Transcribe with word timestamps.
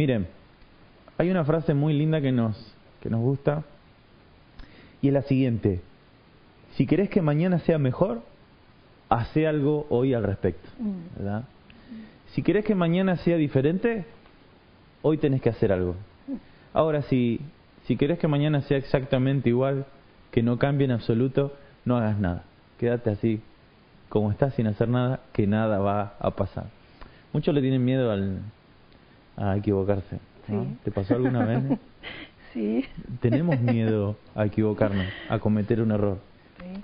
Miren, 0.00 0.28
hay 1.18 1.30
una 1.30 1.44
frase 1.44 1.74
muy 1.74 1.92
linda 1.92 2.22
que 2.22 2.32
nos, 2.32 2.56
que 3.02 3.10
nos 3.10 3.20
gusta 3.20 3.64
y 5.02 5.08
es 5.08 5.12
la 5.12 5.20
siguiente. 5.20 5.82
Si 6.72 6.86
querés 6.86 7.10
que 7.10 7.20
mañana 7.20 7.58
sea 7.58 7.76
mejor, 7.76 8.22
hace 9.10 9.46
algo 9.46 9.86
hoy 9.90 10.14
al 10.14 10.22
respecto. 10.22 10.66
Mm. 10.78 11.18
¿verdad? 11.18 11.44
Si 12.28 12.42
querés 12.42 12.64
que 12.64 12.74
mañana 12.74 13.16
sea 13.18 13.36
diferente, 13.36 14.06
hoy 15.02 15.18
tenés 15.18 15.42
que 15.42 15.50
hacer 15.50 15.70
algo. 15.70 15.96
Ahora, 16.72 17.02
si, 17.02 17.38
si 17.84 17.98
querés 17.98 18.18
que 18.18 18.26
mañana 18.26 18.62
sea 18.62 18.78
exactamente 18.78 19.50
igual, 19.50 19.84
que 20.30 20.42
no 20.42 20.58
cambie 20.58 20.86
en 20.86 20.92
absoluto, 20.92 21.54
no 21.84 21.98
hagas 21.98 22.18
nada. 22.18 22.44
Quédate 22.78 23.10
así, 23.10 23.42
como 24.08 24.30
estás, 24.30 24.54
sin 24.54 24.66
hacer 24.66 24.88
nada, 24.88 25.20
que 25.34 25.46
nada 25.46 25.78
va 25.78 26.14
a 26.20 26.30
pasar. 26.30 26.68
Muchos 27.34 27.54
le 27.54 27.60
tienen 27.60 27.84
miedo 27.84 28.10
al, 28.10 28.40
a 29.40 29.56
equivocarse. 29.56 30.18
¿no? 30.48 30.64
Sí. 30.64 30.76
¿Te 30.84 30.90
pasó 30.90 31.14
alguna 31.14 31.44
vez? 31.44 31.62
Sí. 32.52 32.84
Tenemos 33.20 33.60
miedo 33.60 34.16
a 34.34 34.44
equivocarnos, 34.44 35.06
a 35.28 35.38
cometer 35.38 35.80
un 35.80 35.92
error. 35.92 36.18
Sí, 36.58 36.82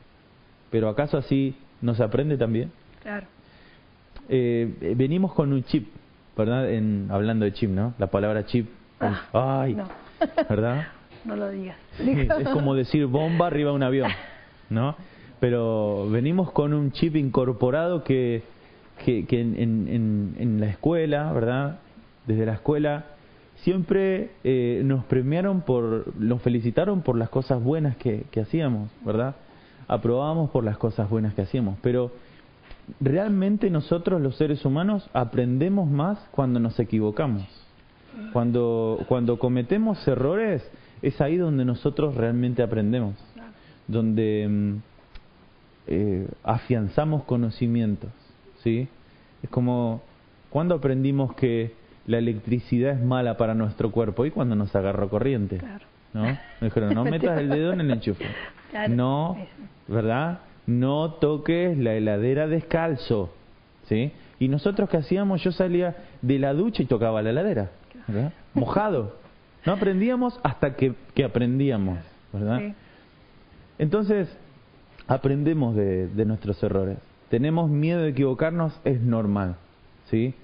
Pero 0.70 0.88
¿acaso 0.88 1.18
así 1.18 1.56
no 1.82 1.92
se 1.96 2.04
aprende 2.04 2.36
también? 2.38 2.70
claro. 3.02 3.26
Eh, 4.28 4.94
venimos 4.96 5.32
con 5.34 5.52
un 5.52 5.64
chip, 5.64 5.88
¿verdad? 6.36 6.70
En, 6.70 7.08
hablando 7.10 7.44
de 7.44 7.52
chip, 7.52 7.68
¿no? 7.70 7.94
La 7.98 8.06
palabra 8.08 8.46
chip. 8.46 8.68
Ah, 9.00 9.22
Ay, 9.62 9.74
no. 9.74 9.84
No 10.20 10.44
¿verdad? 10.48 10.86
lo 11.26 11.50
digas. 11.50 11.76
Sí, 11.96 12.12
es 12.38 12.48
como 12.50 12.76
decir 12.76 13.06
bomba 13.06 13.48
arriba 13.48 13.70
de 13.70 13.76
un 13.76 13.82
avión, 13.82 14.10
¿no? 14.70 14.94
Pero 15.40 16.08
venimos 16.10 16.52
con 16.52 16.74
un 16.74 16.92
chip 16.92 17.16
incorporado 17.16 18.04
que, 18.04 18.44
que, 19.04 19.26
que 19.26 19.40
en- 19.40 19.88
en- 19.88 20.36
en 20.38 20.60
la 20.60 20.66
escuela, 20.66 21.32
¿verdad? 21.32 21.80
Desde 22.26 22.46
la 22.46 22.54
escuela 22.54 23.04
siempre 23.62 24.30
eh, 24.44 24.82
nos 24.84 25.04
premiaron 25.04 25.62
por, 25.62 26.14
nos 26.18 26.42
felicitaron 26.42 27.02
por 27.02 27.16
las 27.16 27.28
cosas 27.30 27.62
buenas 27.62 27.96
que, 27.96 28.26
hacíamos, 28.40 28.90
¿verdad? 29.04 29.36
Aprobábamos 29.88 30.50
por 30.50 30.64
las 30.64 30.76
cosas 30.76 31.08
buenas 31.08 31.34
que 31.34 31.42
hacíamos, 31.42 31.78
pero 31.82 32.10
realmente 33.00 33.70
nosotros 33.70 34.20
los 34.20 34.36
seres 34.36 34.64
humanos 34.64 35.08
aprendemos 35.12 35.88
más 35.88 36.18
cuando 36.32 36.60
nos 36.60 36.78
equivocamos. 36.78 37.44
Cuando, 38.32 39.04
cuando 39.08 39.38
cometemos 39.38 40.06
errores 40.08 40.66
es 41.02 41.20
ahí 41.20 41.36
donde 41.36 41.66
nosotros 41.66 42.14
realmente 42.14 42.62
aprendemos, 42.62 43.14
donde 43.86 44.48
mm, 44.48 44.74
eh, 45.86 46.28
afianzamos 46.42 47.24
conocimientos, 47.24 48.10
¿sí? 48.62 48.88
Es 49.42 49.50
como 49.50 50.00
cuando 50.48 50.74
aprendimos 50.74 51.34
que 51.34 51.74
la 52.06 52.18
electricidad 52.18 52.92
es 52.94 53.00
mala 53.00 53.36
para 53.36 53.54
nuestro 53.54 53.90
cuerpo 53.90 54.24
y 54.26 54.30
cuando 54.30 54.54
nos 54.54 54.74
agarró 54.76 55.08
corriente, 55.08 55.58
Claro. 55.58 55.84
¿no? 56.14 56.22
Me 56.22 56.38
dijeron, 56.68 56.94
no 56.94 57.04
metas 57.04 57.38
el 57.40 57.48
dedo 57.48 57.72
en 57.72 57.80
el 57.80 57.90
enchufe, 57.90 58.24
Claro. 58.70 58.94
no. 58.94 59.36
¿verdad? 59.88 60.40
No 60.66 61.12
toques 61.14 61.76
la 61.78 61.94
heladera 61.94 62.46
descalzo, 62.48 63.32
¿sí? 63.84 64.12
Y 64.38 64.48
nosotros 64.48 64.88
qué 64.88 64.96
hacíamos, 64.98 65.42
yo 65.42 65.52
salía 65.52 65.96
de 66.22 66.38
la 66.38 66.52
ducha 66.54 66.82
y 66.82 66.86
tocaba 66.86 67.22
la 67.22 67.30
heladera, 67.30 67.70
¿verdad? 68.06 68.32
Mojado. 68.54 69.16
No 69.64 69.72
aprendíamos 69.72 70.38
hasta 70.42 70.74
que, 70.76 70.94
que 71.14 71.24
aprendíamos, 71.24 71.98
¿verdad? 72.32 72.58
Sí. 72.60 72.74
Entonces, 73.78 74.28
aprendemos 75.06 75.74
de, 75.76 76.08
de 76.08 76.24
nuestros 76.24 76.62
errores. 76.62 76.98
Tenemos 77.30 77.70
miedo 77.70 78.00
de 78.02 78.10
equivocarnos, 78.10 78.78
es 78.84 79.00
normal, 79.00 79.56
¿sí? 80.10 80.34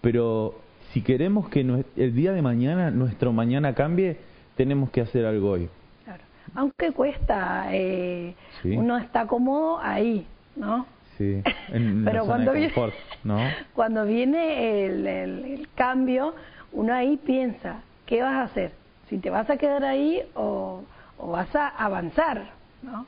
Pero 0.00 0.60
si 0.92 1.02
queremos 1.02 1.48
que 1.48 1.60
el 1.96 2.14
día 2.14 2.32
de 2.32 2.42
mañana, 2.42 2.90
nuestro 2.90 3.32
mañana 3.32 3.74
cambie, 3.74 4.16
tenemos 4.56 4.90
que 4.90 5.00
hacer 5.02 5.26
algo 5.26 5.50
hoy. 5.50 5.68
Claro. 6.04 6.22
Aunque 6.54 6.92
cuesta, 6.92 7.66
eh, 7.72 8.34
Sí. 8.62 8.76
uno 8.76 8.96
está 8.98 9.26
cómodo 9.26 9.78
ahí, 9.80 10.26
¿no? 10.56 10.86
Sí, 11.18 11.42
en 11.72 12.04
la 12.04 12.10
Pero 12.10 12.24
zona 12.24 12.34
cuando 12.34 12.52
viene, 12.52 12.72
confort, 12.72 12.94
¿no? 13.24 13.38
cuando 13.74 14.04
viene 14.04 14.86
el, 14.86 15.06
el- 15.06 15.44
el 15.44 15.68
cambio, 15.74 16.34
uno 16.72 16.92
ahí 16.94 17.16
piensa, 17.16 17.80
¿qué 18.06 18.22
vas 18.22 18.34
a 18.34 18.42
hacer? 18.44 18.72
Si 19.08 19.18
te 19.18 19.30
vas 19.30 19.48
a 19.50 19.56
quedar 19.56 19.84
ahí 19.84 20.20
o, 20.34 20.82
o 21.18 21.30
vas 21.30 21.54
a 21.54 21.68
avanzar, 21.68 22.50
¿no? 22.82 23.06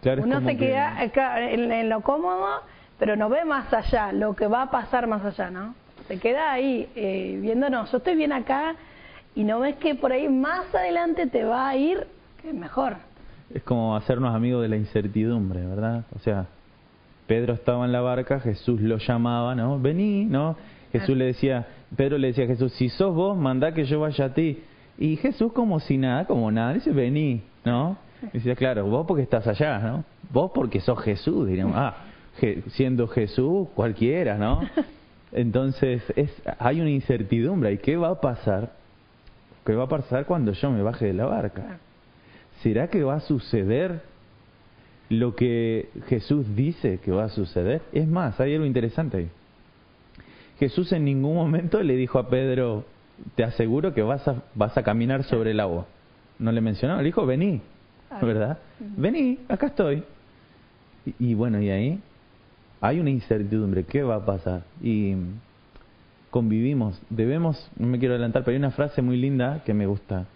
Claro, 0.00 0.22
uno 0.22 0.40
se 0.40 0.56
que- 0.56 0.56
queda 0.56 1.02
en, 1.04 1.70
en 1.72 1.88
lo 1.88 2.00
cómodo, 2.00 2.62
pero 2.98 3.16
no 3.16 3.28
ve 3.28 3.44
más 3.44 3.72
allá, 3.72 4.12
lo 4.12 4.34
que 4.34 4.46
va 4.46 4.62
a 4.62 4.70
pasar 4.70 5.06
más 5.06 5.24
allá, 5.24 5.50
¿no? 5.50 5.74
Se 6.08 6.18
queda 6.18 6.52
ahí 6.52 6.88
eh, 6.94 7.38
viéndonos, 7.40 7.90
yo 7.90 7.98
estoy 7.98 8.16
bien 8.16 8.32
acá 8.32 8.74
y 9.34 9.44
no 9.44 9.60
ves 9.60 9.76
que 9.76 9.94
por 9.94 10.12
ahí 10.12 10.28
más 10.28 10.74
adelante 10.74 11.26
te 11.26 11.44
va 11.44 11.68
a 11.68 11.76
ir 11.76 12.06
que 12.42 12.52
mejor. 12.52 12.96
Es 13.54 13.62
como 13.62 13.96
hacernos 13.96 14.34
amigos 14.34 14.62
de 14.62 14.68
la 14.68 14.76
incertidumbre, 14.76 15.64
¿verdad? 15.66 16.04
O 16.16 16.18
sea, 16.18 16.46
Pedro 17.26 17.54
estaba 17.54 17.84
en 17.84 17.92
la 17.92 18.00
barca, 18.00 18.40
Jesús 18.40 18.80
lo 18.80 18.98
llamaba, 18.98 19.54
¿no? 19.54 19.78
Vení, 19.78 20.24
¿no? 20.24 20.56
Jesús 20.90 21.16
le 21.16 21.26
decía, 21.26 21.66
Pedro 21.96 22.18
le 22.18 22.28
decía 22.28 22.44
a 22.44 22.48
Jesús, 22.48 22.72
si 22.72 22.88
sos 22.90 23.14
vos, 23.14 23.36
mandá 23.36 23.72
que 23.72 23.84
yo 23.84 24.00
vaya 24.00 24.26
a 24.26 24.34
ti. 24.34 24.62
Y 24.98 25.16
Jesús 25.16 25.52
como 25.52 25.80
si 25.80 25.96
nada, 25.96 26.26
como 26.26 26.50
nada, 26.50 26.74
dice, 26.74 26.90
vení, 26.90 27.42
¿no? 27.64 27.96
Y 28.22 28.38
decía, 28.38 28.54
claro, 28.54 28.86
vos 28.86 29.06
porque 29.06 29.22
estás 29.22 29.46
allá, 29.46 29.78
¿no? 29.78 30.04
Vos 30.30 30.50
porque 30.54 30.80
sos 30.80 31.00
Jesús, 31.02 31.48
diríamos, 31.48 31.74
ah, 31.76 31.96
siendo 32.68 33.08
Jesús, 33.08 33.68
cualquiera, 33.74 34.36
¿no? 34.36 34.60
Entonces, 35.32 36.02
es, 36.14 36.30
hay 36.58 36.80
una 36.80 36.90
incertidumbre, 36.90 37.72
¿y 37.72 37.78
qué 37.78 37.96
va 37.96 38.10
a 38.10 38.20
pasar? 38.20 38.72
¿Qué 39.64 39.74
va 39.74 39.84
a 39.84 39.88
pasar 39.88 40.26
cuando 40.26 40.52
yo 40.52 40.70
me 40.70 40.82
baje 40.82 41.06
de 41.06 41.14
la 41.14 41.26
barca? 41.26 41.78
¿Será 42.62 42.88
que 42.88 43.02
va 43.02 43.14
a 43.14 43.20
suceder 43.20 44.02
lo 45.08 45.34
que 45.34 45.88
Jesús 46.08 46.54
dice 46.54 46.98
que 46.98 47.10
va 47.12 47.24
a 47.24 47.28
suceder? 47.28 47.82
Es 47.92 48.06
más, 48.06 48.38
hay 48.40 48.54
algo 48.54 48.66
interesante 48.66 49.16
ahí. 49.16 49.28
Jesús 50.58 50.92
en 50.92 51.04
ningún 51.04 51.34
momento 51.34 51.82
le 51.82 51.96
dijo 51.96 52.18
a 52.18 52.28
Pedro, 52.28 52.84
te 53.34 53.44
aseguro 53.44 53.94
que 53.94 54.02
vas 54.02 54.26
a, 54.28 54.42
vas 54.54 54.76
a 54.76 54.82
caminar 54.82 55.24
sobre 55.24 55.52
el 55.52 55.60
agua. 55.60 55.86
No 56.38 56.52
le 56.52 56.60
mencionó, 56.60 56.98
le 56.98 57.04
dijo, 57.04 57.24
vení. 57.24 57.62
¿verdad? 58.20 58.58
Vení, 58.78 59.38
acá 59.48 59.68
estoy. 59.68 60.04
Y, 61.06 61.30
y 61.30 61.34
bueno, 61.34 61.60
y 61.60 61.70
ahí 61.70 62.00
hay 62.82 63.00
una 63.00 63.10
incertidumbre, 63.10 63.84
¿qué 63.84 64.02
va 64.02 64.16
a 64.16 64.26
pasar? 64.26 64.64
Y 64.82 65.14
convivimos, 66.30 67.00
debemos, 67.10 67.70
no 67.78 67.86
me 67.86 67.98
quiero 67.98 68.14
adelantar, 68.14 68.42
pero 68.42 68.54
hay 68.54 68.58
una 68.58 68.72
frase 68.72 69.00
muy 69.02 69.16
linda 69.16 69.62
que 69.64 69.72
me 69.72 69.86
gusta, 69.86 70.26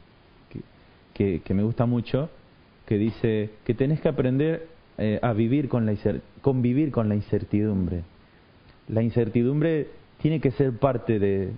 que, 0.49 0.61
que, 1.13 1.43
que 1.43 1.55
me 1.55 1.65
gusta 1.65 1.87
mucho, 1.87 2.31
que 2.87 2.99
dice 2.99 3.51
que 3.65 3.75
tenés 3.75 4.01
que 4.01 4.09
aprender 4.09 4.69
eh, 4.97 5.19
a 5.23 5.33
vivir 5.33 5.69
con 5.69 5.87
la 5.87 5.95
convivir 6.41 6.93
con 6.93 7.09
la 7.09 7.17
incertidumbre. 7.17 8.03
La 8.89 9.03
incertidumbre 9.03 9.89
tiene 10.23 10.41
que 10.41 10.53
ser 10.53 10.79
parte 10.79 11.19
de, 11.19 11.51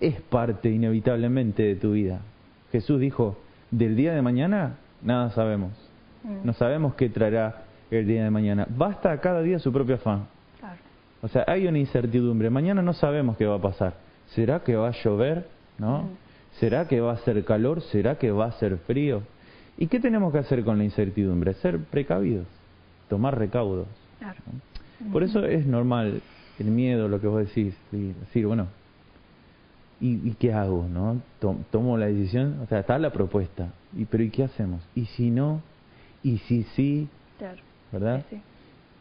es 0.00 0.20
parte 0.22 0.70
inevitablemente 0.70 1.62
de 1.62 1.76
tu 1.76 1.92
vida. 1.92 2.20
Jesús 2.72 2.98
dijo, 2.98 3.38
del 3.70 3.94
día 3.94 4.12
de 4.12 4.22
mañana 4.22 4.78
nada 5.02 5.30
sabemos. 5.30 5.72
Mm, 6.24 6.44
No 6.46 6.52
sabemos 6.54 6.94
qué 6.96 7.08
traerá 7.08 7.63
el 7.90 8.06
día 8.06 8.24
de 8.24 8.30
mañana. 8.30 8.66
Basta 8.68 9.18
cada 9.20 9.40
día 9.42 9.58
su 9.58 9.72
propio 9.72 9.96
afán. 9.96 10.26
claro. 10.60 10.76
O 11.22 11.28
sea, 11.28 11.44
hay 11.46 11.66
una 11.66 11.78
incertidumbre. 11.78 12.50
Mañana 12.50 12.82
no 12.82 12.92
sabemos 12.92 13.36
qué 13.36 13.46
va 13.46 13.56
a 13.56 13.60
pasar. 13.60 13.94
¿Será 14.28 14.60
que 14.60 14.76
va 14.76 14.88
a 14.88 14.92
llover? 14.92 15.48
¿No? 15.78 16.08
¿Será 16.60 16.86
que 16.86 17.00
va 17.00 17.10
a 17.12 17.14
hacer 17.14 17.44
calor? 17.44 17.80
¿Será 17.82 18.16
que 18.18 18.30
va 18.30 18.44
a 18.46 18.48
hacer 18.48 18.76
frío? 18.86 19.22
¿Y 19.76 19.86
qué 19.88 19.98
tenemos 20.00 20.32
que 20.32 20.38
hacer 20.38 20.64
con 20.64 20.78
la 20.78 20.84
incertidumbre? 20.84 21.54
Ser 21.54 21.78
precavidos, 21.78 22.46
tomar 23.08 23.38
recaudos. 23.38 23.86
Claro. 24.18 24.38
Por 25.12 25.22
eso 25.24 25.44
es 25.44 25.66
normal 25.66 26.20
el 26.58 26.66
miedo, 26.66 27.08
lo 27.08 27.20
que 27.20 27.26
vos 27.26 27.40
decís, 27.46 27.74
y 27.92 28.12
decir, 28.12 28.46
bueno, 28.46 28.68
¿y, 30.00 30.28
y 30.28 30.34
qué 30.38 30.52
hago? 30.52 30.86
no 30.88 31.20
To- 31.40 31.56
Tomo 31.70 31.96
la 31.98 32.06
decisión, 32.06 32.60
o 32.62 32.66
sea, 32.66 32.80
está 32.80 32.98
la 32.98 33.10
propuesta, 33.10 33.68
y 33.96 34.04
pero 34.04 34.22
¿y 34.22 34.30
qué 34.30 34.44
hacemos? 34.44 34.80
¿Y 34.94 35.06
si 35.06 35.30
no? 35.30 35.60
¿Y 36.22 36.38
si 36.38 36.62
sí? 36.74 37.08
Claro. 37.38 37.58
¿Verdad? 37.94 38.24
Sí. 38.28 38.40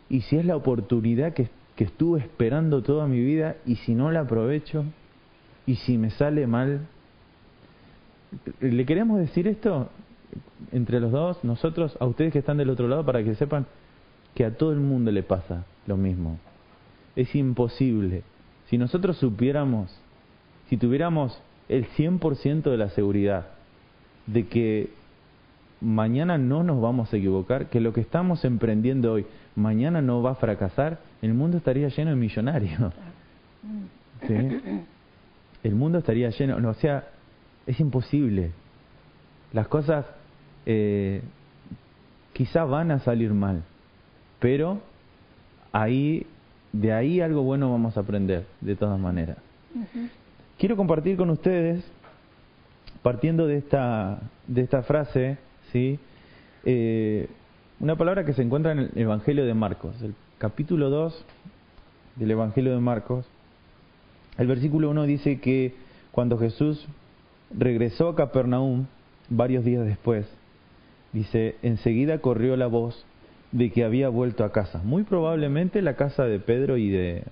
¿Y 0.09 0.21
si 0.21 0.37
es 0.37 0.45
la 0.45 0.55
oportunidad 0.55 1.33
que, 1.33 1.49
que 1.75 1.85
estuve 1.85 2.19
esperando 2.19 2.83
toda 2.83 3.07
mi 3.07 3.19
vida 3.19 3.55
y 3.65 3.77
si 3.77 3.95
no 3.95 4.11
la 4.11 4.21
aprovecho? 4.21 4.85
¿Y 5.65 5.75
si 5.75 5.97
me 5.97 6.11
sale 6.11 6.45
mal? 6.45 6.81
¿Le 8.61 8.85
queremos 8.85 9.17
decir 9.17 9.47
esto 9.47 9.89
entre 10.71 10.99
los 10.99 11.11
dos, 11.11 11.43
nosotros, 11.43 11.97
a 11.99 12.05
ustedes 12.05 12.31
que 12.31 12.39
están 12.39 12.57
del 12.57 12.69
otro 12.69 12.87
lado, 12.87 13.03
para 13.03 13.23
que 13.23 13.33
sepan 13.33 13.65
que 14.35 14.45
a 14.45 14.55
todo 14.55 14.71
el 14.71 14.79
mundo 14.79 15.11
le 15.11 15.23
pasa 15.23 15.65
lo 15.87 15.97
mismo? 15.97 16.37
Es 17.15 17.33
imposible. 17.35 18.21
Si 18.67 18.77
nosotros 18.77 19.17
supiéramos, 19.17 19.89
si 20.69 20.77
tuviéramos 20.77 21.41
el 21.69 21.87
100% 21.87 22.63
de 22.63 22.77
la 22.77 22.89
seguridad 22.89 23.47
de 24.27 24.47
que 24.47 24.91
mañana 25.83 26.37
no 26.37 26.63
nos 26.63 26.81
vamos 26.81 27.13
a 27.13 27.17
equivocar, 27.17 27.69
que 27.69 27.79
lo 27.79 27.93
que 27.93 28.01
estamos 28.01 28.45
emprendiendo 28.45 29.13
hoy 29.13 29.25
mañana 29.55 30.01
no 30.01 30.21
va 30.21 30.31
a 30.31 30.35
fracasar, 30.35 30.99
el 31.21 31.33
mundo 31.33 31.57
estaría 31.57 31.89
lleno 31.89 32.11
de 32.11 32.15
millonarios. 32.15 32.79
Mm. 33.63 34.27
¿sí? 34.27 34.83
el 35.63 35.75
mundo 35.75 35.99
estaría 35.99 36.29
lleno, 36.29 36.59
no, 36.59 36.69
o 36.69 36.73
sea, 36.73 37.05
es 37.65 37.79
imposible. 37.79 38.51
Las 39.53 39.67
cosas 39.67 40.05
eh, 40.65 41.21
quizá 42.33 42.65
van 42.65 42.91
a 42.91 42.99
salir 42.99 43.33
mal, 43.33 43.63
pero 44.39 44.81
ahí, 45.71 46.25
de 46.71 46.93
ahí 46.93 47.21
algo 47.21 47.43
bueno 47.43 47.71
vamos 47.71 47.95
a 47.97 48.01
aprender, 48.01 48.45
de 48.61 48.75
todas 48.75 48.99
maneras. 48.99 49.37
Quiero 50.57 50.75
compartir 50.75 51.17
con 51.17 51.29
ustedes, 51.29 51.83
partiendo 53.01 53.47
de 53.47 53.57
esta, 53.57 54.19
de 54.47 54.61
esta 54.61 54.83
frase, 54.83 55.37
¿sí? 55.73 55.99
Eh, 56.63 57.27
una 57.79 57.97
palabra 57.97 58.23
que 58.23 58.33
se 58.33 58.43
encuentra 58.43 58.71
en 58.71 58.79
el 58.79 58.91
Evangelio 58.95 59.45
de 59.45 59.53
Marcos, 59.53 60.01
el 60.01 60.13
capítulo 60.37 60.89
2 60.89 61.25
del 62.15 62.31
Evangelio 62.31 62.71
de 62.71 62.79
Marcos. 62.79 63.25
El 64.37 64.47
versículo 64.47 64.89
1 64.91 65.03
dice 65.03 65.41
que 65.41 65.73
cuando 66.11 66.37
Jesús 66.37 66.87
regresó 67.51 68.09
a 68.09 68.15
Capernaum, 68.15 68.85
varios 69.29 69.65
días 69.65 69.85
después, 69.85 70.27
dice, 71.11 71.55
enseguida 71.63 72.19
corrió 72.19 72.55
la 72.55 72.67
voz 72.67 73.05
de 73.51 73.71
que 73.71 73.83
había 73.83 74.09
vuelto 74.09 74.43
a 74.43 74.51
casa, 74.51 74.81
muy 74.83 75.03
probablemente 75.03 75.81
la 75.81 75.95
casa 75.95 76.23
de 76.23 76.39
Pedro 76.39 76.77
y 76.77 76.89
de, 76.89 77.23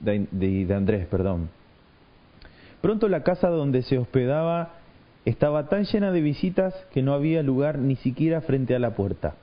de, 0.00 0.66
de 0.66 0.74
Andrés, 0.74 1.06
perdón. 1.06 1.48
Pronto 2.80 3.08
la 3.08 3.22
casa 3.22 3.48
donde 3.48 3.82
se 3.82 3.98
hospedaba 3.98 4.75
estaba 5.26 5.68
tan 5.68 5.84
llena 5.84 6.12
de 6.12 6.20
visitas 6.20 6.72
que 6.92 7.02
no 7.02 7.12
había 7.12 7.42
lugar 7.42 7.78
ni 7.78 7.96
siquiera 7.96 8.40
frente 8.40 8.74
a 8.74 8.78
la 8.78 8.94
puerta. 8.94 9.34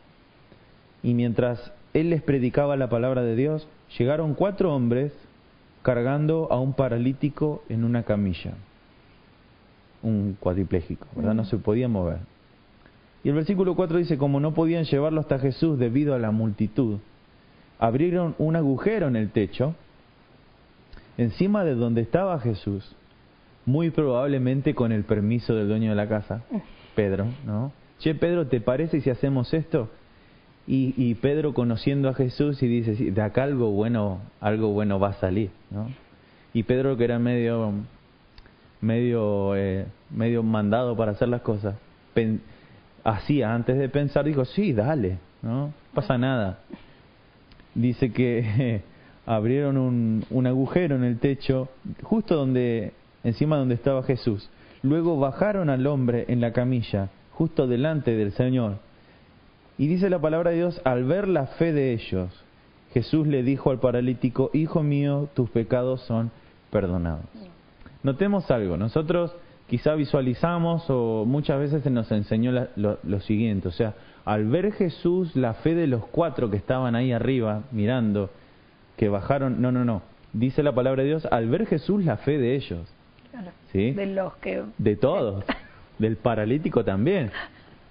Y 1.03 1.13
mientras 1.13 1.71
él 1.93 2.09
les 2.09 2.23
predicaba 2.23 2.77
la 2.77 2.89
palabra 2.89 3.21
de 3.21 3.35
Dios, 3.35 3.67
llegaron 3.99 4.33
cuatro 4.33 4.73
hombres 4.73 5.11
cargando 5.81 6.47
a 6.51 6.59
un 6.59 6.73
paralítico 6.73 7.63
en 7.67 7.83
una 7.83 8.03
camilla, 8.03 8.53
un 10.01 10.37
cuadripléjico, 10.39 11.05
¿verdad? 11.15 11.33
No 11.33 11.43
se 11.43 11.57
podía 11.57 11.89
mover. 11.89 12.19
Y 13.25 13.29
el 13.29 13.35
versículo 13.35 13.75
4 13.75 13.97
dice, 13.97 14.17
como 14.17 14.39
no 14.39 14.53
podían 14.53 14.85
llevarlo 14.85 15.19
hasta 15.19 15.39
Jesús 15.39 15.77
debido 15.77 16.13
a 16.13 16.19
la 16.19 16.31
multitud, 16.31 16.99
abrieron 17.77 18.35
un 18.37 18.55
agujero 18.55 19.07
en 19.07 19.17
el 19.17 19.31
techo, 19.31 19.75
encima 21.17 21.65
de 21.65 21.75
donde 21.75 22.01
estaba 22.01 22.39
Jesús, 22.39 22.95
muy 23.65 23.91
probablemente 23.91 24.75
con 24.75 24.91
el 24.91 25.03
permiso 25.03 25.55
del 25.55 25.67
dueño 25.67 25.89
de 25.89 25.95
la 25.95 26.07
casa, 26.07 26.43
Pedro, 26.95 27.27
¿no? 27.45 27.71
Che, 27.99 28.15
Pedro, 28.15 28.47
¿te 28.47 28.59
parece 28.59 29.01
si 29.01 29.09
hacemos 29.09 29.53
esto? 29.53 29.89
Y, 30.67 30.93
y 30.97 31.15
Pedro 31.15 31.53
conociendo 31.53 32.09
a 32.09 32.13
Jesús 32.13 32.61
y 32.63 32.67
dice, 32.67 32.95
sí, 32.95 33.11
de 33.11 33.21
acá 33.21 33.43
algo 33.43 33.71
bueno, 33.71 34.21
algo 34.41 34.69
bueno 34.69 34.99
va 34.99 35.09
a 35.09 35.13
salir, 35.13 35.49
¿no? 35.71 35.89
Y 36.53 36.63
Pedro 36.63 36.97
que 36.97 37.05
era 37.05 37.19
medio, 37.19 37.73
medio, 38.81 39.55
eh, 39.55 39.85
medio 40.11 40.43
mandado 40.43 40.95
para 40.95 41.11
hacer 41.11 41.29
las 41.29 41.41
cosas, 41.41 41.75
hacía 43.03 43.53
antes 43.53 43.77
de 43.77 43.89
pensar, 43.89 44.25
dijo, 44.25 44.45
sí, 44.45 44.73
dale, 44.73 45.17
¿no? 45.41 45.73
pasa 45.93 46.17
nada. 46.17 46.59
Dice 47.75 48.11
que 48.11 48.81
abrieron 49.25 49.77
un, 49.77 50.25
un 50.29 50.47
agujero 50.47 50.95
en 50.95 51.03
el 51.03 51.19
techo, 51.19 51.69
justo 52.03 52.35
donde 52.35 52.93
encima 53.23 53.57
donde 53.57 53.75
estaba 53.75 54.03
Jesús. 54.03 54.49
Luego 54.81 55.19
bajaron 55.19 55.69
al 55.69 55.87
hombre 55.87 56.25
en 56.27 56.41
la 56.41 56.51
camilla, 56.51 57.09
justo 57.31 57.67
delante 57.67 58.15
del 58.15 58.33
Señor. 58.33 58.77
Y 59.77 59.87
dice 59.87 60.09
la 60.09 60.19
palabra 60.19 60.51
de 60.51 60.57
Dios, 60.57 60.81
al 60.83 61.05
ver 61.05 61.27
la 61.27 61.47
fe 61.47 61.73
de 61.73 61.93
ellos, 61.93 62.29
Jesús 62.93 63.25
le 63.25 63.43
dijo 63.43 63.71
al 63.71 63.79
paralítico, 63.79 64.51
Hijo 64.53 64.83
mío, 64.83 65.29
tus 65.33 65.49
pecados 65.49 66.01
son 66.01 66.31
perdonados. 66.69 67.25
Notemos 68.03 68.51
algo, 68.51 68.77
nosotros 68.77 69.33
quizá 69.67 69.95
visualizamos 69.95 70.85
o 70.89 71.25
muchas 71.25 71.59
veces 71.59 71.83
se 71.83 71.89
nos 71.89 72.11
enseñó 72.11 72.51
lo, 72.75 72.99
lo 73.01 73.19
siguiente, 73.21 73.69
o 73.69 73.71
sea, 73.71 73.95
al 74.25 74.45
ver 74.47 74.73
Jesús 74.73 75.35
la 75.35 75.53
fe 75.55 75.73
de 75.73 75.87
los 75.87 76.05
cuatro 76.05 76.49
que 76.49 76.57
estaban 76.57 76.95
ahí 76.95 77.11
arriba 77.11 77.63
mirando, 77.71 78.29
que 78.97 79.09
bajaron, 79.09 79.61
no, 79.61 79.71
no, 79.71 79.85
no, 79.85 80.01
dice 80.33 80.63
la 80.63 80.73
palabra 80.73 81.03
de 81.03 81.09
Dios, 81.09 81.27
al 81.31 81.49
ver 81.49 81.65
Jesús 81.65 82.03
la 82.03 82.17
fe 82.17 82.37
de 82.37 82.55
ellos. 82.55 82.92
¿Sí? 83.71 83.91
De 83.91 84.05
los 84.07 84.35
que... 84.35 84.63
De 84.77 84.95
todos. 84.95 85.43
Del 85.99 86.17
paralítico 86.17 86.83
también. 86.83 87.31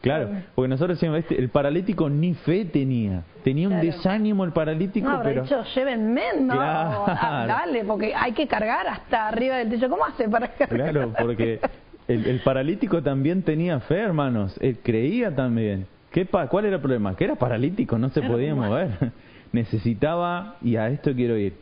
Claro, 0.02 0.30
porque 0.56 0.68
nosotros 0.68 0.98
decimos, 0.98 1.20
este, 1.20 1.38
el 1.38 1.48
paralítico 1.48 2.10
ni 2.10 2.34
fe 2.34 2.64
tenía. 2.64 3.22
Tenía 3.44 3.68
un 3.68 3.80
desánimo 3.80 4.44
el 4.44 4.50
paralítico, 4.50 5.08
no, 5.08 5.22
pero... 5.22 5.42
dicho, 5.42 5.62
llévenme, 5.76 6.22
no, 6.40 6.54
ah, 6.58 7.44
dale, 7.46 7.84
porque 7.84 8.12
hay 8.12 8.32
que 8.32 8.48
cargar 8.48 8.88
hasta 8.88 9.28
arriba 9.28 9.58
del 9.58 9.70
techo. 9.70 9.88
¿Cómo 9.88 10.04
hace 10.04 10.28
para 10.28 10.48
cargar? 10.48 10.90
Claro, 10.90 11.12
porque 11.16 11.60
el, 12.08 12.26
el 12.26 12.40
paralítico 12.40 13.00
también 13.00 13.42
tenía 13.42 13.78
fe, 13.78 14.00
hermanos. 14.00 14.58
Él 14.60 14.78
creía 14.82 15.34
también. 15.34 15.86
¿Qué 16.10 16.26
pa 16.26 16.48
¿Cuál 16.48 16.66
era 16.66 16.76
el 16.76 16.82
problema? 16.82 17.16
Que 17.16 17.24
era 17.24 17.36
paralítico, 17.36 17.96
no 17.96 18.10
se 18.10 18.22
podía 18.22 18.54
mover. 18.54 19.12
Necesitaba, 19.52 20.56
y 20.62 20.76
a 20.76 20.88
esto 20.88 21.14
quiero 21.14 21.36
ir, 21.38 21.54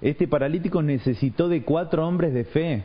este 0.00 0.28
paralítico 0.28 0.82
necesitó 0.82 1.48
de 1.48 1.62
cuatro 1.62 2.06
hombres 2.06 2.34
de 2.34 2.44
fe 2.44 2.84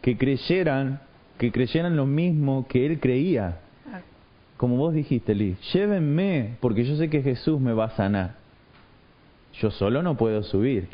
que 0.00 0.16
creyeran, 0.16 1.00
que 1.38 1.52
creyeran 1.52 1.96
lo 1.96 2.06
mismo 2.06 2.66
que 2.68 2.86
él 2.86 3.00
creía. 3.00 3.58
Como 4.56 4.76
vos 4.76 4.94
dijiste, 4.94 5.34
Liz, 5.34 5.58
llévenme 5.72 6.56
porque 6.60 6.84
yo 6.84 6.96
sé 6.96 7.08
que 7.08 7.22
Jesús 7.22 7.60
me 7.60 7.72
va 7.72 7.86
a 7.86 7.96
sanar. 7.96 8.36
Yo 9.54 9.70
solo 9.70 10.02
no 10.02 10.16
puedo 10.16 10.42
subir. 10.42 10.88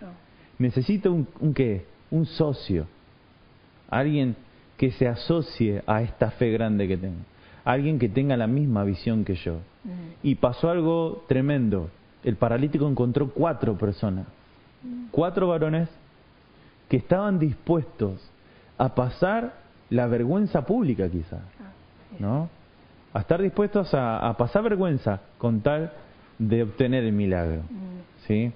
Necesito 0.59 1.13
un, 1.13 1.29
un 1.41 1.53
qué? 1.53 1.85
Un 2.11 2.27
socio. 2.27 2.87
Alguien 3.91 4.37
que 4.77 4.93
se 4.93 5.09
asocie 5.09 5.83
a 5.87 6.03
esta 6.03 6.31
fe 6.33 6.51
grande 6.51 6.89
que 6.89 6.97
tengo. 6.97 7.21
Alguien 7.65 7.99
que 7.99 8.09
tenga 8.09 8.37
la 8.37 8.47
misma 8.47 8.85
visión 8.85 9.25
que 9.25 9.35
yo. 9.35 9.59
Y 10.23 10.37
pasó 10.37 10.71
algo 10.71 11.25
tremendo. 11.29 11.91
El 12.25 12.37
paralítico 12.37 12.89
encontró 12.89 13.31
cuatro 13.31 13.77
personas 13.77 14.27
cuatro 15.11 15.49
varones 15.49 15.89
que 16.89 16.97
estaban 16.97 17.39
dispuestos 17.39 18.31
a 18.79 18.95
pasar 18.95 19.55
la 19.91 20.07
vergüenza 20.07 20.67
pública 20.67 21.09
quizás, 21.09 21.41
ah, 21.61 21.73
¿no? 22.19 22.49
A 23.13 23.21
estar 23.21 23.41
dispuestos 23.41 23.95
a, 23.95 24.35
pasar 24.37 24.63
vergüenza 24.63 25.21
con 25.39 25.61
tal 25.61 25.93
de 26.39 26.65
obtener 26.65 27.05
el 27.05 27.13
milagro, 27.13 27.63
mm. 27.63 28.27
¿sí? 28.27 28.53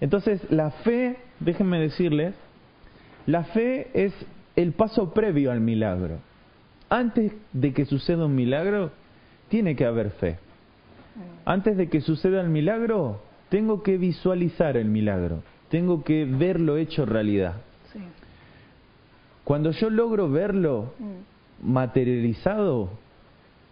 Entonces, 0.00 0.40
la 0.50 0.70
fe, 0.70 1.18
déjenme 1.40 1.80
decirles, 1.80 2.34
la 3.26 3.44
fe 3.44 3.90
es 3.94 4.12
el 4.54 4.72
paso 4.72 5.12
previo 5.12 5.50
al 5.50 5.60
milagro. 5.60 6.18
Antes 6.88 7.32
de 7.52 7.72
que 7.72 7.84
suceda 7.84 8.26
un 8.26 8.34
milagro, 8.34 8.92
tiene 9.48 9.74
que 9.74 9.86
haber 9.86 10.10
fe. 10.10 10.32
Mm. 10.32 11.48
Antes 11.48 11.76
de 11.76 11.88
que 11.88 12.00
suceda 12.00 12.40
el 12.40 12.48
milagro, 12.48 13.20
tengo 13.48 13.82
que 13.82 13.98
visualizar 13.98 14.76
el 14.76 14.88
milagro, 14.88 15.42
tengo 15.68 16.02
que 16.02 16.24
verlo 16.24 16.76
hecho 16.76 17.06
realidad. 17.06 17.54
Cuando 19.44 19.70
yo 19.70 19.90
logro 19.90 20.28
verlo 20.28 20.92
mm. 20.98 21.70
materializado, 21.70 22.90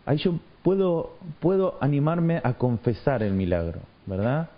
ahí 0.06 0.18
yo 0.18 0.38
puedo, 0.62 1.16
puedo 1.40 1.76
animarme 1.80 2.40
a 2.44 2.54
confesar 2.54 3.24
el 3.24 3.32
milagro, 3.32 3.80
¿verdad? 4.06 4.50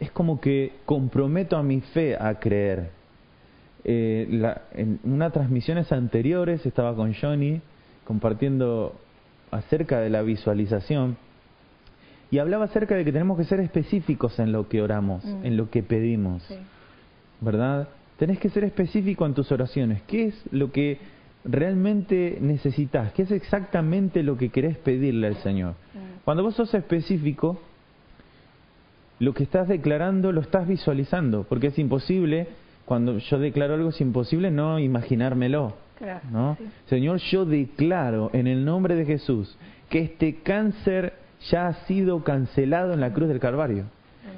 Es 0.00 0.10
como 0.10 0.40
que 0.40 0.72
comprometo 0.86 1.56
a 1.58 1.62
mi 1.62 1.80
fe 1.80 2.16
a 2.18 2.40
creer. 2.40 2.90
Eh, 3.84 4.26
la, 4.30 4.62
en 4.72 5.00
unas 5.04 5.32
transmisiones 5.32 5.92
anteriores 5.92 6.64
estaba 6.64 6.94
con 6.94 7.12
Johnny 7.14 7.60
compartiendo 8.04 8.94
acerca 9.50 10.00
de 10.00 10.08
la 10.08 10.22
visualización 10.22 11.16
y 12.32 12.38
hablaba 12.38 12.64
acerca 12.64 12.96
de 12.96 13.04
que 13.04 13.12
tenemos 13.12 13.36
que 13.36 13.44
ser 13.44 13.60
específicos 13.60 14.38
en 14.38 14.52
lo 14.52 14.66
que 14.66 14.80
oramos, 14.80 15.22
mm. 15.22 15.44
en 15.44 15.58
lo 15.58 15.68
que 15.68 15.82
pedimos. 15.82 16.42
¿Verdad? 17.42 17.88
Tenés 18.16 18.38
que 18.38 18.48
ser 18.48 18.64
específico 18.64 19.26
en 19.26 19.34
tus 19.34 19.52
oraciones. 19.52 20.00
¿Qué 20.06 20.28
es 20.28 20.42
lo 20.50 20.72
que 20.72 20.98
realmente 21.44 22.38
necesitas? 22.40 23.12
¿Qué 23.12 23.22
es 23.22 23.30
exactamente 23.32 24.22
lo 24.22 24.38
que 24.38 24.48
querés 24.48 24.78
pedirle 24.78 25.26
al 25.26 25.36
Señor? 25.42 25.72
Mm. 25.72 26.24
Cuando 26.24 26.42
vos 26.42 26.54
sos 26.54 26.72
específico, 26.72 27.60
lo 29.18 29.34
que 29.34 29.42
estás 29.42 29.68
declarando 29.68 30.32
lo 30.32 30.40
estás 30.40 30.66
visualizando, 30.66 31.44
porque 31.46 31.66
es 31.66 31.78
imposible, 31.78 32.48
cuando 32.86 33.18
yo 33.18 33.38
declaro 33.40 33.74
algo 33.74 33.90
es 33.90 34.00
imposible 34.00 34.50
no 34.50 34.78
imaginármelo. 34.78 35.74
¿no? 36.30 36.56
Señor, 36.86 37.18
yo 37.18 37.44
declaro 37.44 38.30
en 38.32 38.46
el 38.46 38.64
nombre 38.64 38.96
de 38.96 39.04
Jesús 39.04 39.54
que 39.90 40.00
este 40.00 40.36
cáncer 40.36 41.21
ya 41.50 41.68
ha 41.68 41.74
sido 41.86 42.24
cancelado 42.24 42.92
en 42.92 43.00
la 43.00 43.12
cruz 43.12 43.28
del 43.28 43.40
Calvario. 43.40 43.84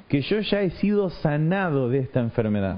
Que 0.07 0.21
yo 0.21 0.39
ya 0.39 0.61
he 0.61 0.71
sido 0.71 1.09
sanado 1.09 1.89
de 1.89 1.99
esta 1.99 2.19
enfermedad. 2.19 2.77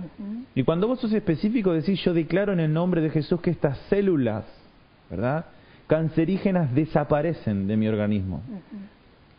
Y 0.55 0.63
cuando 0.63 0.87
vos 0.87 0.99
sos 0.99 1.13
específico 1.13 1.73
decís, 1.73 2.01
yo 2.03 2.13
declaro 2.13 2.53
en 2.53 2.59
el 2.59 2.73
nombre 2.73 3.01
de 3.01 3.09
Jesús 3.09 3.41
que 3.41 3.49
estas 3.49 3.77
células, 3.89 4.45
¿verdad? 5.09 5.45
Cancerígenas 5.87 6.73
desaparecen 6.73 7.67
de 7.67 7.77
mi 7.77 7.87
organismo. 7.87 8.41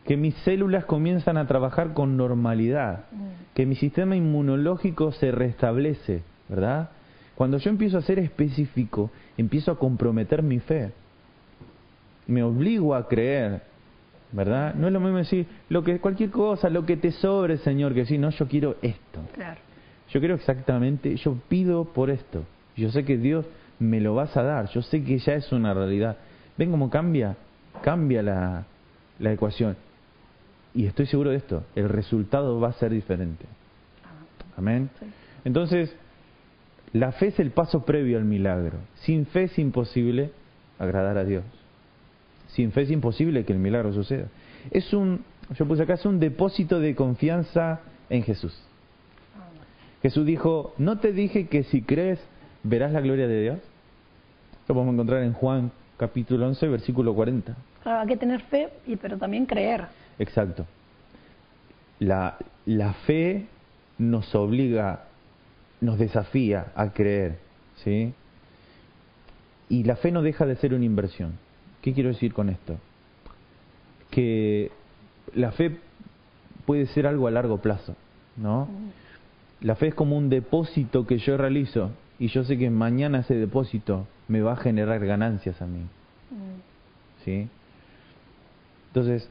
Que 0.04 0.16
mis 0.16 0.34
células 0.36 0.84
comienzan 0.84 1.36
a 1.36 1.46
trabajar 1.46 1.92
con 1.92 2.16
normalidad. 2.16 3.04
Que 3.54 3.66
mi 3.66 3.74
sistema 3.74 4.16
inmunológico 4.16 5.12
se 5.12 5.30
restablece, 5.30 6.22
¿verdad? 6.48 6.90
Cuando 7.34 7.58
yo 7.58 7.70
empiezo 7.70 7.98
a 7.98 8.02
ser 8.02 8.18
específico, 8.18 9.10
empiezo 9.36 9.70
a 9.70 9.78
comprometer 9.78 10.42
mi 10.42 10.58
fe. 10.58 10.92
Me 12.26 12.42
obligo 12.42 12.94
a 12.94 13.06
creer, 13.08 13.62
¿verdad? 14.32 14.74
No 14.74 14.86
es 14.86 14.92
lo 14.92 15.00
mismo 15.00 15.18
decir 15.18 15.46
lo 15.68 15.82
que 15.82 15.98
cualquier 16.00 16.30
cosa, 16.30 16.68
lo 16.68 16.84
que 16.84 16.96
te 16.96 17.12
sobre, 17.12 17.58
Señor, 17.58 17.94
que 17.94 18.00
decir, 18.00 18.20
no, 18.20 18.30
yo 18.30 18.46
quiero 18.46 18.76
esto. 18.82 19.20
Claro. 19.34 19.60
Yo 20.10 20.20
quiero 20.20 20.34
exactamente, 20.34 21.16
yo 21.16 21.36
pido 21.48 21.84
por 21.84 22.10
esto. 22.10 22.44
Yo 22.76 22.90
sé 22.90 23.04
que 23.04 23.18
Dios 23.18 23.46
me 23.78 24.00
lo 24.00 24.14
vas 24.14 24.36
a 24.36 24.42
dar, 24.42 24.68
yo 24.70 24.82
sé 24.82 25.02
que 25.04 25.18
ya 25.18 25.34
es 25.34 25.52
una 25.52 25.74
realidad. 25.74 26.16
¿Ven 26.56 26.70
cómo 26.70 26.90
cambia? 26.90 27.36
Cambia 27.82 28.22
la, 28.22 28.64
la 29.18 29.32
ecuación. 29.32 29.76
Y 30.74 30.86
estoy 30.86 31.06
seguro 31.06 31.30
de 31.30 31.36
esto, 31.36 31.64
el 31.74 31.88
resultado 31.88 32.58
va 32.60 32.68
a 32.68 32.72
ser 32.72 32.92
diferente. 32.92 33.44
Amén. 34.56 34.90
Sí. 34.98 35.06
Entonces, 35.44 35.94
la 36.92 37.12
fe 37.12 37.28
es 37.28 37.40
el 37.40 37.50
paso 37.50 37.84
previo 37.84 38.18
al 38.18 38.24
milagro. 38.24 38.78
Sin 38.96 39.26
fe 39.26 39.44
es 39.44 39.58
imposible 39.58 40.32
agradar 40.78 41.18
a 41.18 41.24
Dios. 41.24 41.44
Sin 42.58 42.72
fe 42.72 42.82
es 42.82 42.90
imposible 42.90 43.44
que 43.44 43.52
el 43.52 43.60
milagro 43.60 43.92
suceda. 43.92 44.26
Es 44.72 44.92
un, 44.92 45.22
yo 45.54 45.64
puse 45.68 45.84
acá, 45.84 45.94
es 45.94 46.04
un 46.04 46.18
depósito 46.18 46.80
de 46.80 46.96
confianza 46.96 47.82
en 48.10 48.24
Jesús. 48.24 48.52
Jesús 50.02 50.26
dijo, 50.26 50.74
¿no 50.76 50.98
te 50.98 51.12
dije 51.12 51.46
que 51.46 51.62
si 51.62 51.82
crees 51.82 52.18
verás 52.64 52.90
la 52.90 53.00
gloria 53.00 53.28
de 53.28 53.42
Dios? 53.42 53.58
Lo 54.66 54.74
podemos 54.74 54.94
encontrar 54.94 55.22
en 55.22 55.34
Juan 55.34 55.70
capítulo 55.98 56.48
11, 56.48 56.66
versículo 56.66 57.14
40. 57.14 57.54
Claro, 57.84 58.00
hay 58.00 58.08
que 58.08 58.16
tener 58.16 58.40
fe, 58.40 58.70
y, 58.88 58.96
pero 58.96 59.16
también 59.18 59.46
creer. 59.46 59.84
Exacto. 60.18 60.66
La, 62.00 62.38
la 62.66 62.92
fe 62.92 63.46
nos 63.98 64.34
obliga, 64.34 65.04
nos 65.80 65.96
desafía 65.96 66.72
a 66.74 66.92
creer, 66.92 67.38
¿sí? 67.84 68.12
Y 69.68 69.84
la 69.84 69.94
fe 69.94 70.10
no 70.10 70.22
deja 70.22 70.44
de 70.44 70.56
ser 70.56 70.74
una 70.74 70.84
inversión. 70.84 71.34
¿Qué 71.82 71.92
quiero 71.92 72.08
decir 72.08 72.32
con 72.32 72.48
esto? 72.48 72.76
Que 74.10 74.70
la 75.34 75.52
fe 75.52 75.78
puede 76.66 76.86
ser 76.86 77.06
algo 77.06 77.26
a 77.26 77.30
largo 77.30 77.58
plazo, 77.58 77.94
¿no? 78.36 78.68
La 79.60 79.74
fe 79.74 79.88
es 79.88 79.94
como 79.94 80.16
un 80.16 80.28
depósito 80.28 81.06
que 81.06 81.18
yo 81.18 81.36
realizo 81.36 81.90
y 82.18 82.28
yo 82.28 82.44
sé 82.44 82.58
que 82.58 82.70
mañana 82.70 83.20
ese 83.20 83.34
depósito 83.34 84.06
me 84.28 84.40
va 84.40 84.52
a 84.52 84.56
generar 84.56 85.04
ganancias 85.04 85.60
a 85.62 85.66
mí, 85.66 85.82
¿sí? 87.24 87.48
Entonces, 88.88 89.30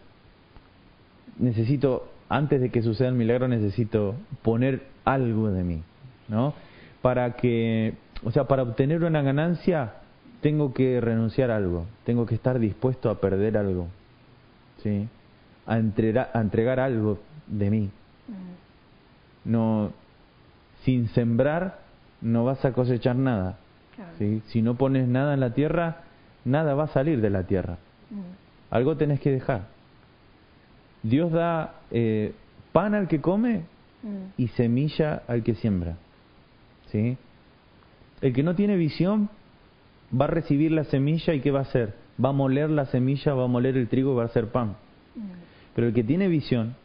necesito, 1.39 2.07
antes 2.29 2.61
de 2.61 2.69
que 2.69 2.81
suceda 2.81 3.09
el 3.09 3.15
milagro, 3.15 3.47
necesito 3.47 4.15
poner 4.41 4.83
algo 5.05 5.51
de 5.51 5.63
mí, 5.63 5.83
¿no? 6.27 6.53
Para 7.01 7.35
que, 7.35 7.93
o 8.23 8.31
sea, 8.31 8.45
para 8.45 8.63
obtener 8.63 9.03
una 9.03 9.21
ganancia, 9.21 9.93
tengo 10.41 10.73
que 10.73 11.01
renunciar 11.01 11.51
a 11.51 11.57
algo, 11.57 11.85
tengo 12.05 12.25
que 12.25 12.35
estar 12.35 12.59
dispuesto 12.59 13.09
a 13.09 13.19
perder 13.19 13.57
algo, 13.57 13.87
¿sí? 14.83 15.07
A 15.65 15.77
entregar, 15.77 16.29
a 16.33 16.41
entregar 16.41 16.79
algo 16.79 17.19
de 17.47 17.69
mí. 17.69 17.89
No, 19.43 19.91
sin 20.83 21.07
sembrar 21.09 21.79
no 22.21 22.45
vas 22.45 22.63
a 22.65 22.73
cosechar 22.73 23.15
nada. 23.15 23.57
¿sí? 24.17 24.41
Si 24.47 24.61
no 24.61 24.75
pones 24.75 25.07
nada 25.07 25.33
en 25.33 25.39
la 25.39 25.53
tierra, 25.53 26.03
nada 26.45 26.73
va 26.75 26.85
a 26.85 26.87
salir 26.87 27.21
de 27.21 27.29
la 27.29 27.43
tierra. 27.43 27.77
Algo 28.69 28.97
tenés 28.97 29.19
que 29.19 29.31
dejar. 29.31 29.67
Dios 31.03 31.31
da 31.31 31.75
eh, 31.91 32.33
pan 32.71 32.93
al 32.93 33.07
que 33.07 33.21
come 33.21 33.63
y 34.37 34.47
semilla 34.49 35.23
al 35.27 35.43
que 35.43 35.55
siembra. 35.55 35.95
¿Sí? 36.91 37.17
El 38.21 38.33
que 38.33 38.43
no 38.43 38.55
tiene 38.55 38.75
visión 38.75 39.29
va 40.13 40.25
a 40.25 40.29
recibir 40.29 40.71
la 40.71 40.83
semilla 40.85 41.33
y 41.33 41.41
¿qué 41.41 41.51
va 41.51 41.59
a 41.59 41.63
hacer? 41.63 41.95
Va 42.23 42.29
a 42.29 42.33
moler 42.33 42.69
la 42.69 42.85
semilla, 42.85 43.33
va 43.33 43.45
a 43.45 43.47
moler 43.47 43.77
el 43.77 43.87
trigo 43.87 44.13
y 44.13 44.15
va 44.15 44.23
a 44.23 44.27
hacer 44.27 44.47
pan. 44.47 44.75
Mm. 45.15 45.21
Pero 45.75 45.87
el 45.87 45.93
que 45.93 46.03
tiene 46.03 46.27
visión, 46.27 46.75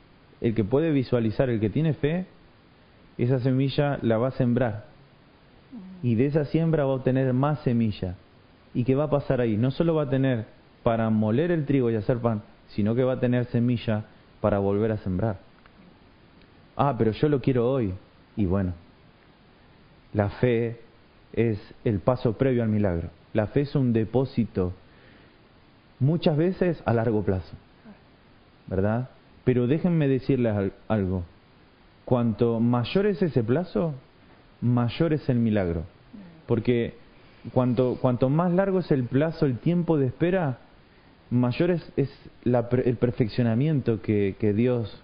el 0.40 0.54
que 0.54 0.64
puede 0.64 0.90
visualizar, 0.90 1.48
el 1.48 1.60
que 1.60 1.70
tiene 1.70 1.94
fe, 1.94 2.26
esa 3.18 3.38
semilla 3.40 3.98
la 4.02 4.18
va 4.18 4.28
a 4.28 4.32
sembrar. 4.32 4.86
Y 6.02 6.16
de 6.16 6.26
esa 6.26 6.44
siembra 6.46 6.84
va 6.84 6.92
a 6.92 6.96
obtener 6.96 7.32
más 7.32 7.60
semilla. 7.60 8.16
¿Y 8.74 8.84
qué 8.84 8.94
va 8.94 9.04
a 9.04 9.10
pasar 9.10 9.40
ahí? 9.40 9.56
No 9.56 9.70
solo 9.70 9.94
va 9.94 10.04
a 10.04 10.10
tener 10.10 10.46
para 10.82 11.08
moler 11.10 11.50
el 11.52 11.64
trigo 11.64 11.90
y 11.90 11.94
hacer 11.94 12.18
pan, 12.18 12.42
sino 12.68 12.94
que 12.94 13.04
va 13.04 13.14
a 13.14 13.20
tener 13.20 13.44
semilla 13.46 14.04
para 14.40 14.58
volver 14.58 14.90
a 14.92 14.96
sembrar. 14.98 15.38
Ah, 16.76 16.94
pero 16.98 17.12
yo 17.12 17.28
lo 17.28 17.40
quiero 17.40 17.70
hoy. 17.70 17.94
Y 18.36 18.46
bueno, 18.46 18.72
la 20.12 20.30
fe 20.30 20.80
es 21.32 21.58
el 21.84 22.00
paso 22.00 22.34
previo 22.38 22.62
al 22.62 22.68
milagro. 22.68 23.08
La 23.32 23.46
fe 23.48 23.62
es 23.62 23.74
un 23.74 23.92
depósito 23.92 24.72
muchas 26.00 26.36
veces 26.36 26.82
a 26.84 26.92
largo 26.92 27.22
plazo. 27.22 27.54
¿verdad? 28.66 29.10
Pero 29.44 29.66
déjenme 29.66 30.08
decirles 30.08 30.54
al- 30.54 30.72
algo. 30.88 31.24
Cuanto 32.04 32.60
mayor 32.60 33.06
es 33.06 33.20
ese 33.22 33.42
plazo, 33.42 33.94
mayor 34.60 35.12
es 35.12 35.28
el 35.28 35.38
milagro. 35.38 35.84
Porque 36.46 36.94
cuanto, 37.52 37.98
cuanto 38.00 38.28
más 38.28 38.52
largo 38.52 38.78
es 38.80 38.90
el 38.92 39.04
plazo, 39.04 39.46
el 39.46 39.58
tiempo 39.58 39.98
de 39.98 40.06
espera, 40.06 40.58
mayor 41.30 41.70
es, 41.70 41.92
es 41.96 42.10
la 42.44 42.68
per- 42.68 42.86
el 42.88 42.96
perfeccionamiento 42.96 44.00
que, 44.00 44.36
que 44.38 44.52
Dios 44.52 45.02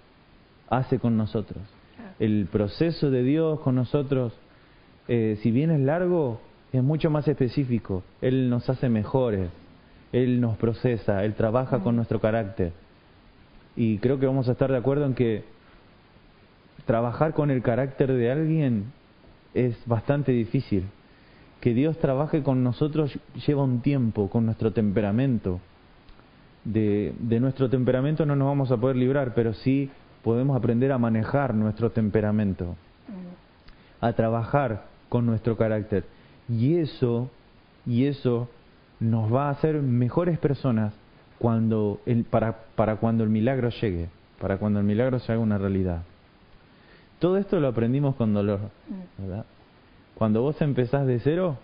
hace 0.70 0.98
con 0.98 1.16
nosotros. 1.16 1.62
El 2.20 2.46
proceso 2.50 3.10
de 3.10 3.22
Dios 3.22 3.60
con 3.60 3.74
nosotros, 3.74 4.32
eh, 5.08 5.38
si 5.42 5.50
bien 5.50 5.70
es 5.70 5.80
largo, 5.80 6.40
es 6.72 6.82
mucho 6.82 7.10
más 7.10 7.26
específico. 7.28 8.02
Él 8.20 8.50
nos 8.50 8.68
hace 8.68 8.88
mejores, 8.88 9.50
Él 10.12 10.40
nos 10.40 10.56
procesa, 10.58 11.24
Él 11.24 11.34
trabaja 11.34 11.80
con 11.80 11.96
nuestro 11.96 12.20
carácter. 12.20 12.72
Y 13.74 13.98
creo 13.98 14.18
que 14.18 14.26
vamos 14.26 14.48
a 14.48 14.52
estar 14.52 14.70
de 14.70 14.76
acuerdo 14.76 15.06
en 15.06 15.14
que 15.14 15.44
trabajar 16.84 17.32
con 17.32 17.50
el 17.50 17.62
carácter 17.62 18.12
de 18.12 18.30
alguien 18.30 18.92
es 19.54 19.76
bastante 19.86 20.32
difícil. 20.32 20.84
Que 21.60 21.74
Dios 21.74 21.98
trabaje 21.98 22.42
con 22.42 22.62
nosotros 22.62 23.18
lleva 23.46 23.64
un 23.64 23.80
tiempo, 23.80 24.28
con 24.28 24.46
nuestro 24.46 24.72
temperamento. 24.72 25.60
De, 26.64 27.14
de 27.18 27.40
nuestro 27.40 27.70
temperamento 27.70 28.26
no 28.26 28.36
nos 28.36 28.48
vamos 28.48 28.70
a 28.70 28.76
poder 28.76 28.96
librar, 28.96 29.32
pero 29.34 29.54
sí 29.54 29.90
podemos 30.22 30.56
aprender 30.56 30.92
a 30.92 30.98
manejar 30.98 31.54
nuestro 31.54 31.90
temperamento, 31.90 32.76
a 34.00 34.12
trabajar 34.12 34.84
con 35.08 35.26
nuestro 35.26 35.56
carácter. 35.56 36.04
Y 36.48 36.76
eso, 36.76 37.30
y 37.86 38.06
eso 38.06 38.48
nos 39.00 39.32
va 39.32 39.48
a 39.48 39.50
hacer 39.50 39.80
mejores 39.82 40.38
personas 40.38 40.94
cuando 41.38 42.00
el, 42.06 42.24
para, 42.24 42.64
para 42.74 42.96
cuando 42.96 43.24
el 43.24 43.30
milagro 43.30 43.70
llegue, 43.70 44.08
para 44.40 44.58
cuando 44.58 44.80
el 44.80 44.86
milagro 44.86 45.18
se 45.18 45.32
haga 45.32 45.40
una 45.40 45.58
realidad. 45.58 46.02
Todo 47.18 47.36
esto 47.36 47.58
lo 47.60 47.68
aprendimos 47.68 48.16
con 48.16 48.32
dolor, 48.34 48.60
¿verdad? 49.18 49.44
Cuando 50.14 50.42
vos 50.42 50.60
empezás 50.60 51.06
de 51.06 51.20
cero, 51.20 51.58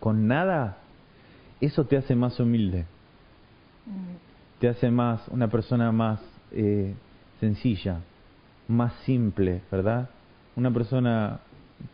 con 0.00 0.26
nada, 0.26 0.78
eso 1.60 1.84
te 1.84 1.96
hace 1.96 2.14
más 2.14 2.38
humilde, 2.38 2.84
te 4.60 4.68
hace 4.68 4.90
más 4.90 5.26
una 5.28 5.48
persona 5.48 5.90
más 5.92 6.20
eh, 6.52 6.94
sencilla, 7.40 8.00
más 8.68 8.92
simple, 9.04 9.62
¿verdad? 9.70 10.10
Una 10.56 10.70
persona 10.72 11.40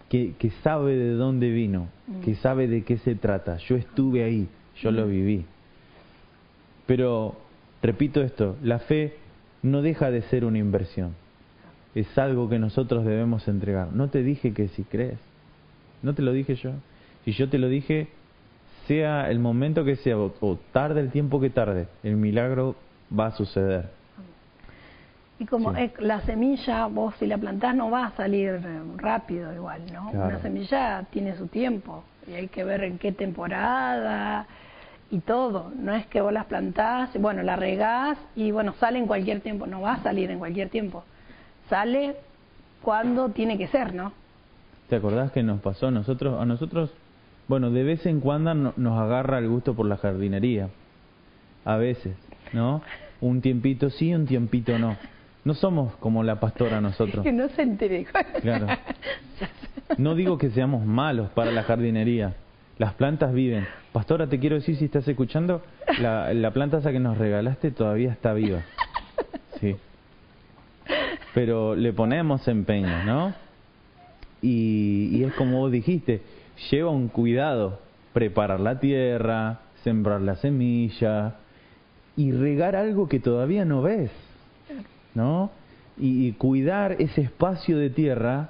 que, 0.09 0.35
que 0.39 0.51
sabe 0.63 0.97
de 0.97 1.13
dónde 1.13 1.51
vino, 1.51 1.89
que 2.25 2.35
sabe 2.37 2.69
de 2.69 2.83
qué 2.85 2.99
se 2.99 3.15
trata. 3.15 3.57
Yo 3.59 3.77
estuve 3.77 4.25
ahí, 4.25 4.49
yo 4.77 4.91
lo 4.91 5.07
viví. 5.07 5.45
Pero, 6.87 7.37
repito 7.83 8.23
esto, 8.23 8.57
la 8.63 8.79
fe 8.79 9.17
no 9.63 9.83
deja 9.83 10.11
de 10.11 10.23
ser 10.23 10.45
una 10.45 10.59
inversión. 10.59 11.15
Es 11.95 12.19
algo 12.19 12.49
que 12.49 12.59
nosotros 12.59 13.05
debemos 13.05 13.49
entregar. 13.49 13.93
No 13.93 14.09
te 14.09 14.23
dije 14.23 14.53
que 14.53 14.69
si 14.69 14.85
crees. 14.85 15.19
No 16.03 16.15
te 16.15 16.23
lo 16.23 16.33
dije 16.33 16.57
yo. 16.57 16.73
Si 17.25 17.33
yo 17.33 17.49
te 17.49 17.59
lo 17.59 17.69
dije, 17.69 18.09
sea 18.87 19.31
el 19.31 19.39
momento 19.39 19.85
que 19.85 19.97
sea 19.97 20.19
o, 20.19 20.35
o 20.41 20.59
tarde 20.73 21.01
el 21.01 21.11
tiempo 21.11 21.41
que 21.41 21.51
tarde, 21.51 21.89
el 22.03 22.17
milagro 22.17 22.77
va 23.17 23.27
a 23.27 23.31
suceder. 23.31 23.89
Y 25.39 25.47
como 25.47 25.75
Sí. 25.75 25.81
es 25.83 26.01
la 26.01 26.21
semilla, 26.23 26.87
vos 26.87 27.15
si 27.19 27.27
la 27.27 27.37
plantás 27.39 27.75
no 27.75 27.91
va 27.91 28.07
a 28.07 28.11
salir 28.13 28.51
eh, 28.65 28.81
rápido 28.97 29.53
igual, 29.53 29.83
¿no? 29.93 30.11
Claro. 30.11 30.29
Una 30.29 30.39
semilla 30.41 31.05
tiene 31.11 31.37
su 31.37 31.49
tiempo 31.49 32.05
y 32.29 32.35
hay 32.35 32.49
que 32.49 32.63
ver 32.65 32.85
en 32.85 32.99
qué 32.99 33.11
temporada 33.13 34.47
y 35.11 35.19
todo. 35.21 35.73
No 35.77 35.93
es 35.95 36.07
que 36.07 36.21
vos 36.21 36.33
las 36.33 36.47
plantás, 36.47 37.11
bueno, 37.21 37.43
la 37.43 37.57
regás 37.57 38.17
y 38.37 38.53
bueno, 38.53 38.75
sale 38.79 38.99
en 38.99 39.07
cualquier 39.07 39.41
tiempo. 39.41 39.67
No 39.67 39.81
va 39.81 39.95
a 39.95 40.03
salir 40.03 40.31
en 40.31 40.39
cualquier 40.39 40.69
tiempo. 40.69 41.05
Sale 41.69 42.15
cuando 42.83 43.31
tiene 43.31 43.59
que 43.59 43.67
ser, 43.69 43.95
¿no? 43.95 44.13
¿Te 44.89 44.97
acordás 44.97 45.33
que 45.33 45.43
nos 45.43 45.61
pasó 45.61 45.89
a 45.89 45.91
nosotros? 45.91 46.41
A 46.41 46.45
nosotros, 46.45 46.93
bueno, 47.49 47.71
de 47.71 47.83
vez 47.83 48.07
en 48.07 48.21
cuando 48.21 48.55
no- 48.55 48.75
nos 48.77 49.01
agarra 49.01 49.39
el 49.39 49.49
gusto 49.49 49.75
por 49.75 49.87
la 49.87 49.97
jardinería. 49.97 50.69
A 51.65 51.77
veces, 51.77 52.15
¿no? 52.53 52.83
Un 53.21 53.41
tiempito 53.41 53.89
sí, 53.91 54.15
un 54.15 54.27
tiempito 54.27 54.79
no. 54.79 54.97
No 55.45 55.55
somos 55.55 55.95
como 55.97 56.23
la 56.23 56.41
pastora 56.41 56.81
nosotros. 56.81 57.23
Que 57.25 57.33
no 57.33 57.49
se 57.51 57.63
entere. 57.63 58.07
Claro. 58.41 58.67
No 59.99 60.15
digo 60.15 60.39
que 60.39 60.51
seamos 60.51 60.85
malos 60.85 61.31
para 61.31 61.51
la 61.51 61.63
jardinería. 61.63 62.35
Las 62.79 62.95
plantas 62.95 63.33
viven. 63.33 63.67
Pastora, 63.93 64.27
te 64.27 64.39
quiero 64.39 64.57
decir, 64.57 64.77
si 64.77 64.87
estás 64.87 65.07
escuchando, 65.07 65.63
la, 66.01 66.33
la 66.35 66.51
planta 66.51 66.79
esa 66.79 66.91
que 66.91 66.99
nos 66.99 67.19
regalaste 67.19 67.71
todavía 67.71 68.11
está 68.11 68.33
viva. 68.33 68.63
Sí. 69.61 69.77
Pero 71.35 71.77
le 71.77 71.93
ponemos 71.93 72.47
empeño, 72.49 73.05
¿no? 73.05 73.35
Y, 74.43 75.11
y 75.13 75.25
es 75.25 75.33
como 75.35 75.61
vos 75.61 75.71
dijiste, 75.71 76.23
lleva 76.71 76.91
un 76.91 77.09
cuidado. 77.09 77.81
Preparar 78.13 78.61
la 78.61 78.79
tierra, 78.79 79.61
sembrar 79.83 80.21
la 80.23 80.37
semilla 80.37 81.35
y 82.17 82.33
regar 82.33 82.75
algo 82.77 83.09
que 83.09 83.21
todavía 83.21 83.65
no 83.65 83.83
ves, 83.83 84.11
¿no? 85.15 85.51
Y, 85.99 86.27
y 86.29 86.33
cuidar 86.33 86.93
ese 86.99 87.21
espacio 87.23 87.79
de 87.79 87.91
tierra 87.91 88.49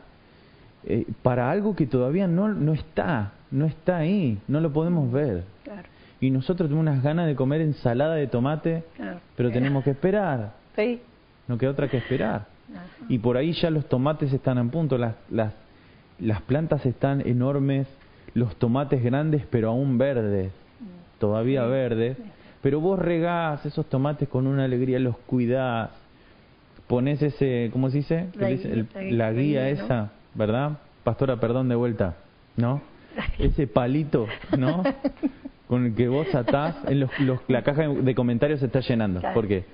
eh, 0.84 1.06
para 1.22 1.50
algo 1.50 1.74
que 1.76 1.86
todavía 1.86 2.26
no, 2.26 2.48
no 2.48 2.72
está, 2.72 3.32
no 3.50 3.66
está 3.66 3.98
ahí, 3.98 4.38
no 4.48 4.60
lo 4.60 4.72
podemos 4.72 5.10
ver. 5.12 5.44
Claro, 5.62 5.82
Y 6.20 6.30
nosotros 6.30 6.68
tenemos 6.68 6.82
unas 6.90 7.02
ganas 7.02 7.26
de 7.26 7.34
comer 7.34 7.60
ensalada 7.60 8.14
de 8.14 8.26
tomate, 8.26 8.84
claro. 8.96 9.20
pero 9.36 9.50
tenemos 9.50 9.84
que 9.84 9.90
esperar, 9.90 10.52
Sí. 10.76 11.00
no 11.48 11.56
queda 11.58 11.70
otra 11.70 11.88
que 11.88 11.98
esperar. 11.98 12.46
Ajá. 12.70 12.84
Y 13.08 13.18
por 13.18 13.36
ahí 13.36 13.52
ya 13.52 13.70
los 13.70 13.86
tomates 13.88 14.32
están 14.32 14.56
a 14.58 14.64
punto, 14.70 14.96
las, 14.98 15.14
las, 15.30 15.52
las 16.18 16.40
plantas 16.42 16.84
están 16.86 17.20
enormes, 17.26 17.86
los 18.32 18.56
tomates 18.56 19.02
grandes 19.02 19.46
pero 19.50 19.68
aún 19.68 19.98
verdes, 19.98 20.50
todavía 21.18 21.64
verdes, 21.66 22.16
pero 22.62 22.80
vos 22.80 22.98
regás 22.98 23.64
esos 23.66 23.86
tomates 23.86 24.28
con 24.28 24.46
una 24.46 24.64
alegría, 24.64 24.98
los 24.98 25.16
cuidás, 25.18 25.90
pones 26.86 27.22
ese, 27.22 27.70
¿cómo 27.72 27.90
se 27.90 27.98
dice? 27.98 28.28
La 28.34 28.50
guía, 28.50 28.70
El- 28.70 28.86
la 28.94 29.00
guía, 29.00 29.10
la 29.10 29.24
la 29.26 29.32
guía 29.32 29.64
guía, 29.66 29.74
¿no? 29.74 29.84
esa, 29.84 30.10
¿verdad? 30.34 30.78
Pastora, 31.02 31.36
perdón 31.40 31.68
de 31.68 31.74
vuelta, 31.74 32.16
¿no? 32.56 32.80
Ese 33.38 33.66
palito, 33.66 34.26
¿no? 34.58 34.82
Con 35.68 35.86
el 35.86 35.94
que 35.94 36.08
vos 36.08 36.32
atás, 36.34 36.76
en 36.86 37.00
los, 37.00 37.18
los- 37.20 37.40
la 37.48 37.62
caja 37.62 37.88
de 37.88 38.14
comentarios 38.14 38.60
se 38.60 38.66
está 38.66 38.80
llenando, 38.80 39.20
Claro. 39.20 39.34
porque 39.34 39.64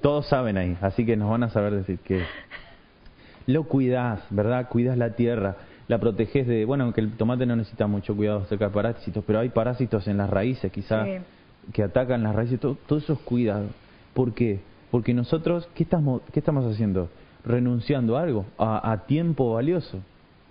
todos 0.00 0.28
saben 0.28 0.56
ahí, 0.56 0.76
así 0.80 1.04
que 1.04 1.16
nos 1.16 1.30
van 1.30 1.42
a 1.42 1.50
saber 1.50 1.74
decir 1.74 1.98
que 2.00 2.22
lo 3.46 3.64
cuidás, 3.64 4.20
¿verdad? 4.30 4.68
Cuidas 4.68 4.98
la 4.98 5.10
tierra, 5.16 5.56
la 5.88 5.98
proteges 5.98 6.46
de, 6.46 6.64
bueno, 6.66 6.84
aunque 6.84 7.00
el 7.00 7.12
tomate 7.12 7.46
no 7.46 7.56
necesita 7.56 7.86
mucho 7.86 8.14
cuidado 8.14 8.40
acerca 8.42 8.66
de 8.66 8.70
parásitos, 8.74 9.24
pero 9.26 9.38
hay 9.40 9.48
parásitos 9.48 10.06
en 10.06 10.18
las 10.18 10.28
raíces, 10.28 10.70
quizás, 10.70 11.06
Sí. 11.06 11.72
que 11.72 11.82
atacan 11.82 12.22
las 12.22 12.34
raíces, 12.34 12.60
todo, 12.60 12.76
todo 12.86 12.98
eso 12.98 13.14
es 13.14 13.18
cuidado. 13.20 13.66
¿Por 14.12 14.34
qué? 14.34 14.60
Porque 14.90 15.14
nosotros, 15.14 15.68
¿qué 15.74 15.82
estamos, 15.82 16.22
qué 16.32 16.40
estamos 16.40 16.64
haciendo? 16.64 17.08
Renunciando 17.44 18.16
a 18.16 18.22
algo, 18.22 18.46
a, 18.58 18.90
a 18.90 19.06
tiempo 19.06 19.52
valioso. 19.52 19.98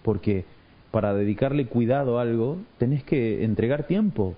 Porque 0.04 0.46
para 0.92 1.14
dedicarle 1.14 1.68
cuidado 1.68 2.20
a 2.20 2.22
algo, 2.22 2.58
tenés 2.78 3.04
que 3.04 3.44
entregar 3.44 3.88
tiempo, 3.88 4.36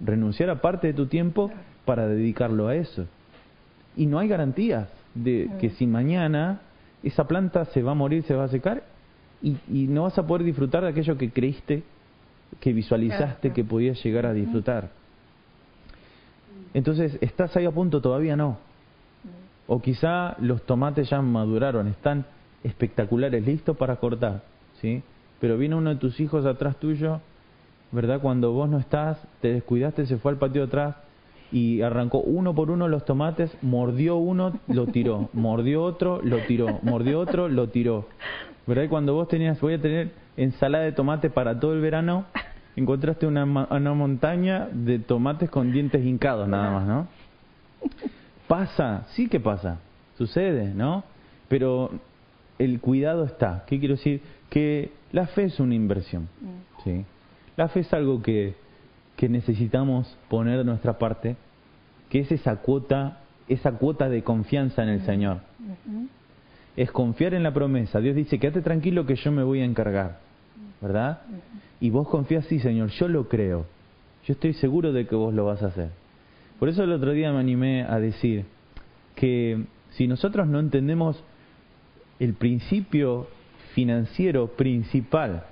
renunciar 0.00 0.50
a 0.50 0.60
parte 0.60 0.88
de 0.88 0.94
tu 0.94 1.06
tiempo 1.06 1.50
para 1.84 2.06
dedicarlo 2.06 2.68
a 2.68 2.76
eso. 2.76 3.06
Y 3.96 4.06
no 4.06 4.18
hay 4.18 4.28
garantías 4.28 4.88
de 5.14 5.50
que 5.58 5.70
si 5.70 5.86
mañana 5.86 6.60
esa 7.02 7.26
planta 7.26 7.64
se 7.66 7.82
va 7.82 7.92
a 7.92 7.94
morir, 7.94 8.22
se 8.24 8.34
va 8.34 8.44
a 8.44 8.48
secar 8.48 8.84
y, 9.42 9.56
y 9.68 9.86
no 9.88 10.04
vas 10.04 10.18
a 10.18 10.26
poder 10.26 10.44
disfrutar 10.44 10.82
de 10.82 10.90
aquello 10.90 11.16
que 11.16 11.30
creíste, 11.30 11.82
que 12.60 12.72
visualizaste 12.72 13.52
que 13.52 13.64
podías 13.64 14.02
llegar 14.02 14.26
a 14.26 14.32
disfrutar. 14.32 14.90
Entonces, 16.74 17.18
¿estás 17.20 17.56
ahí 17.56 17.64
a 17.64 17.70
punto? 17.70 18.00
Todavía 18.00 18.36
no. 18.36 18.58
O 19.72 19.80
quizá 19.80 20.34
los 20.40 20.62
tomates 20.62 21.08
ya 21.10 21.22
maduraron, 21.22 21.86
están 21.86 22.24
espectaculares, 22.64 23.46
listos 23.46 23.76
para 23.76 23.94
cortar, 23.96 24.42
¿sí? 24.80 25.00
Pero 25.40 25.56
viene 25.56 25.76
uno 25.76 25.90
de 25.90 25.96
tus 25.96 26.18
hijos 26.18 26.44
atrás 26.44 26.74
tuyo, 26.80 27.20
¿verdad? 27.92 28.20
Cuando 28.20 28.50
vos 28.50 28.68
no 28.68 28.80
estás, 28.80 29.24
te 29.40 29.52
descuidaste, 29.52 30.06
se 30.06 30.16
fue 30.16 30.32
al 30.32 30.38
patio 30.38 30.64
atrás 30.64 30.96
y 31.52 31.82
arrancó 31.82 32.18
uno 32.18 32.52
por 32.52 32.72
uno 32.72 32.88
los 32.88 33.04
tomates, 33.04 33.56
mordió 33.62 34.16
uno, 34.16 34.58
lo 34.66 34.88
tiró, 34.88 35.28
mordió 35.34 35.84
otro, 35.84 36.20
lo 36.20 36.38
tiró, 36.38 36.80
mordió 36.82 37.20
otro, 37.20 37.48
lo 37.48 37.68
tiró. 37.68 38.08
¿Verdad? 38.66 38.82
Y 38.82 38.88
cuando 38.88 39.14
vos 39.14 39.28
tenías, 39.28 39.60
voy 39.60 39.74
a 39.74 39.80
tener 39.80 40.10
ensalada 40.36 40.82
de 40.82 40.90
tomate 40.90 41.30
para 41.30 41.60
todo 41.60 41.74
el 41.74 41.80
verano, 41.80 42.24
encontraste 42.74 43.24
una, 43.24 43.44
una 43.44 43.94
montaña 43.94 44.66
de 44.72 44.98
tomates 44.98 45.48
con 45.48 45.70
dientes 45.70 46.04
hincados 46.04 46.48
nada 46.48 46.72
más, 46.72 46.86
¿no? 46.88 47.06
Pasa, 48.50 49.06
sí 49.10 49.28
que 49.28 49.38
pasa, 49.38 49.78
sucede, 50.18 50.74
¿no? 50.74 51.04
Pero 51.46 51.92
el 52.58 52.80
cuidado 52.80 53.22
está. 53.22 53.62
¿Qué 53.68 53.78
quiero 53.78 53.94
decir? 53.94 54.22
Que 54.48 54.90
la 55.12 55.28
fe 55.28 55.44
es 55.44 55.60
una 55.60 55.76
inversión, 55.76 56.28
¿sí? 56.82 57.04
La 57.56 57.68
fe 57.68 57.80
es 57.80 57.92
algo 57.92 58.20
que, 58.22 58.56
que 59.14 59.28
necesitamos 59.28 60.18
poner 60.28 60.58
de 60.58 60.64
nuestra 60.64 60.98
parte, 60.98 61.36
que 62.08 62.18
es 62.18 62.32
esa 62.32 62.56
cuota, 62.56 63.20
esa 63.46 63.70
cuota 63.70 64.08
de 64.08 64.24
confianza 64.24 64.82
en 64.82 64.88
el 64.88 65.02
Señor. 65.02 65.42
Ujú. 65.60 66.08
Es 66.76 66.90
confiar 66.90 67.34
en 67.34 67.44
la 67.44 67.54
promesa. 67.54 68.00
Dios 68.00 68.16
dice, 68.16 68.40
quédate 68.40 68.62
tranquilo 68.62 69.06
que 69.06 69.14
yo 69.14 69.30
me 69.30 69.44
voy 69.44 69.60
a 69.60 69.64
encargar, 69.64 70.18
¿verdad? 70.80 71.20
Y 71.80 71.90
vos 71.90 72.08
confías, 72.08 72.46
sí, 72.46 72.58
Señor, 72.58 72.88
yo 72.88 73.06
lo 73.06 73.28
creo. 73.28 73.66
Yo 74.26 74.32
estoy 74.32 74.54
seguro 74.54 74.92
de 74.92 75.06
que 75.06 75.14
vos 75.14 75.32
lo 75.32 75.44
vas 75.44 75.62
a 75.62 75.66
hacer. 75.66 75.99
Por 76.60 76.68
eso 76.68 76.84
el 76.84 76.92
otro 76.92 77.12
día 77.12 77.32
me 77.32 77.40
animé 77.40 77.84
a 77.84 77.98
decir 77.98 78.44
que 79.14 79.64
si 79.92 80.06
nosotros 80.06 80.46
no 80.46 80.60
entendemos 80.60 81.24
el 82.18 82.34
principio 82.34 83.28
financiero 83.72 84.48
principal 84.48 85.44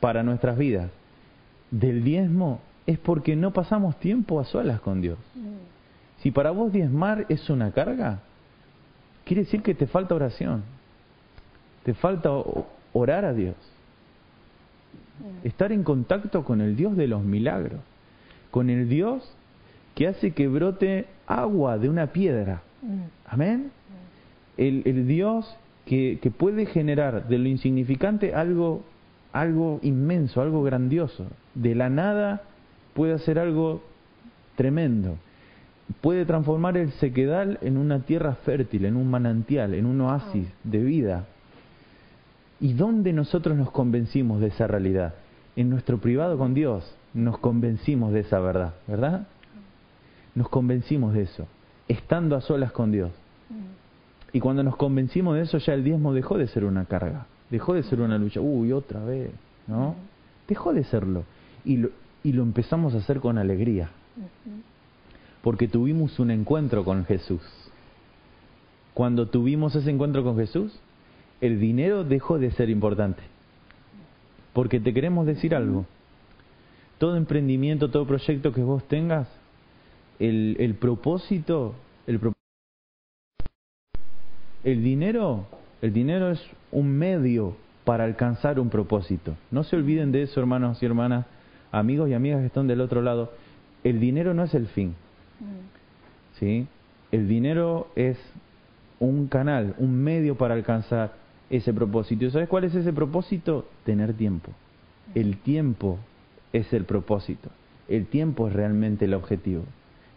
para 0.00 0.22
nuestras 0.22 0.58
vidas 0.58 0.90
del 1.70 2.04
diezmo, 2.04 2.60
es 2.86 2.98
porque 2.98 3.36
no 3.36 3.54
pasamos 3.54 3.98
tiempo 3.98 4.38
a 4.38 4.44
solas 4.44 4.82
con 4.82 5.00
Dios. 5.00 5.16
Si 6.18 6.30
para 6.30 6.50
vos 6.50 6.70
diezmar 6.70 7.24
es 7.30 7.48
una 7.48 7.72
carga, 7.72 8.20
quiere 9.24 9.44
decir 9.44 9.62
que 9.62 9.74
te 9.74 9.86
falta 9.86 10.14
oración. 10.14 10.62
Te 11.84 11.94
falta 11.94 12.30
orar 12.92 13.24
a 13.24 13.32
Dios. 13.32 13.56
Estar 15.42 15.72
en 15.72 15.84
contacto 15.84 16.44
con 16.44 16.60
el 16.60 16.76
Dios 16.76 16.98
de 16.98 17.08
los 17.08 17.24
milagros. 17.24 17.80
Con 18.50 18.68
el 18.68 18.90
Dios 18.90 19.34
que 19.94 20.08
hace 20.08 20.32
que 20.32 20.48
brote 20.48 21.06
agua 21.26 21.78
de 21.78 21.88
una 21.88 22.08
piedra. 22.08 22.62
Mm. 22.82 23.02
Amén. 23.26 23.70
El, 24.56 24.82
el 24.84 25.06
Dios 25.06 25.56
que, 25.86 26.18
que 26.20 26.30
puede 26.30 26.66
generar 26.66 27.28
de 27.28 27.38
lo 27.38 27.48
insignificante 27.48 28.34
algo, 28.34 28.82
algo 29.32 29.80
inmenso, 29.82 30.40
algo 30.40 30.62
grandioso. 30.62 31.26
De 31.54 31.74
la 31.74 31.90
nada 31.90 32.42
puede 32.94 33.14
hacer 33.14 33.38
algo 33.38 33.82
tremendo. 34.56 35.16
Puede 36.00 36.24
transformar 36.24 36.76
el 36.76 36.92
sequedal 36.92 37.58
en 37.60 37.76
una 37.76 38.00
tierra 38.00 38.36
fértil, 38.36 38.86
en 38.86 38.96
un 38.96 39.10
manantial, 39.10 39.74
en 39.74 39.86
un 39.86 40.00
oasis 40.00 40.46
de 40.62 40.78
vida. 40.78 41.26
¿Y 42.60 42.72
dónde 42.72 43.12
nosotros 43.12 43.56
nos 43.56 43.70
convencimos 43.70 44.40
de 44.40 44.46
esa 44.46 44.66
realidad? 44.66 45.14
En 45.56 45.68
nuestro 45.68 45.98
privado 45.98 46.38
con 46.38 46.54
Dios 46.54 46.96
nos 47.12 47.38
convencimos 47.38 48.12
de 48.12 48.20
esa 48.20 48.40
verdad, 48.40 48.74
¿verdad? 48.88 49.26
Nos 50.34 50.48
convencimos 50.48 51.14
de 51.14 51.22
eso, 51.22 51.46
estando 51.88 52.36
a 52.36 52.40
solas 52.40 52.72
con 52.72 52.90
Dios. 52.90 53.12
Y 54.32 54.40
cuando 54.40 54.64
nos 54.64 54.76
convencimos 54.76 55.36
de 55.36 55.42
eso, 55.42 55.58
ya 55.58 55.74
el 55.74 55.84
diezmo 55.84 56.12
dejó 56.12 56.36
de 56.36 56.48
ser 56.48 56.64
una 56.64 56.86
carga, 56.86 57.26
dejó 57.50 57.74
de 57.74 57.84
ser 57.84 58.00
una 58.00 58.18
lucha. 58.18 58.40
Uy, 58.40 58.72
otra 58.72 59.04
vez, 59.04 59.30
¿no? 59.68 59.94
Dejó 60.48 60.72
de 60.72 60.82
serlo. 60.84 61.22
Y 61.64 61.76
lo, 61.76 61.90
y 62.24 62.32
lo 62.32 62.42
empezamos 62.42 62.94
a 62.94 62.98
hacer 62.98 63.20
con 63.20 63.38
alegría. 63.38 63.90
Porque 65.40 65.68
tuvimos 65.68 66.18
un 66.18 66.32
encuentro 66.32 66.84
con 66.84 67.04
Jesús. 67.04 67.42
Cuando 68.92 69.28
tuvimos 69.28 69.76
ese 69.76 69.90
encuentro 69.90 70.24
con 70.24 70.36
Jesús, 70.36 70.80
el 71.40 71.60
dinero 71.60 72.02
dejó 72.02 72.38
de 72.38 72.50
ser 72.50 72.70
importante. 72.70 73.22
Porque 74.52 74.80
te 74.80 74.92
queremos 74.92 75.26
decir 75.26 75.54
algo. 75.54 75.84
Todo 76.98 77.16
emprendimiento, 77.16 77.90
todo 77.90 78.06
proyecto 78.06 78.52
que 78.52 78.62
vos 78.62 78.82
tengas, 78.88 79.28
el, 80.18 80.56
el 80.58 80.74
propósito, 80.74 81.74
el 82.06 82.18
el 84.64 84.82
dinero, 84.82 85.46
el 85.82 85.92
dinero 85.92 86.30
es 86.30 86.42
un 86.72 86.90
medio 86.96 87.56
para 87.84 88.04
alcanzar 88.04 88.58
un 88.58 88.70
propósito. 88.70 89.36
No 89.50 89.62
se 89.62 89.76
olviden 89.76 90.10
de 90.10 90.22
eso, 90.22 90.40
hermanos 90.40 90.82
y 90.82 90.86
hermanas, 90.86 91.26
amigos 91.70 92.08
y 92.08 92.14
amigas 92.14 92.40
que 92.40 92.46
están 92.46 92.66
del 92.66 92.80
otro 92.80 93.02
lado. 93.02 93.32
El 93.82 94.00
dinero 94.00 94.32
no 94.32 94.44
es 94.44 94.54
el 94.54 94.66
fin, 94.68 94.94
¿sí? 96.38 96.66
El 97.12 97.28
dinero 97.28 97.88
es 97.94 98.18
un 98.98 99.28
canal, 99.28 99.74
un 99.78 100.02
medio 100.02 100.36
para 100.36 100.54
alcanzar 100.54 101.12
ese 101.50 101.74
propósito. 101.74 102.24
¿Y 102.24 102.30
sabes 102.30 102.48
cuál 102.48 102.64
es 102.64 102.74
ese 102.74 102.92
propósito? 102.92 103.68
Tener 103.84 104.14
tiempo. 104.14 104.50
El 105.14 105.36
tiempo 105.36 105.98
es 106.54 106.72
el 106.72 106.84
propósito. 106.84 107.50
El 107.86 108.06
tiempo 108.06 108.48
es 108.48 108.54
realmente 108.54 109.04
el 109.04 109.12
objetivo. 109.12 109.64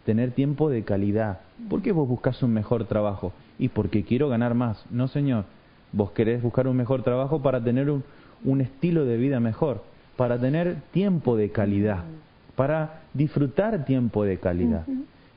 Tener 0.08 0.30
tiempo 0.30 0.70
de 0.70 0.84
calidad. 0.84 1.40
¿Por 1.68 1.82
qué 1.82 1.92
vos 1.92 2.08
buscas 2.08 2.42
un 2.42 2.54
mejor 2.54 2.86
trabajo? 2.86 3.34
Y 3.58 3.68
porque 3.68 4.04
quiero 4.04 4.30
ganar 4.30 4.54
más. 4.54 4.82
No, 4.90 5.06
señor. 5.06 5.44
Vos 5.92 6.12
querés 6.12 6.40
buscar 6.42 6.66
un 6.66 6.78
mejor 6.78 7.02
trabajo 7.02 7.42
para 7.42 7.62
tener 7.62 7.90
un, 7.90 8.02
un 8.42 8.62
estilo 8.62 9.04
de 9.04 9.18
vida 9.18 9.38
mejor, 9.38 9.84
para 10.16 10.40
tener 10.40 10.76
tiempo 10.92 11.36
de 11.36 11.50
calidad, 11.50 12.04
para 12.56 13.02
disfrutar 13.12 13.84
tiempo 13.84 14.24
de 14.24 14.38
calidad. 14.38 14.86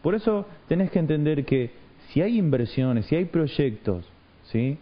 Por 0.02 0.16
eso 0.16 0.46
tenés 0.70 0.90
que 0.90 1.00
entender 1.00 1.44
que 1.44 1.72
si 2.08 2.22
hay 2.22 2.38
inversiones, 2.38 3.08
si 3.08 3.18
hay 3.18 3.26
proyectos, 3.26 4.06
¿sí? 4.54 4.78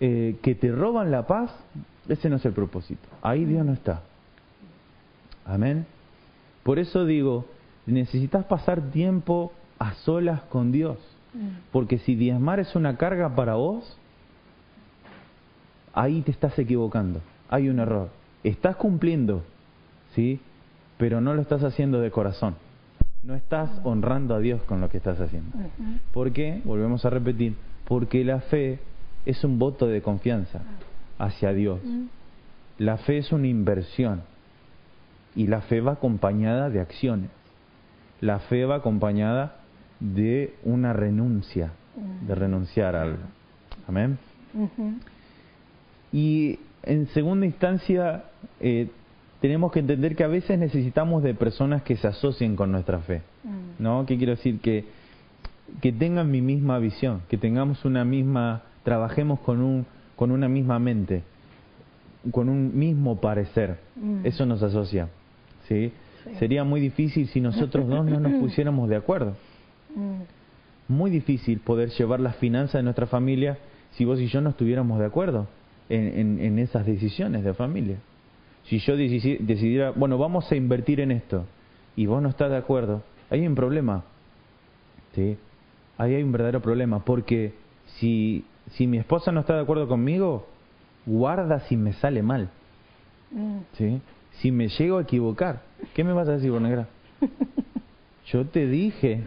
Eh, 0.00 0.36
que 0.42 0.54
te 0.54 0.70
roban 0.70 1.10
la 1.10 1.26
paz, 1.26 1.50
ese 2.10 2.28
no 2.28 2.36
es 2.36 2.44
el 2.44 2.52
propósito. 2.52 3.08
Ahí 3.22 3.46
Dios 3.46 3.64
no 3.64 3.72
está. 3.72 4.02
Amén. 5.46 5.86
Por 6.62 6.78
eso 6.78 7.06
digo, 7.06 7.46
necesitas 7.88 8.44
pasar 8.44 8.90
tiempo 8.90 9.52
a 9.78 9.94
solas 9.94 10.42
con 10.42 10.72
Dios. 10.72 10.98
Porque 11.72 11.98
si 11.98 12.14
diezmar 12.14 12.58
es 12.58 12.74
una 12.74 12.96
carga 12.96 13.34
para 13.34 13.54
vos, 13.54 13.96
ahí 15.92 16.22
te 16.22 16.30
estás 16.30 16.58
equivocando. 16.58 17.20
Hay 17.48 17.68
un 17.68 17.78
error. 17.78 18.10
Estás 18.42 18.76
cumpliendo, 18.76 19.42
¿sí? 20.14 20.40
Pero 20.96 21.20
no 21.20 21.34
lo 21.34 21.42
estás 21.42 21.62
haciendo 21.62 22.00
de 22.00 22.10
corazón. 22.10 22.56
No 23.22 23.34
estás 23.34 23.70
honrando 23.84 24.34
a 24.34 24.38
Dios 24.38 24.62
con 24.62 24.80
lo 24.80 24.88
que 24.88 24.96
estás 24.96 25.20
haciendo. 25.20 25.56
¿Por 26.12 26.32
qué? 26.32 26.60
Volvemos 26.64 27.04
a 27.04 27.10
repetir. 27.10 27.56
Porque 27.84 28.24
la 28.24 28.40
fe 28.40 28.78
es 29.26 29.44
un 29.44 29.58
voto 29.58 29.86
de 29.86 30.02
confianza 30.02 30.60
hacia 31.18 31.52
Dios. 31.52 31.80
La 32.78 32.96
fe 32.98 33.18
es 33.18 33.32
una 33.32 33.46
inversión 33.46 34.22
y 35.34 35.46
la 35.46 35.60
fe 35.62 35.80
va 35.80 35.92
acompañada 35.92 36.70
de 36.70 36.80
acciones. 36.80 37.30
La 38.20 38.40
fe 38.40 38.64
va 38.64 38.76
acompañada 38.76 39.56
de 40.00 40.54
una 40.64 40.92
renuncia, 40.92 41.72
de 42.26 42.34
renunciar 42.34 42.96
a 42.96 43.02
algo. 43.02 43.22
Amén. 43.86 44.18
Y 46.12 46.58
en 46.82 47.06
segunda 47.08 47.46
instancia, 47.46 48.24
eh, 48.60 48.88
tenemos 49.40 49.72
que 49.72 49.80
entender 49.80 50.16
que 50.16 50.24
a 50.24 50.28
veces 50.28 50.58
necesitamos 50.58 51.22
de 51.22 51.34
personas 51.34 51.82
que 51.82 51.96
se 51.96 52.08
asocien 52.08 52.56
con 52.56 52.72
nuestra 52.72 52.98
fe. 53.00 53.22
¿No? 53.78 54.04
¿Qué 54.06 54.16
quiero 54.16 54.32
decir? 54.32 54.60
Que, 54.60 54.84
que 55.80 55.92
tengan 55.92 56.30
mi 56.30 56.40
misma 56.40 56.78
visión, 56.78 57.22
que 57.28 57.38
tengamos 57.38 57.84
una 57.84 58.04
misma, 58.04 58.62
trabajemos 58.82 59.40
con, 59.40 59.60
un, 59.62 59.86
con 60.16 60.30
una 60.32 60.48
misma 60.48 60.78
mente, 60.78 61.22
con 62.32 62.48
un 62.48 62.76
mismo 62.76 63.20
parecer. 63.20 63.78
Eso 64.24 64.44
nos 64.44 64.62
asocia. 64.62 65.08
¿sí? 65.68 65.92
Sería 66.38 66.64
muy 66.64 66.80
difícil 66.80 67.28
si 67.28 67.40
nosotros 67.40 67.88
dos 67.88 68.04
no 68.06 68.20
nos 68.20 68.32
pusiéramos 68.40 68.88
de 68.88 68.96
acuerdo. 68.96 69.36
Muy 70.88 71.10
difícil 71.10 71.60
poder 71.60 71.90
llevar 71.90 72.20
las 72.20 72.36
finanzas 72.36 72.74
de 72.74 72.82
nuestra 72.82 73.06
familia 73.06 73.58
si 73.92 74.04
vos 74.04 74.20
y 74.20 74.26
yo 74.26 74.40
no 74.40 74.50
estuviéramos 74.50 74.98
de 74.98 75.06
acuerdo 75.06 75.48
en, 75.88 76.40
en, 76.40 76.58
esas 76.58 76.86
decisiones 76.86 77.44
de 77.44 77.54
familia. 77.54 77.96
Si 78.64 78.78
yo 78.78 78.96
decidiera, 78.96 79.90
bueno, 79.92 80.18
vamos 80.18 80.50
a 80.52 80.56
invertir 80.56 81.00
en 81.00 81.10
esto, 81.10 81.46
y 81.96 82.06
vos 82.06 82.22
no 82.22 82.28
estás 82.28 82.50
de 82.50 82.56
acuerdo, 82.56 83.02
ahí 83.30 83.40
hay 83.40 83.46
un 83.46 83.54
problema. 83.54 84.04
¿sí? 85.14 85.36
Ahí 85.96 86.14
hay 86.14 86.22
un 86.22 86.32
verdadero 86.32 86.60
problema, 86.60 87.04
porque 87.04 87.54
si, 87.96 88.44
si 88.72 88.86
mi 88.86 88.98
esposa 88.98 89.32
no 89.32 89.40
está 89.40 89.54
de 89.54 89.62
acuerdo 89.62 89.88
conmigo, 89.88 90.46
guarda 91.06 91.60
si 91.60 91.76
me 91.76 91.92
sale 91.94 92.22
mal. 92.22 92.50
¿sí? 93.72 94.00
Si 94.32 94.52
me 94.52 94.68
llego 94.68 94.98
a 94.98 95.02
equivocar, 95.02 95.62
¿qué 95.94 96.04
me 96.04 96.12
vas 96.12 96.28
a 96.28 96.32
decir, 96.32 96.52
negra? 96.52 96.88
Yo 98.26 98.44
te 98.46 98.66
dije. 98.66 99.22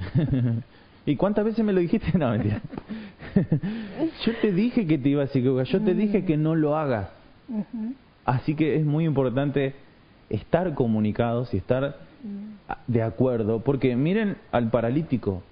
¿Y 1.06 1.16
cuántas 1.16 1.46
veces 1.46 1.66
me 1.66 1.74
lo 1.74 1.80
dijiste? 1.80 2.18
No, 2.18 2.30
mentira. 2.30 2.62
Yo 4.26 4.34
te 4.42 4.52
dije 4.52 4.86
que 4.86 4.98
te 4.98 5.10
iba 5.10 5.24
a 5.24 5.26
equivocar, 5.26 5.66
yo 5.66 5.82
te 5.82 5.94
dije 5.94 6.26
que 6.26 6.38
no 6.38 6.54
lo 6.54 6.76
hagas. 6.76 7.10
Así 8.26 8.56
que 8.56 8.76
es 8.76 8.86
muy 8.86 9.06
importante 9.06 9.74
estar 10.30 10.74
comunicados 10.74 11.54
y 11.54 11.58
estar 11.58 11.98
de 12.88 13.02
acuerdo, 13.02 13.62
porque 13.62 13.96
miren 13.96 14.38
al 14.52 14.70
paralítico, 14.70 15.44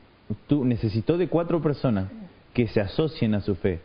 tú 0.47 0.65
necesitó 0.65 1.17
de 1.17 1.27
cuatro 1.27 1.62
personas 1.62 2.09
que 2.53 2.67
se 2.67 2.81
asocien 2.81 3.33
a 3.33 3.41
su 3.41 3.55
fe. 3.55 3.79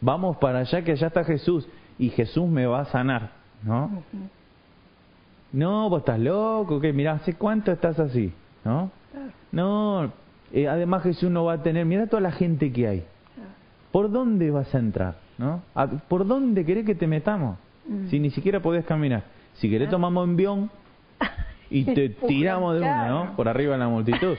Vamos 0.00 0.36
para 0.38 0.60
allá 0.60 0.82
que 0.82 0.92
allá 0.92 1.06
está 1.06 1.24
Jesús 1.24 1.66
y 1.98 2.10
Jesús 2.10 2.48
me 2.48 2.66
va 2.66 2.80
a 2.80 2.84
sanar, 2.86 3.32
¿no? 3.62 4.02
No, 5.52 5.90
vos 5.90 6.00
estás 6.00 6.18
loco, 6.18 6.80
que 6.80 6.92
mira, 6.92 7.12
¿hace 7.12 7.34
cuánto 7.34 7.72
estás 7.72 7.98
así? 7.98 8.32
¿No? 8.64 8.90
No, 9.50 10.10
eh, 10.52 10.68
además 10.68 11.02
Jesús 11.02 11.30
no 11.30 11.44
va 11.44 11.54
a 11.54 11.62
tener, 11.62 11.84
mira 11.84 12.06
toda 12.06 12.22
la 12.22 12.32
gente 12.32 12.72
que 12.72 12.88
hay. 12.88 13.04
¿Por 13.90 14.10
dónde 14.10 14.50
vas 14.50 14.74
a 14.74 14.78
entrar? 14.78 15.16
¿No? 15.36 15.62
¿Por 16.08 16.26
dónde 16.26 16.64
querés 16.64 16.86
que 16.86 16.94
te 16.94 17.06
metamos? 17.06 17.58
Mm. 17.86 18.08
Si 18.08 18.18
ni 18.18 18.30
siquiera 18.30 18.60
podés 18.60 18.86
caminar. 18.86 19.24
Si 19.54 19.68
querés 19.68 19.90
tomamos 19.90 20.26
envión 20.26 20.70
y 21.68 21.84
te 21.94 22.08
tiramos 22.08 22.74
de 22.74 22.80
una, 22.80 23.08
¿no? 23.08 23.36
Por 23.36 23.48
arriba 23.48 23.74
de 23.74 23.78
la 23.78 23.88
multitud. 23.88 24.36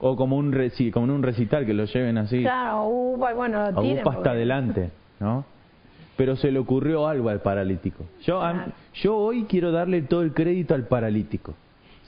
O 0.00 0.16
como 0.16 0.36
un 0.36 0.52
como 0.92 1.06
en 1.06 1.10
un 1.10 1.22
recital 1.22 1.64
que 1.64 1.74
lo 1.74 1.84
lleven 1.84 2.18
así. 2.18 2.42
Claro, 2.42 2.86
uh, 2.86 3.16
bueno, 3.16 3.70
lo 3.70 3.80
tiren, 3.80 4.06
hasta 4.06 4.30
adelante, 4.30 4.90
¿no? 5.18 5.44
Pero 6.20 6.36
se 6.36 6.52
le 6.52 6.58
ocurrió 6.58 7.08
algo 7.08 7.30
al 7.30 7.40
paralítico. 7.40 8.04
Yo, 8.26 8.42
yo 8.92 9.16
hoy 9.16 9.44
quiero 9.44 9.72
darle 9.72 10.02
todo 10.02 10.20
el 10.20 10.34
crédito 10.34 10.74
al 10.74 10.86
paralítico, 10.86 11.54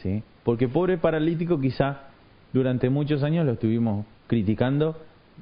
¿sí? 0.02 0.22
Porque 0.42 0.68
pobre 0.68 0.98
paralítico 0.98 1.58
quizá 1.58 2.10
durante 2.52 2.90
muchos 2.90 3.22
años 3.22 3.46
lo 3.46 3.52
estuvimos 3.52 4.04
criticando 4.26 4.98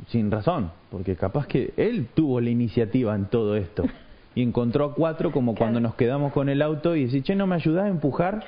sin 0.06 0.30
razón, 0.30 0.70
porque 0.88 1.16
capaz 1.16 1.48
que 1.48 1.74
él 1.76 2.10
tuvo 2.14 2.40
la 2.40 2.50
iniciativa 2.50 3.12
en 3.16 3.24
todo 3.24 3.56
esto 3.56 3.82
y 4.36 4.42
encontró 4.44 4.84
a 4.84 4.94
cuatro 4.94 5.32
como 5.32 5.56
cuando 5.56 5.80
nos 5.80 5.96
quedamos 5.96 6.32
con 6.32 6.48
el 6.48 6.62
auto 6.62 6.94
y 6.94 7.06
dice, 7.06 7.22
che, 7.22 7.34
¿no 7.34 7.48
me 7.48 7.56
ayudas 7.56 7.86
a 7.86 7.88
empujar? 7.88 8.44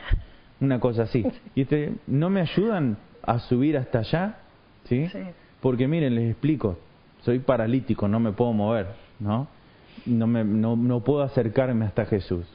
Una 0.61 0.79
cosa 0.79 1.03
así. 1.03 1.27
Y 1.57 1.63
este, 1.63 1.95
¿no 2.07 2.31
me 2.31 2.43
ayudan 2.43 2.97
a 3.25 3.41
subir 3.41 3.77
hasta 3.77 3.99
allá? 3.99 4.37
¿Sí? 4.85 5.05
Porque 5.61 5.89
miren, 5.89 6.15
les 6.15 6.31
explico, 6.31 6.79
soy 7.23 7.41
paralítico, 7.41 8.07
no 8.07 8.21
me 8.21 8.31
puedo 8.31 8.53
mover, 8.53 8.87
¿no? 9.19 9.49
No, 10.07 10.27
me, 10.27 10.45
no, 10.45 10.77
no 10.77 11.01
puedo 11.01 11.23
acercarme 11.23 11.85
hasta 11.85 12.07
Jesús. 12.07 12.47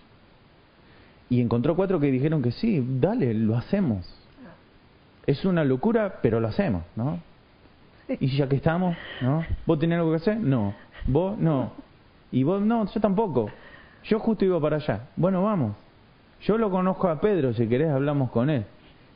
Y 1.29 1.41
encontró 1.41 1.75
cuatro 1.75 1.99
que 1.99 2.11
dijeron 2.11 2.41
que 2.41 2.51
sí, 2.51 2.85
dale, 2.99 3.33
lo 3.33 3.57
hacemos. 3.57 4.05
Es 5.25 5.43
una 5.45 5.63
locura, 5.63 6.19
pero 6.21 6.39
lo 6.39 6.47
hacemos, 6.47 6.83
¿no? 6.95 7.19
Y 8.07 8.27
ya 8.37 8.47
que 8.47 8.55
estamos, 8.55 8.95
¿no? 9.21 9.45
¿Vos 9.65 9.79
tenés 9.79 9.97
algo 9.97 10.11
que 10.11 10.17
hacer? 10.17 10.39
No. 10.39 10.73
¿Vos? 11.05 11.37
No. 11.37 11.73
Y 12.31 12.43
vos, 12.43 12.61
no, 12.61 12.85
yo 12.85 13.01
tampoco. 13.01 13.49
Yo 14.05 14.19
justo 14.19 14.45
iba 14.45 14.59
para 14.61 14.77
allá. 14.77 15.07
Bueno, 15.17 15.43
vamos. 15.43 15.75
Yo 16.41 16.57
lo 16.57 16.71
conozco 16.71 17.09
a 17.09 17.19
Pedro, 17.19 17.53
si 17.53 17.67
querés 17.67 17.89
hablamos 17.89 18.31
con 18.31 18.49
él. 18.49 18.63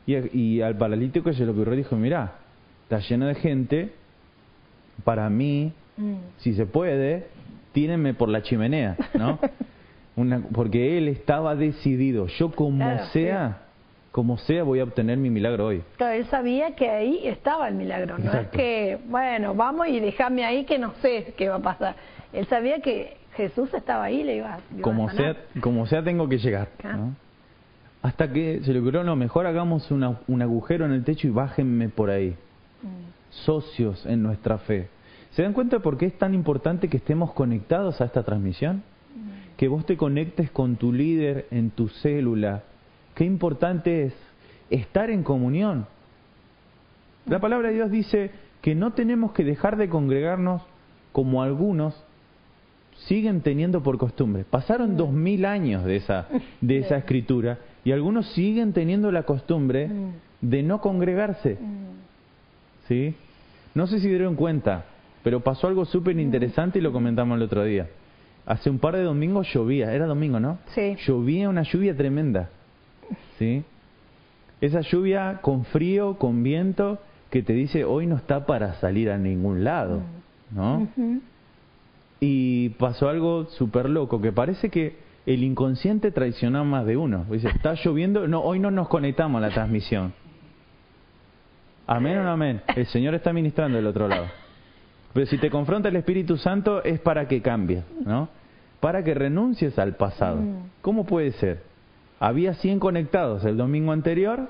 Y, 0.06 0.38
y 0.38 0.60
al 0.60 0.76
paralítico 0.76 1.32
se 1.32 1.46
lo 1.46 1.52
ocurrió 1.52 1.76
dijo, 1.76 1.96
mirá, 1.96 2.32
está 2.84 2.98
lleno 2.98 3.26
de 3.26 3.34
gente, 3.36 3.92
para 5.04 5.30
mí, 5.30 5.72
mm. 5.96 6.14
si 6.38 6.54
se 6.54 6.66
puede, 6.66 7.28
tírenme 7.72 8.14
por 8.14 8.28
la 8.28 8.42
chimenea, 8.42 8.96
¿no? 9.14 9.38
Una, 10.16 10.40
porque 10.52 10.98
él 10.98 11.08
estaba 11.08 11.56
decidido, 11.56 12.26
yo 12.26 12.50
como 12.50 12.98
sea, 13.06 13.62
como 14.10 14.36
sea 14.36 14.62
voy 14.62 14.80
a 14.80 14.84
obtener 14.84 15.16
mi 15.16 15.30
milagro 15.30 15.66
hoy. 15.66 15.82
Claro, 15.96 16.12
él 16.12 16.26
sabía 16.26 16.76
que 16.76 16.90
ahí 16.90 17.26
estaba 17.26 17.66
el 17.68 17.74
milagro, 17.74 18.18
no 18.18 18.30
es 18.30 18.48
que, 18.48 18.98
bueno, 19.08 19.54
vamos 19.54 19.88
y 19.88 20.00
déjame 20.00 20.44
ahí 20.44 20.64
que 20.64 20.78
no 20.78 20.92
sé 21.00 21.32
qué 21.36 21.48
va 21.48 21.56
a 21.56 21.62
pasar. 21.62 21.96
Él 22.32 22.46
sabía 22.46 22.80
que 22.80 23.16
Jesús 23.36 23.72
estaba 23.72 24.04
ahí, 24.04 24.22
le 24.22 24.36
iba, 24.36 24.58
como 24.82 25.08
sea, 25.10 25.36
como 25.60 25.86
sea 25.86 26.02
tengo 26.02 26.28
que 26.28 26.38
llegar. 26.38 26.68
Hasta 28.02 28.30
que 28.32 28.60
se 28.64 28.72
le 28.72 28.80
ocurrió, 28.80 29.04
no, 29.04 29.16
mejor 29.16 29.46
hagamos 29.46 29.90
un 29.90 30.42
agujero 30.42 30.84
en 30.84 30.92
el 30.92 31.04
techo 31.04 31.28
y 31.28 31.30
bájenme 31.30 31.88
por 31.88 32.10
ahí. 32.10 32.36
Mm. 32.82 33.12
Socios 33.30 34.04
en 34.04 34.22
nuestra 34.22 34.58
fe. 34.58 34.88
¿Se 35.32 35.42
dan 35.42 35.52
cuenta 35.52 35.80
por 35.80 35.98
qué 35.98 36.06
es 36.06 36.18
tan 36.18 36.34
importante 36.34 36.88
que 36.88 36.98
estemos 36.98 37.32
conectados 37.32 38.00
a 38.00 38.04
esta 38.04 38.22
transmisión? 38.22 38.76
Mm. 39.14 39.56
Que 39.56 39.68
vos 39.68 39.86
te 39.86 39.96
conectes 39.96 40.50
con 40.50 40.76
tu 40.76 40.92
líder 40.92 41.46
en 41.50 41.70
tu 41.70 41.88
célula, 41.88 42.62
Qué 43.14 43.24
importante 43.24 44.04
es 44.04 44.14
estar 44.70 45.10
en 45.10 45.22
comunión. 45.22 45.86
La 47.26 47.40
palabra 47.40 47.68
de 47.68 47.74
Dios 47.74 47.90
dice 47.90 48.30
que 48.62 48.74
no 48.74 48.92
tenemos 48.92 49.32
que 49.32 49.44
dejar 49.44 49.76
de 49.76 49.88
congregarnos 49.88 50.62
como 51.12 51.42
algunos 51.42 51.94
siguen 53.06 53.42
teniendo 53.42 53.82
por 53.82 53.98
costumbre. 53.98 54.44
Pasaron 54.44 54.96
dos 54.96 55.12
mil 55.12 55.44
años 55.44 55.84
de 55.84 55.96
esa, 55.96 56.28
de 56.60 56.78
esa 56.78 56.96
escritura 56.96 57.58
y 57.84 57.92
algunos 57.92 58.32
siguen 58.32 58.72
teniendo 58.72 59.12
la 59.12 59.24
costumbre 59.24 59.90
de 60.40 60.62
no 60.62 60.80
congregarse. 60.80 61.58
¿Sí? 62.88 63.14
No 63.74 63.86
sé 63.86 64.00
si 64.00 64.08
dieron 64.08 64.36
cuenta, 64.36 64.86
pero 65.22 65.40
pasó 65.40 65.68
algo 65.68 65.84
súper 65.84 66.18
interesante 66.18 66.78
y 66.78 66.82
lo 66.82 66.92
comentamos 66.92 67.36
el 67.36 67.42
otro 67.42 67.64
día. 67.64 67.88
Hace 68.44 68.70
un 68.70 68.78
par 68.78 68.96
de 68.96 69.02
domingos 69.02 69.52
llovía, 69.52 69.92
era 69.92 70.06
domingo, 70.06 70.40
¿no? 70.40 70.58
Sí. 70.74 70.96
Llovía 71.06 71.48
una 71.48 71.62
lluvia 71.62 71.96
tremenda. 71.96 72.50
¿sí? 73.38 73.64
Esa 74.60 74.80
lluvia 74.80 75.40
con 75.42 75.64
frío, 75.66 76.18
con 76.18 76.42
viento, 76.42 76.98
que 77.30 77.42
te 77.42 77.52
dice 77.52 77.84
hoy 77.84 78.06
no 78.06 78.16
está 78.16 78.46
para 78.46 78.74
salir 78.74 79.10
a 79.10 79.18
ningún 79.18 79.64
lado, 79.64 80.02
¿no? 80.50 80.86
Y 82.20 82.70
pasó 82.70 83.08
algo 83.08 83.46
súper 83.46 83.88
loco, 83.88 84.20
que 84.20 84.32
parece 84.32 84.70
que 84.70 84.96
el 85.26 85.42
inconsciente 85.42 86.10
traiciona 86.10 86.62
más 86.62 86.86
de 86.86 86.96
uno. 86.96 87.24
Dice, 87.30 87.48
está 87.48 87.74
lloviendo, 87.74 88.28
no, 88.28 88.40
hoy 88.42 88.58
no 88.58 88.70
nos 88.70 88.88
conectamos 88.88 89.42
a 89.42 89.48
la 89.48 89.52
transmisión. 89.52 90.12
Amén 91.86 92.18
o 92.18 92.22
no 92.22 92.30
amén. 92.30 92.62
El 92.76 92.86
Señor 92.86 93.14
está 93.14 93.32
ministrando 93.32 93.76
del 93.76 93.86
otro 93.86 94.06
lado. 94.06 94.26
Pero 95.12 95.26
si 95.26 95.38
te 95.38 95.50
confronta 95.50 95.88
el 95.88 95.96
Espíritu 95.96 96.36
Santo 96.36 96.82
es 96.82 97.00
para 97.00 97.28
que 97.28 97.42
cambies, 97.42 97.84
¿no? 98.04 98.28
Para 98.80 99.04
que 99.04 99.14
renuncies 99.14 99.78
al 99.78 99.96
pasado. 99.96 100.40
¿Cómo 100.80 101.04
puede 101.04 101.32
ser? 101.32 101.62
Había 102.18 102.54
100 102.54 102.78
conectados 102.78 103.44
el 103.44 103.56
domingo 103.56 103.92
anterior 103.92 104.48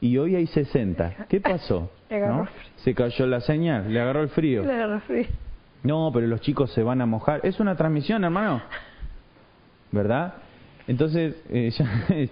y 0.00 0.16
hoy 0.16 0.36
hay 0.36 0.46
60. 0.46 1.26
¿Qué 1.28 1.40
pasó? 1.42 1.90
¿No? 2.10 2.48
Se 2.76 2.94
cayó 2.94 3.26
la 3.26 3.40
señal, 3.40 3.92
le 3.92 4.00
agarró 4.00 4.22
el 4.22 4.28
frío. 4.30 4.64
Le 4.64 4.72
agarró 4.72 5.00
frío. 5.00 5.26
No, 5.82 6.10
pero 6.12 6.26
los 6.26 6.40
chicos 6.40 6.72
se 6.72 6.82
van 6.82 7.00
a 7.00 7.06
mojar. 7.06 7.40
Es 7.44 7.60
una 7.60 7.76
transmisión, 7.76 8.24
hermano. 8.24 8.62
¿Verdad? 9.92 10.34
Entonces, 10.86 11.36
eh, 11.50 11.70
ya 11.78 12.28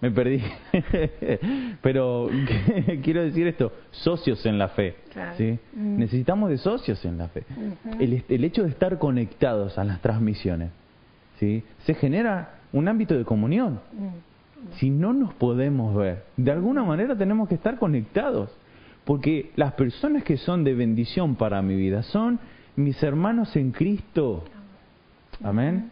me 0.00 0.10
perdí. 0.10 0.42
pero 1.82 2.28
quiero 3.02 3.22
decir 3.22 3.46
esto, 3.46 3.72
socios 3.90 4.44
en 4.46 4.58
la 4.58 4.68
fe. 4.68 4.96
¿sí? 5.36 5.58
Mm. 5.74 5.98
Necesitamos 5.98 6.50
de 6.50 6.58
socios 6.58 7.04
en 7.04 7.18
la 7.18 7.28
fe. 7.28 7.44
el, 7.98 8.24
el, 8.28 8.44
hecho 8.44 8.62
de 8.62 8.70
estar 8.70 8.98
conectados 8.98 9.78
a 9.78 9.84
las 9.84 10.00
transmisiones, 10.00 10.70
¿sí? 11.38 11.62
se 11.84 11.94
genera 11.94 12.60
un 12.72 12.88
ámbito 12.88 13.16
de 13.16 13.24
comunión. 13.24 13.80
Mm. 13.92 14.74
Si 14.78 14.90
no 14.90 15.12
nos 15.12 15.32
podemos 15.34 15.94
ver, 15.94 16.24
de 16.36 16.50
alguna 16.50 16.84
manera 16.84 17.16
tenemos 17.16 17.48
que 17.48 17.54
estar 17.54 17.78
conectados. 17.78 18.50
Porque 19.04 19.50
las 19.56 19.72
personas 19.72 20.24
que 20.24 20.36
son 20.36 20.62
de 20.62 20.74
bendición 20.74 21.34
para 21.36 21.62
mi 21.62 21.74
vida 21.74 22.02
son 22.02 22.38
mis 22.76 23.02
hermanos 23.02 23.56
en 23.56 23.72
Cristo. 23.72 24.44
Amén. 25.42 25.90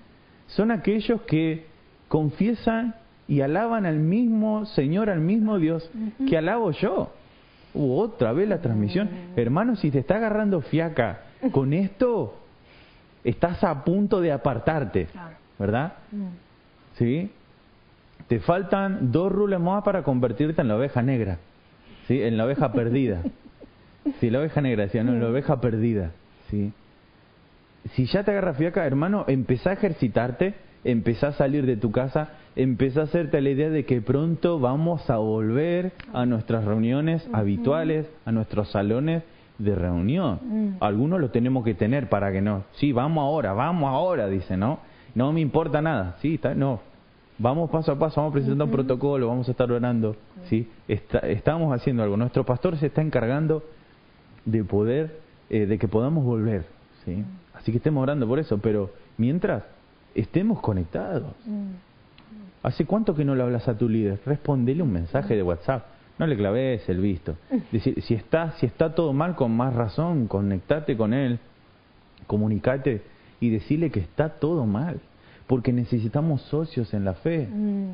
Son 0.49 0.71
aquellos 0.71 1.23
que 1.23 1.66
confiesan 2.09 2.94
y 3.28 3.42
alaban 3.42 3.84
al 3.84 3.98
mismo 3.98 4.64
Señor, 4.66 5.10
al 5.10 5.20
mismo 5.20 5.58
Dios 5.58 5.88
que 6.28 6.38
alabo 6.38 6.70
yo. 6.72 7.12
Uh, 7.74 7.98
otra 8.00 8.32
vez 8.32 8.48
la 8.48 8.58
transmisión. 8.58 9.10
Hermano, 9.36 9.76
si 9.76 9.90
te 9.90 9.98
está 9.98 10.16
agarrando 10.16 10.62
fiaca 10.62 11.20
con 11.52 11.74
esto, 11.74 12.38
estás 13.22 13.62
a 13.62 13.84
punto 13.84 14.20
de 14.20 14.32
apartarte, 14.32 15.08
¿verdad? 15.58 15.92
¿Sí? 16.94 17.30
Te 18.26 18.40
faltan 18.40 19.12
dos 19.12 19.30
rules 19.30 19.60
más 19.60 19.84
para 19.84 20.02
convertirte 20.02 20.60
en 20.62 20.68
la 20.68 20.76
oveja 20.76 21.02
negra, 21.02 21.38
¿sí? 22.06 22.20
En 22.22 22.36
la 22.36 22.46
oveja 22.46 22.72
perdida. 22.72 23.22
Sí, 24.20 24.30
la 24.30 24.40
oveja 24.40 24.62
negra, 24.62 24.84
decía, 24.84 25.04
no, 25.04 25.12
la 25.12 25.28
oveja 25.28 25.60
perdida, 25.60 26.12
¿sí? 26.50 26.72
Si 27.92 28.06
ya 28.06 28.24
te 28.24 28.30
agarra 28.30 28.54
fiaca, 28.54 28.86
hermano, 28.86 29.24
empezá 29.28 29.70
a 29.70 29.72
ejercitarte, 29.74 30.54
empezá 30.84 31.28
a 31.28 31.32
salir 31.32 31.66
de 31.66 31.76
tu 31.76 31.90
casa, 31.90 32.30
empezá 32.59 33.03
a 33.03 33.05
hacerte 33.05 33.40
la 33.40 33.51
idea 33.51 33.71
de 33.71 33.85
que 33.85 34.03
pronto 34.03 34.59
vamos 34.59 35.09
a 35.09 35.16
volver 35.16 35.92
a 36.12 36.27
nuestras 36.27 36.64
reuniones 36.64 37.27
habituales, 37.33 38.11
a 38.27 38.33
nuestros 38.33 38.73
salones 38.73 39.23
de 39.59 39.77
reunión. 39.77 40.40
Mm. 40.42 40.68
Algunos 40.81 41.21
lo 41.21 41.31
tenemos 41.31 41.64
que 41.64 41.75
tener 41.75 42.09
para 42.09 42.33
que 42.33 42.40
no. 42.40 42.64
Sí, 42.73 42.90
vamos 42.92 43.23
ahora, 43.23 43.53
vamos 43.53 43.88
ahora, 43.88 44.27
dice, 44.29 44.57
¿no? 44.57 44.81
No 45.14 45.33
me 45.33 45.40
importa 45.40 45.81
nada, 45.81 46.16
sí, 46.21 46.35
está, 46.35 46.55
no. 46.55 46.81
Vamos 47.38 47.71
paso 47.71 47.92
a 47.92 47.99
paso, 47.99 48.21
vamos 48.21 48.33
presentando 48.33 48.64
un 48.64 48.73
protocolo, 48.73 49.29
vamos 49.29 49.47
a 49.47 49.53
estar 49.53 49.71
orando, 49.71 50.16
¿sí? 50.47 50.68
estamos 50.88 51.73
haciendo 51.73 52.03
algo. 52.03 52.16
Nuestro 52.16 52.44
pastor 52.44 52.77
se 52.77 52.87
está 52.87 53.01
encargando 53.01 53.62
de 54.44 54.64
poder, 54.64 55.21
eh, 55.49 55.66
de 55.66 55.79
que 55.79 55.87
podamos 55.87 56.25
volver, 56.25 56.66
¿sí? 57.05 57.25
Así 57.55 57.71
que 57.71 57.79
estemos 57.79 58.03
orando 58.03 58.27
por 58.27 58.40
eso, 58.40 58.59
pero 58.59 58.90
mientras 59.16 59.62
estemos 60.16 60.59
conectados. 60.61 61.33
¿Hace 62.62 62.85
cuánto 62.87 63.14
que 63.14 63.25
no 63.25 63.35
le 63.35 63.42
hablas 63.42 63.68
a 63.68 63.77
tu 63.77 63.88
líder? 63.88 64.21
Respondele 64.27 64.83
un 64.83 64.92
mensaje 64.92 65.37
de 65.37 65.42
WhatsApp. 65.42 65.87
No 66.18 66.27
le 66.27 66.37
claves 66.37 66.88
el 66.88 67.01
visto. 67.01 67.37
Decir, 67.73 68.03
si 68.03 68.14
está, 68.14 68.53
si 68.53 68.66
está 68.66 68.94
todo 68.94 69.12
mal, 69.12 69.37
con 69.37 69.57
más 69.57 69.75
razón, 69.75 70.27
conectate 70.27 70.97
con 70.97 71.14
él, 71.14 71.38
comunicate 72.27 73.03
y 73.40 73.51
decirle 73.51 73.90
que 73.90 74.01
está 74.01 74.29
todo 74.31 74.66
mal, 74.66 75.01
porque 75.47 75.73
necesitamos 75.73 76.42
socios 76.42 76.92
en 76.92 77.05
la 77.05 77.14
fe. 77.14 77.47
Mm. 77.47 77.90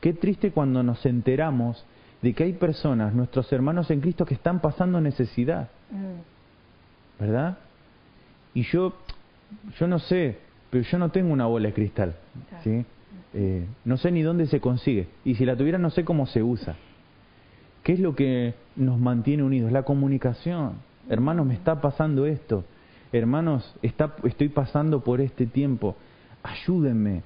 Qué 0.00 0.12
triste 0.12 0.50
cuando 0.50 0.82
nos 0.82 1.04
enteramos 1.06 1.84
de 2.22 2.34
que 2.34 2.44
hay 2.44 2.52
personas, 2.54 3.14
nuestros 3.14 3.52
hermanos 3.52 3.90
en 3.90 4.00
Cristo, 4.00 4.26
que 4.26 4.34
están 4.34 4.60
pasando 4.60 5.00
necesidad. 5.00 5.68
Mm. 5.90 7.20
¿Verdad? 7.20 7.58
Y 8.54 8.62
yo, 8.62 8.94
yo 9.78 9.86
no 9.86 10.00
sé, 10.00 10.38
pero 10.70 10.84
yo 10.84 10.98
no 10.98 11.10
tengo 11.10 11.32
una 11.32 11.46
bola 11.46 11.68
de 11.68 11.74
cristal. 11.74 12.14
¿sí? 12.64 12.84
Eh, 13.34 13.66
no 13.84 13.96
sé 13.96 14.10
ni 14.10 14.22
dónde 14.22 14.46
se 14.46 14.60
consigue. 14.60 15.08
Y 15.24 15.34
si 15.34 15.44
la 15.44 15.56
tuviera, 15.56 15.78
no 15.78 15.90
sé 15.90 16.04
cómo 16.04 16.26
se 16.26 16.42
usa. 16.42 16.76
¿Qué 17.82 17.92
es 17.92 18.00
lo 18.00 18.14
que 18.14 18.54
nos 18.76 18.98
mantiene 18.98 19.42
unidos? 19.42 19.72
La 19.72 19.82
comunicación. 19.82 20.74
Hermanos, 21.08 21.46
me 21.46 21.54
está 21.54 21.80
pasando 21.80 22.26
esto. 22.26 22.64
Hermanos, 23.12 23.74
está, 23.82 24.14
estoy 24.24 24.48
pasando 24.48 25.00
por 25.00 25.20
este 25.20 25.46
tiempo. 25.46 25.96
Ayúdenme. 26.42 27.22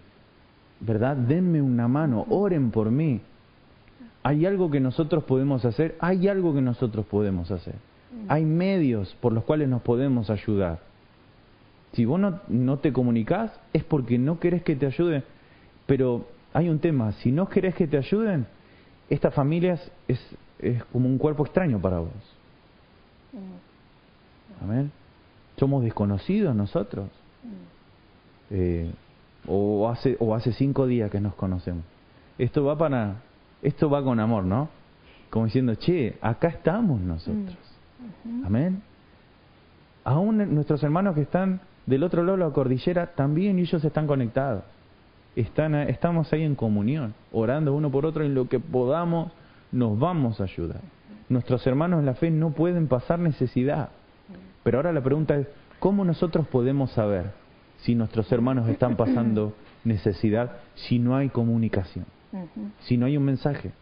¿Verdad? 0.81 1.17
Denme 1.17 1.63
una 1.63 1.89
mano. 1.89 2.27
Oren 2.29 2.71
por 2.71 2.91
mí. 2.91 3.21
¿Hay 4.23 4.47
algo 4.47 4.71
que 4.71 4.79
nosotros 4.79 5.25
podemos 5.25 5.65
hacer? 5.65 5.97
Hay 6.01 6.29
algo 6.29 6.55
que 6.55 6.61
nosotros 6.61 7.07
podemos 7.07 7.51
hacer. 7.51 7.75
Hay 8.29 8.45
medios 8.45 9.17
por 9.21 9.33
los 9.33 9.45
cuales 9.45 9.69
nos 9.69 9.83
podemos 9.83 10.31
ayudar. 10.31 10.81
Si 11.93 12.05
vos 12.05 12.21
no, 12.21 12.41
no 12.49 12.79
te 12.79 12.93
comunicás 12.93 13.53
es 13.73 13.85
porque 13.85 14.19
no 14.19 14.39
querés 14.39 14.63
que 14.63 14.77
te 14.77 14.87
ayuden 14.87 15.25
pero 15.87 16.27
hay 16.53 16.69
un 16.69 16.79
tema, 16.79 17.13
si 17.13 17.33
no 17.33 17.49
querés 17.49 17.75
que 17.75 17.87
te 17.87 17.97
ayuden, 17.97 18.47
esta 19.09 19.31
familia 19.31 19.79
es, 20.09 20.21
es 20.59 20.85
como 20.87 21.09
un 21.09 21.19
cuerpo 21.19 21.45
extraño 21.45 21.81
para 21.81 21.99
vos. 21.99 22.11
Mm. 23.33 24.65
Amén. 24.65 24.93
Somos 25.59 25.83
desconocidos 25.83 26.55
nosotros. 26.55 27.09
Mm. 27.43 28.55
Eh, 28.55 28.91
o 29.47 29.89
hace 29.89 30.17
o 30.21 30.35
hace 30.35 30.53
cinco 30.53 30.87
días 30.87 31.11
que 31.11 31.21
nos 31.21 31.35
conocemos. 31.35 31.85
Esto 32.39 32.65
va 32.65 32.79
para 32.79 33.17
esto 33.61 33.91
va 33.91 34.03
con 34.03 34.21
amor, 34.21 34.45
¿no? 34.45 34.69
Como 35.31 35.47
diciendo, 35.47 35.75
che, 35.75 36.17
acá 36.21 36.49
estamos 36.49 37.01
nosotros. 37.01 37.57
Mm. 38.25 38.45
Amén. 38.45 38.83
Aún 40.05 40.55
nuestros 40.55 40.83
hermanos 40.83 41.15
que 41.15 41.23
están 41.23 41.61
del 41.87 42.03
otro 42.03 42.23
lado 42.23 42.39
de 42.39 42.45
la 42.45 42.51
cordillera 42.51 43.15
también 43.15 43.59
ellos 43.59 43.83
están 43.85 44.07
conectados 44.07 44.65
están, 45.37 45.75
estamos 45.75 46.33
ahí 46.33 46.43
en 46.43 46.55
comunión, 46.55 47.15
orando 47.33 47.75
uno 47.75 47.91
por 47.91 48.07
otro, 48.07 48.25
en 48.25 48.35
lo 48.35 48.49
que 48.49 48.61
podamos 48.61 49.33
nos 49.71 49.99
vamos 49.99 50.41
a 50.41 50.45
ayudar. 50.45 50.81
Nuestros 51.29 51.67
hermanos 51.67 52.01
en 52.01 52.07
la 52.07 52.15
fe 52.15 52.31
no 52.31 52.51
pueden 52.51 52.89
pasar 52.89 53.19
necesidad. 53.19 53.89
Pero 54.63 54.79
ahora 54.79 54.93
la 54.93 55.03
pregunta 55.03 55.37
es, 55.37 55.47
¿cómo 55.79 56.05
nosotros 56.05 56.47
podemos 56.49 56.93
saber 56.93 57.33
si 57.79 57.95
nuestros 57.95 58.31
hermanos 58.31 58.69
están 58.69 58.97
pasando 58.97 59.55
necesidad 59.85 60.59
si 60.75 60.99
no 60.99 61.17
hay 61.17 61.31
comunicación? 61.31 62.05
Si 62.81 62.97
no 62.97 63.07
hay 63.07 63.17
un 63.17 63.25
mensaje. 63.25 63.73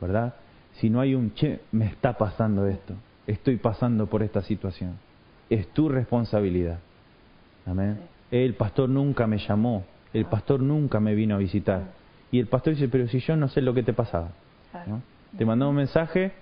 ¿Verdad? 0.00 0.34
Si 0.74 0.90
no 0.90 1.00
hay 1.00 1.14
un, 1.14 1.34
che, 1.34 1.60
me 1.72 1.86
está 1.86 2.16
pasando 2.16 2.66
esto, 2.66 2.94
estoy 3.26 3.56
pasando 3.56 4.06
por 4.06 4.22
esta 4.22 4.42
situación. 4.42 4.98
Es 5.50 5.68
tu 5.68 5.88
responsabilidad. 5.88 6.78
Amén. 7.66 7.98
El 8.30 8.54
pastor 8.54 8.88
nunca 8.88 9.26
me 9.26 9.38
llamó 9.38 9.84
el 10.14 10.24
pastor 10.26 10.60
nunca 10.60 11.00
me 11.00 11.14
vino 11.14 11.34
a 11.34 11.38
visitar. 11.38 11.92
Y 12.30 12.38
el 12.38 12.46
pastor 12.46 12.74
dice, 12.74 12.88
pero 12.88 13.06
si 13.08 13.18
yo 13.18 13.36
no 13.36 13.48
sé 13.48 13.60
lo 13.60 13.74
que 13.74 13.82
te 13.82 13.92
pasaba. 13.92 14.30
Te 15.36 15.44
mandaba 15.44 15.70
un 15.70 15.76
mensaje 15.76 16.32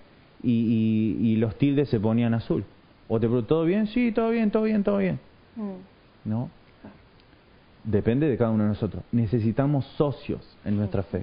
y, 0.42 1.36
los 1.36 1.56
tildes 1.56 1.88
se 1.88 1.98
ponían 1.98 2.34
azul. 2.34 2.64
O 3.08 3.18
te 3.18 3.26
preguntó, 3.26 3.56
¿todo 3.56 3.64
bien? 3.64 3.86
Sí, 3.88 4.12
todo 4.12 4.30
bien, 4.30 4.50
todo 4.50 4.62
bien, 4.64 4.84
todo 4.84 4.98
bien. 4.98 5.18
Mm. 5.56 6.30
¿No? 6.30 6.50
Depende 7.84 8.28
de 8.28 8.36
cada 8.36 8.50
uno 8.50 8.62
de 8.62 8.70
nosotros. 8.70 9.02
Necesitamos 9.10 9.84
socios 9.96 10.40
en 10.64 10.76
nuestra 10.76 11.02
fe. 11.02 11.22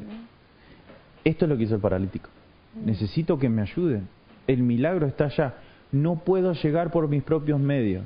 Esto 1.24 1.46
es 1.46 1.50
lo 1.50 1.58
que 1.58 1.64
hizo 1.64 1.76
el 1.76 1.82
paralítico. 1.82 2.30
Mm. 2.76 2.86
Necesito 2.86 3.40
que 3.40 3.50
me 3.50 3.62
ayuden. 3.62 4.08
El 4.46 4.64
milagro 4.64 5.08
está 5.08 5.26
allá. 5.26 5.56
No 5.92 6.18
puedo 6.18 6.54
llegar 6.54 6.92
por 6.92 7.08
mis 7.08 7.24
propios 7.24 7.60
medios. 7.60 8.06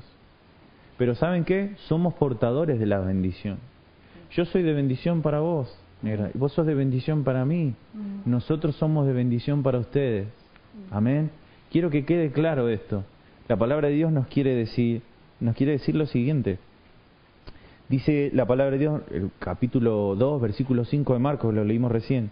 Pero 0.98 1.16
¿saben 1.16 1.44
qué? 1.44 1.76
Somos 1.88 2.14
portadores 2.14 2.80
de 2.80 2.86
la 2.86 3.00
bendición. 3.00 3.58
Yo 4.36 4.46
soy 4.46 4.64
de 4.64 4.74
bendición 4.74 5.22
para 5.22 5.42
vos, 5.42 5.76
negra, 6.02 6.32
y 6.34 6.38
vos 6.38 6.54
sos 6.54 6.66
de 6.66 6.74
bendición 6.74 7.24
para 7.24 7.46
mí. 7.46 7.76
Mm. 7.94 8.30
Nosotros 8.30 8.76
somos 8.76 9.06
de 9.06 9.14
bendición 9.14 9.62
para 9.62 9.78
ustedes. 9.78 10.28
Mm. 10.28 10.94
Amén. 10.94 11.32
Quiero 11.72 11.90
que 11.92 12.04
quede 12.04 12.32
claro 12.32 12.68
esto. 12.68 13.04
La 13.48 13.58
palabra 13.58 13.90
de 13.90 13.96
Dios 13.96 14.12
nos 14.12 14.28
quiere 14.28 14.56
decir, 14.56 15.04
nos 15.40 15.56
quiere 15.56 15.74
decir 15.74 15.96
lo 15.96 16.08
siguiente. 16.08 16.58
Dice 17.90 18.32
la 18.34 18.48
palabra 18.48 18.72
de 18.72 18.80
Dios, 18.80 19.02
el 19.12 19.30
capítulo 19.38 20.16
2, 20.16 20.42
versículo 20.42 20.84
5 20.86 21.14
de 21.14 21.20
Marcos, 21.20 21.54
lo 21.54 21.64
leímos 21.64 21.92
recién. 21.92 22.32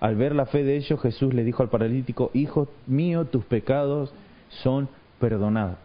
Al 0.00 0.16
ver 0.16 0.34
la 0.34 0.46
fe 0.46 0.64
de 0.64 0.76
ellos, 0.76 1.00
Jesús 1.00 1.32
le 1.32 1.44
dijo 1.44 1.62
al 1.62 1.68
paralítico, 1.68 2.30
Hijo 2.34 2.68
mío, 2.86 3.24
tus 3.26 3.44
pecados 3.44 4.12
son 4.48 4.88
perdonados. 5.20 5.76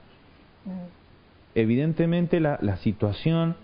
Evidentemente 1.54 2.40
la, 2.40 2.58
la 2.62 2.78
situación 2.78 3.56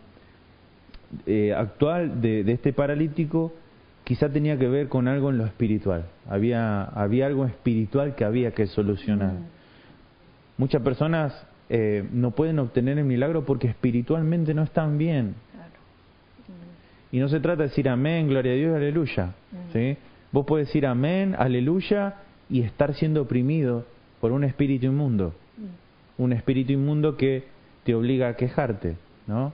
eh, 1.26 1.54
actual 1.54 2.22
de, 2.22 2.44
de, 2.44 2.52
este 2.52 2.74
paralítico 2.74 3.54
quizá 4.04 4.30
tenía 4.30 4.58
que 4.58 4.68
ver 4.68 4.88
con 4.88 5.08
algo 5.08 5.30
en 5.30 5.38
lo 5.38 5.46
espiritual. 5.46 6.06
Había, 6.30 6.84
había 6.84 7.26
algo 7.26 7.46
espiritual 7.46 8.16
que 8.16 8.24
había 8.24 8.52
que 8.52 8.68
solucionar. 8.68 9.34
Muchas 10.58 10.82
personas 10.82 11.46
eh, 11.70 12.08
no 12.14 12.32
pueden 12.32 12.60
obtener 12.60 12.98
el 12.98 13.04
milagro 13.04 13.46
porque 13.46 13.68
espiritualmente 13.68 14.54
no 14.54 14.64
están 14.64 14.98
bien. 14.98 15.36
Y 17.12 17.20
no 17.20 17.30
se 17.30 17.40
trata 17.40 17.64
de 17.64 17.70
decir 17.70 17.90
amén, 17.90 18.28
gloria 18.28 18.54
a 18.54 18.56
Dios, 18.56 18.76
aleluya. 18.76 19.34
¿sí? 19.74 19.98
Vos 20.32 20.46
puedes 20.46 20.68
decir 20.68 20.86
amén, 20.86 21.36
aleluya 21.38 22.16
y 22.50 22.62
estar 22.62 22.94
siendo 22.96 23.22
oprimido 23.22 23.86
por 24.22 24.32
un 24.32 24.44
espíritu 24.44 24.88
inmundo. 24.88 25.34
Un 26.18 26.34
espíritu 26.34 26.74
inmundo 26.74 27.18
que 27.18 27.44
te 27.84 27.94
obliga 27.94 28.30
a 28.30 28.36
quejarte, 28.36 28.96
¿no? 29.28 29.54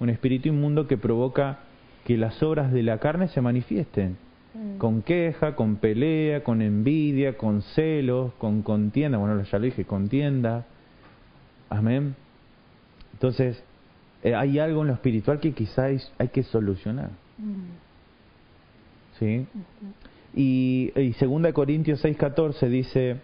Un 0.00 0.10
espíritu 0.10 0.48
inmundo 0.48 0.86
que 0.86 0.96
provoca 0.96 1.58
que 2.04 2.16
las 2.16 2.42
obras 2.42 2.72
de 2.72 2.82
la 2.82 2.98
carne 2.98 3.28
se 3.28 3.40
manifiesten. 3.40 4.16
Con 4.78 5.02
queja, 5.02 5.54
con 5.54 5.76
pelea, 5.76 6.42
con 6.42 6.62
envidia, 6.62 7.36
con 7.36 7.62
celos, 7.62 8.32
con 8.38 8.62
contienda. 8.62 9.18
Bueno, 9.18 9.40
ya 9.42 9.58
lo 9.58 9.64
dije, 9.64 9.84
contienda. 9.84 10.66
Amén. 11.68 12.16
Entonces, 13.12 13.62
eh, 14.22 14.34
hay 14.34 14.58
algo 14.58 14.82
en 14.82 14.88
lo 14.88 14.94
espiritual 14.94 15.38
que 15.38 15.52
quizás 15.52 16.12
hay 16.18 16.28
que 16.28 16.42
solucionar. 16.42 17.10
¿Sí? 19.18 19.46
Y, 20.34 20.92
y 20.96 21.12
2 21.12 21.52
Corintios 21.52 22.04
6:14 22.04 22.68
dice, 22.68 23.16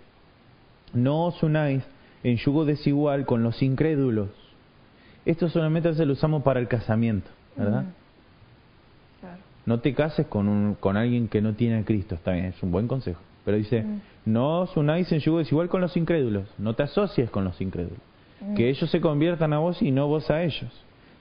no 0.93 1.27
os 1.27 1.43
unáis 1.43 1.83
en 2.23 2.37
yugo 2.37 2.65
desigual 2.65 3.27
con 3.27 3.43
los 3.43 3.63
incrédulos. 3.63 4.31
Esto 5.25 5.49
solamente 5.49 5.95
se 5.95 6.05
lo 6.05 6.13
usamos 6.13 6.43
para 6.43 6.61
el 6.61 6.69
casamiento, 6.69 7.31
¿verdad? 7.57 7.85
No 9.67 9.81
te 9.81 9.95
cases 9.95 10.27
con, 10.27 10.49
un, 10.49 10.75
con 10.75 10.97
alguien 10.97 11.29
que 11.29 11.41
no 11.41 11.55
tiene 11.55 11.79
a 11.79 11.85
Cristo, 11.85 12.17
está 12.17 12.33
bien, 12.33 12.47
es 12.47 12.63
un 12.63 12.71
buen 12.71 12.87
consejo. 12.87 13.21
Pero 13.45 13.57
dice, 13.57 13.85
no 14.25 14.61
os 14.61 14.77
unáis 14.77 15.11
en 15.13 15.21
yugo 15.21 15.39
desigual 15.39 15.69
con 15.69 15.81
los 15.81 15.97
incrédulos, 15.97 16.49
no 16.59 16.75
te 16.75 16.83
asocies 16.83 17.31
con 17.31 17.45
los 17.45 17.61
incrédulos. 17.61 17.99
Que 18.57 18.69
ellos 18.69 18.91
se 18.91 19.01
conviertan 19.01 19.55
a 19.55 19.59
vos 19.59 19.81
y 19.81 19.91
no 19.91 20.07
vos 20.07 20.31
a 20.31 20.43
ellos. 20.43 20.71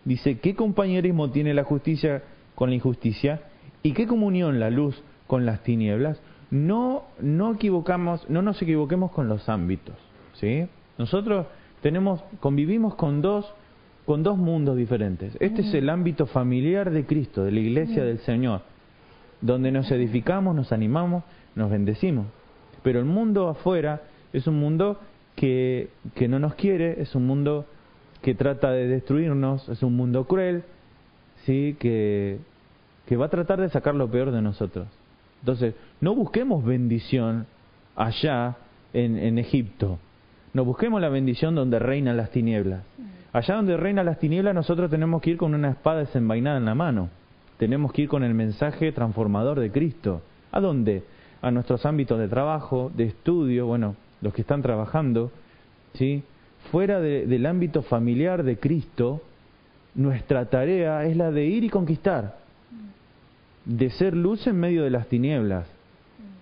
Dice, 0.04 0.40
¿qué 0.40 0.56
compañerismo 0.56 1.32
tiene 1.32 1.54
la 1.54 1.64
justicia 1.64 2.24
con 2.56 2.70
la 2.70 2.76
injusticia? 2.76 3.42
¿Y 3.82 3.94
qué 3.94 4.08
comunión 4.08 4.60
la 4.60 4.70
luz 4.70 5.02
con 5.28 5.46
las 5.46 5.64
tinieblas? 5.64 6.20
No, 6.52 7.04
no 7.22 7.54
equivocamos, 7.54 8.30
no 8.30 8.42
nos 8.42 8.62
equivoquemos 8.62 9.12
con 9.12 9.30
los 9.30 9.48
ámbitos, 9.48 9.96
¿sí? 10.34 10.68
Nosotros 10.98 11.48
tenemos, 11.82 12.24
convivimos 12.42 12.96
con 12.96 13.22
dos, 13.22 13.54
con 14.06 14.24
dos 14.24 14.38
mundos 14.38 14.76
diferentes. 14.76 15.36
Este 15.40 15.62
es 15.62 15.74
el 15.74 15.90
ámbito 15.90 16.26
familiar 16.26 16.92
de 16.92 17.06
Cristo, 17.06 17.44
de 17.44 17.52
la 17.52 17.60
iglesia 17.60 18.04
del 18.04 18.20
Señor, 18.20 18.62
donde 19.42 19.72
nos 19.72 19.90
edificamos, 19.92 20.56
nos 20.56 20.72
animamos, 20.72 21.24
nos 21.56 21.72
bendecimos. 21.72 22.26
Pero 22.84 23.00
el 23.00 23.06
mundo 23.06 23.48
afuera 23.48 24.02
es 24.34 24.48
un 24.48 24.60
mundo 24.60 25.00
que, 25.36 25.90
que 26.16 26.28
no 26.28 26.40
nos 26.40 26.56
quiere, 26.56 27.02
es 27.02 27.16
un 27.16 27.26
mundo 27.26 27.66
que 28.22 28.36
trata 28.36 28.72
de 28.72 28.88
destruirnos, 28.88 29.68
es 29.70 29.84
un 29.84 29.96
mundo 29.96 30.26
cruel, 30.26 30.64
sí, 31.46 31.76
que, 31.80 32.40
que 33.06 33.18
va 33.18 33.28
a 33.28 33.30
tratar 33.30 33.62
de 33.62 33.70
sacar 33.70 33.96
lo 33.96 34.10
peor 34.10 34.32
de 34.32 34.42
nosotros. 34.42 34.88
Entonces, 35.42 35.76
no 36.02 36.16
busquemos 36.16 36.64
bendición 36.64 37.48
allá 37.96 38.58
en, 38.94 39.18
en 39.18 39.38
Egipto, 39.38 40.00
no 40.54 40.66
busquemos 40.66 41.02
la 41.02 41.10
bendición 41.10 41.56
donde 41.56 41.80
reinan 41.80 42.16
las 42.16 42.32
tinieblas. 42.32 42.84
Allá 43.34 43.56
donde 43.56 43.76
reinan 43.78 44.06
las 44.06 44.20
tinieblas 44.20 44.54
nosotros 44.54 44.92
tenemos 44.92 45.20
que 45.22 45.32
ir 45.32 45.38
con 45.38 45.56
una 45.56 45.72
espada 45.72 46.00
desenvainada 46.00 46.58
en 46.58 46.66
la 46.66 46.76
mano, 46.76 47.10
tenemos 47.58 47.92
que 47.92 48.04
ir 48.04 48.08
con 48.08 48.24
el 48.24 48.36
mensaje 48.36 48.92
transformador 48.92 49.60
de 49.60 49.72
Cristo. 49.72 50.22
¿A 50.52 50.60
dónde? 50.60 51.04
A 51.42 51.50
nuestros 51.50 51.84
ámbitos 51.88 52.20
de 52.20 52.28
trabajo, 52.28 52.92
de 52.96 53.06
estudio, 53.06 53.66
bueno, 53.66 53.96
los 54.22 54.36
que 54.36 54.42
están 54.42 54.62
trabajando, 54.62 55.32
¿sí? 55.96 56.24
Fuera 56.72 57.00
de, 57.00 57.26
del 57.26 57.48
ámbito 57.48 57.82
familiar 57.82 58.44
de 58.44 58.58
Cristo, 58.58 59.24
nuestra 59.96 60.46
tarea 60.46 61.04
es 61.04 61.18
la 61.18 61.32
de 61.32 61.46
ir 61.46 61.64
y 61.64 61.70
conquistar, 61.70 62.38
de 63.66 63.90
ser 63.90 64.16
luz 64.16 64.46
en 64.46 64.60
medio 64.60 64.84
de 64.84 64.92
las 64.92 65.08
tinieblas. 65.08 65.68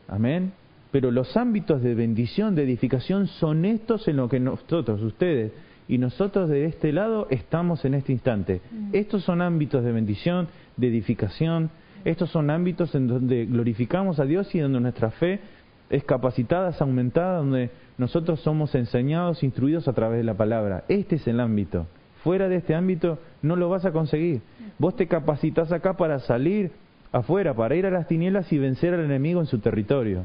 Amén. 0.10 0.51
Pero 0.91 1.10
los 1.10 1.38
ámbitos 1.38 1.82
de 1.82 1.95
bendición, 1.95 2.54
de 2.54 2.63
edificación, 2.63 3.27
son 3.27 3.63
estos 3.63 4.10
en 4.10 4.17
lo 4.17 4.27
que 4.27 4.41
nosotros, 4.41 5.01
ustedes 5.01 5.54
y 5.91 5.97
nosotros 5.97 6.47
de 6.47 6.63
este 6.63 6.93
lado 6.93 7.27
estamos 7.30 7.84
en 7.84 7.95
este 7.95 8.13
instante. 8.13 8.62
Estos 8.93 9.25
son 9.25 9.41
ámbitos 9.41 9.84
de 9.84 9.91
bendición, 9.91 10.47
de 10.77 10.88
edificación, 10.88 11.69
estos 12.06 12.30
son 12.30 12.49
ámbitos 12.49 12.95
en 12.95 13.08
donde 13.08 13.45
glorificamos 13.45 14.17
a 14.21 14.23
Dios 14.23 14.56
y 14.56 14.60
donde 14.60 14.80
nuestra 14.80 15.12
fe 15.12 15.41
es 15.89 16.06
capacitada, 16.06 16.69
es 16.69 16.82
aumentada, 16.82 17.39
donde 17.39 17.71
nosotros 17.97 18.39
somos 18.39 18.73
enseñados, 18.73 19.43
instruidos 19.43 19.89
a 19.89 19.91
través 19.91 20.19
de 20.19 20.23
la 20.23 20.34
palabra. 20.34 20.86
Este 20.88 21.17
es 21.17 21.27
el 21.27 21.41
ámbito. 21.41 21.88
Fuera 22.23 22.47
de 22.47 22.56
este 22.56 22.73
ámbito 22.73 23.19
no 23.41 23.58
lo 23.58 23.67
vas 23.67 23.84
a 23.84 23.91
conseguir. 23.91 24.39
Vos 24.80 24.95
te 24.95 25.08
capacitas 25.08 25.73
acá 25.73 25.97
para 25.97 26.19
salir 26.19 26.71
afuera, 27.12 27.54
para 27.54 27.75
ir 27.75 27.86
a 27.86 27.91
las 27.91 28.08
tinieblas 28.08 28.49
y 28.54 28.60
vencer 28.60 28.93
al 28.93 29.04
enemigo 29.04 29.41
en 29.41 29.47
su 29.47 29.60
territorio 29.60 30.23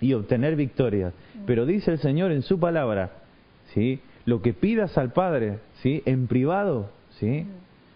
y 0.00 0.14
obtener 0.14 0.56
victorias. 0.56 1.14
Pero 1.46 1.64
dice 1.64 1.92
el 1.92 1.98
Señor 1.98 2.32
en 2.32 2.42
su 2.42 2.58
palabra, 2.58 3.12
¿sí? 3.72 4.00
Lo 4.26 4.42
que 4.42 4.52
pidas 4.52 4.96
al 4.98 5.12
Padre, 5.12 5.58
¿sí? 5.82 6.02
En 6.06 6.26
privado, 6.26 6.90
¿sí? 7.18 7.46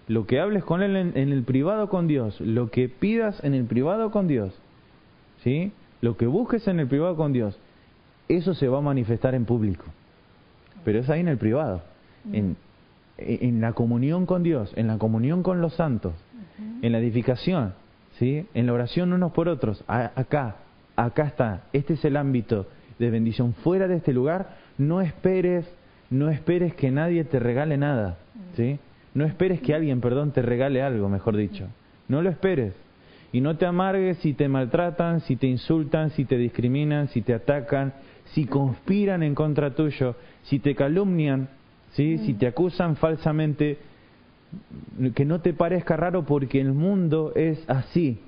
Lo 0.07 0.27
que 0.27 0.41
hables 0.41 0.65
con 0.65 0.83
Él 0.83 0.97
en, 0.97 1.13
en 1.17 1.33
el 1.33 1.43
privado 1.43 1.89
con 1.89 2.07
Dios, 2.07 2.41
lo 2.41 2.71
que 2.71 2.89
pidas 2.89 3.43
en 3.45 3.55
el 3.55 3.65
privado 3.65 4.11
con 4.11 4.27
Dios, 4.27 4.59
¿sí? 5.43 5.73
Lo 6.01 6.17
que 6.17 6.27
busques 6.27 6.67
en 6.69 6.81
el 6.81 6.87
privado 6.87 7.17
con 7.17 7.33
Dios, 7.33 7.59
eso 8.29 8.55
se 8.55 8.69
va 8.69 8.79
a 8.79 8.83
manifestar 8.83 9.35
en 9.35 9.45
público. 9.45 9.85
Pero 10.85 11.01
es 11.01 11.11
ahí 11.11 11.21
en 11.21 11.29
el 11.29 11.39
privado, 11.39 11.83
en, 12.33 12.57
en 13.17 13.61
la 13.61 13.73
comunión 13.73 14.27
con 14.27 14.43
Dios, 14.43 14.73
en 14.77 14.87
la 14.87 14.99
comunión 14.99 15.43
con 15.43 15.61
los 15.61 15.75
santos, 15.75 16.15
en 16.83 16.93
la 16.93 16.99
edificación, 16.99 17.75
¿sí? 18.19 18.47
en 18.55 18.67
la 18.67 18.73
oración 18.73 19.13
unos 19.13 19.33
por 19.33 19.49
otros. 19.49 19.83
A, 19.89 20.13
acá, 20.15 20.57
acá 20.97 21.27
está. 21.27 21.63
Este 21.73 21.95
es 21.95 22.05
el 22.05 22.17
ámbito 22.17 22.67
de 22.99 23.11
bendición. 23.11 23.55
Fuera 23.55 23.89
de 23.89 23.97
este 23.97 24.13
lugar, 24.13 24.57
no 24.77 25.01
esperes, 25.01 25.67
no 26.11 26.31
esperes 26.31 26.75
que 26.75 26.91
nadie 26.91 27.25
te 27.25 27.39
regale 27.39 27.77
nada, 27.77 28.19
¿sí? 28.57 28.79
No 29.15 29.25
esperes 29.25 29.61
que 29.61 29.75
alguien, 29.75 30.01
perdón, 30.01 30.33
te 30.33 30.43
regale 30.43 30.83
algo, 30.83 31.09
mejor 31.09 31.37
dicho. 31.37 31.67
No 32.09 32.23
lo 32.23 32.31
esperes. 32.31 32.75
Y 33.33 33.41
no 33.41 33.57
te 33.57 33.67
amargues 33.67 34.19
si 34.19 34.33
te 34.33 34.49
maltratan, 34.49 35.21
si 35.21 35.37
te 35.37 35.47
insultan, 35.47 36.11
si 36.11 36.25
te 36.25 36.39
discriminan, 36.39 37.09
si 37.09 37.21
te 37.21 37.35
atacan, 37.35 37.93
si 38.33 38.47
conspiran 38.47 39.23
en 39.23 39.35
contra 39.35 39.75
tuyo, 39.75 40.17
si 40.45 40.59
te 40.59 40.75
calumnian, 40.75 41.49
¿sí? 41.93 42.19
si 42.19 42.35
te 42.35 42.47
acusan 42.47 42.97
falsamente, 42.97 43.79
que 45.15 45.25
no 45.27 45.41
te 45.41 45.53
parezca 45.53 45.97
raro 45.97 46.25
porque 46.25 46.61
el 46.61 46.73
mundo 46.73 47.33
es 47.35 47.63
así. 47.69 48.21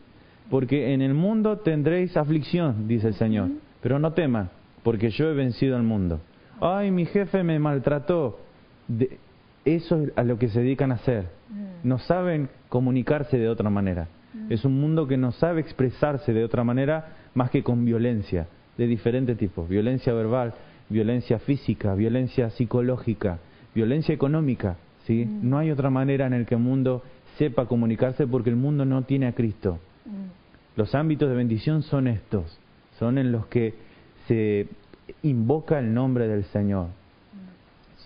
Porque 0.51 0.93
en 0.93 1.01
el 1.01 1.15
mundo 1.15 1.59
tendréis 1.59 2.17
aflicción, 2.17 2.89
dice 2.89 3.09
el 3.09 3.15
Señor. 3.15 3.51
Pero 3.81 3.99
no 3.99 4.13
teman, 4.13 4.51
porque 4.83 5.11
yo 5.11 5.31
he 5.31 5.35
vencido 5.35 5.77
al 5.77 5.85
mundo. 5.85 6.21
Ay, 6.61 6.91
mi 6.91 7.07
jefe 7.07 7.43
me 7.43 7.59
maltrató. 7.59 8.39
De, 8.89 9.19
eso 9.65 10.03
es 10.03 10.13
a 10.17 10.23
lo 10.23 10.39
que 10.39 10.49
se 10.49 10.61
dedican 10.61 10.93
a 10.93 10.97
hacer. 10.97 11.27
No 11.83 11.99
saben 11.99 12.49
comunicarse 12.69 13.39
de 13.39 13.49
otra 13.49 13.71
manera. 13.71 14.09
Es 14.49 14.65
un 14.65 14.81
mundo 14.81 15.07
que 15.07 15.17
no 15.17 15.33
sabe 15.33 15.61
expresarse 15.61 16.33
de 16.33 16.45
otra 16.45 16.65
manera 16.65 17.17
más 17.35 17.51
que 17.51 17.63
con 17.63 17.85
violencia 17.85 18.47
de 18.77 18.87
diferentes 18.87 19.37
tipos. 19.37 19.69
Violencia 19.69 20.13
verbal, 20.13 20.55
violencia 20.89 21.39
física, 21.39 21.95
violencia 21.95 22.51
psicológica, 22.51 23.39
violencia 23.75 24.15
económica. 24.15 24.77
¿sí? 25.07 25.25
No 25.25 25.59
hay 25.59 25.71
otra 25.71 25.91
manera 25.91 26.27
en 26.27 26.33
el 26.33 26.47
que 26.47 26.55
el 26.55 26.61
mundo 26.61 27.03
sepa 27.39 27.67
comunicarse 27.67 28.27
porque 28.27 28.51
el 28.51 28.57
mundo 28.57 28.85
no 28.85 29.03
tiene 29.03 29.27
a 29.27 29.33
Cristo. 29.33 29.79
Los 30.77 30.95
ámbitos 30.95 31.29
de 31.29 31.35
bendición 31.35 31.83
son 31.83 32.07
estos, 32.07 32.59
son 32.99 33.19
en 33.19 33.33
los 33.33 33.47
que 33.47 33.75
se 34.29 34.69
invoca 35.23 35.79
el 35.79 35.93
nombre 35.95 36.29
del 36.29 36.45
Señor. 36.45 36.89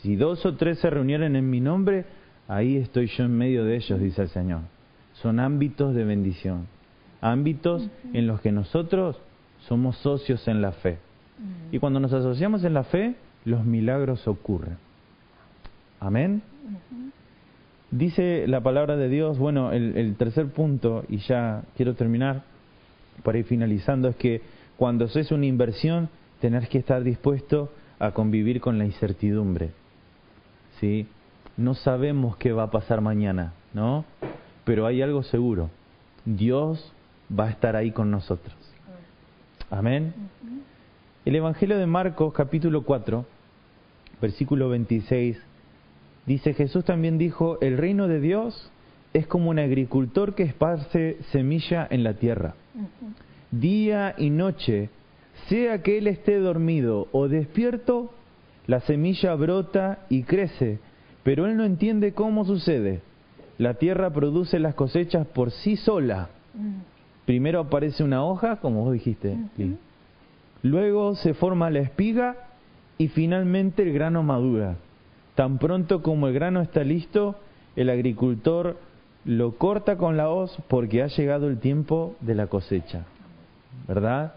Si 0.03 0.17
dos 0.17 0.45
o 0.45 0.55
tres 0.57 0.79
se 0.79 0.91
reunieren 0.91 1.37
en 1.37 1.49
mi 1.49 1.61
nombre, 1.61 2.05
ahí 2.49 2.77
estoy 2.77 3.07
yo 3.07 3.25
en 3.25 3.37
medio 3.37 3.65
de 3.65 3.77
ellos, 3.77 4.01
dice 4.01 4.23
el 4.23 4.29
Señor. 4.29 4.61
Son 5.15 5.41
ámbitos 5.41 5.95
de 5.95 6.05
bendición, 6.05 6.67
ámbitos 7.21 7.89
en 8.13 8.27
los 8.27 8.41
que 8.41 8.53
nosotros 8.53 9.19
somos 9.61 9.97
socios 9.99 10.47
en 10.49 10.61
la 10.61 10.73
fe. 10.73 10.99
Y 11.73 11.79
cuando 11.79 12.01
nos 12.01 12.13
asociamos 12.13 12.65
en 12.65 12.75
la 12.75 12.85
fe, 12.85 13.15
los 13.45 13.65
milagros 13.65 14.27
ocurren. 14.29 14.77
Amén. 16.01 16.43
Dice 17.91 18.47
la 18.47 18.61
palabra 18.61 18.97
de 18.97 19.09
Dios, 19.09 19.39
bueno, 19.39 19.73
el, 19.73 19.97
el 19.97 20.17
tercer 20.17 20.49
punto, 20.49 21.05
y 21.09 21.19
ya 21.19 21.63
quiero 21.77 21.95
terminar, 21.95 22.43
para 23.23 23.39
ir 23.39 23.45
finalizando, 23.45 24.09
es 24.09 24.17
que 24.17 24.43
cuando 24.77 25.05
haces 25.05 25.31
una 25.31 25.47
inversión, 25.47 26.09
tenés 26.41 26.69
que 26.69 26.79
estar 26.79 27.03
dispuesto 27.03 27.71
a 27.99 28.13
convivir 28.13 28.61
con 28.61 28.79
la 28.79 28.85
incertidumbre. 28.85 29.71
¿Sí? 30.81 31.07
No 31.57 31.75
sabemos 31.75 32.37
qué 32.37 32.53
va 32.53 32.65
a 32.65 32.71
pasar 32.71 33.01
mañana, 33.01 33.53
¿no? 33.73 34.05
Pero 34.65 34.87
hay 34.87 35.03
algo 35.03 35.23
seguro. 35.23 35.71
Dios 36.25 36.93
va 37.31 37.47
a 37.47 37.51
estar 37.51 37.77
ahí 37.77 37.93
con 37.93 38.11
nosotros. 38.11 38.55
Amén. 39.71 40.13
El 41.25 41.37
Evangelio 41.37 41.79
de 41.79 41.87
Marcos, 41.87 42.35
capítulo 42.35 42.83
4, 42.83 43.25
versículo 44.21 44.69
26, 44.69 45.41
dice, 46.27 46.55
Jesús 46.55 46.85
también 46.85 47.19
dijo, 47.19 47.59
el 47.61 47.79
reino 47.79 48.09
de 48.09 48.21
Dios 48.21 48.71
es 49.13 49.27
como 49.27 49.51
un 49.51 49.59
agricultor 49.59 50.35
que 50.35 50.43
esparce 50.43 51.19
semilla 51.31 51.87
en 51.89 52.05
la 52.05 52.15
tierra. 52.15 52.55
Día 53.51 54.15
y 54.19 54.31
noche, 54.31 54.91
sea 55.49 55.83
que 55.83 55.99
él 55.99 56.07
esté 56.07 56.39
dormido 56.39 57.09
o 57.13 57.29
despierto, 57.29 58.11
la 58.67 58.81
semilla 58.81 59.35
brota 59.35 60.07
y 60.09 60.23
crece, 60.23 60.79
pero 61.23 61.47
él 61.47 61.57
no 61.57 61.65
entiende 61.65 62.13
cómo 62.13 62.45
sucede. 62.45 63.03
La 63.59 63.75
tierra 63.75 64.11
produce 64.11 64.59
las 64.59 64.75
cosechas 64.75 65.27
por 65.27 65.51
sí 65.51 65.77
sola. 65.77 66.31
Primero 67.27 67.61
aparece 67.61 68.03
una 68.03 68.25
hoja, 68.25 68.57
como 68.57 68.85
vos 68.85 68.93
dijiste, 68.93 69.37
luego 70.63 71.15
se 71.15 71.35
forma 71.35 71.71
la 71.71 71.81
espiga 71.81 72.37
y 72.99 73.09
finalmente 73.09 73.83
el 73.83 73.93
grano 73.93 74.23
madura. 74.23 74.77
Tan 75.35 75.59
pronto 75.59 76.03
como 76.03 76.29
el 76.29 76.35
grano 76.35 76.61
está 76.61 76.85
listo, 76.85 77.37
el 77.77 77.91
agricultor 77.91 78.77
lo 79.25 79.57
corta 79.57 79.97
con 79.97 80.17
la 80.17 80.29
hoz 80.29 80.57
porque 80.69 81.03
ha 81.03 81.07
llegado 81.09 81.49
el 81.49 81.59
tiempo 81.59 82.15
de 82.21 82.35
la 82.35 82.47
cosecha. 82.47 83.05
¿Verdad? 83.89 84.35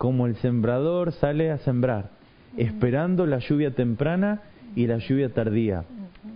Como 0.00 0.26
el 0.26 0.36
sembrador 0.36 1.12
sale 1.12 1.50
a 1.50 1.58
sembrar, 1.58 2.08
esperando 2.56 3.26
la 3.26 3.38
lluvia 3.38 3.72
temprana 3.72 4.40
y 4.74 4.86
la 4.86 4.96
lluvia 4.96 5.28
tardía. 5.28 5.84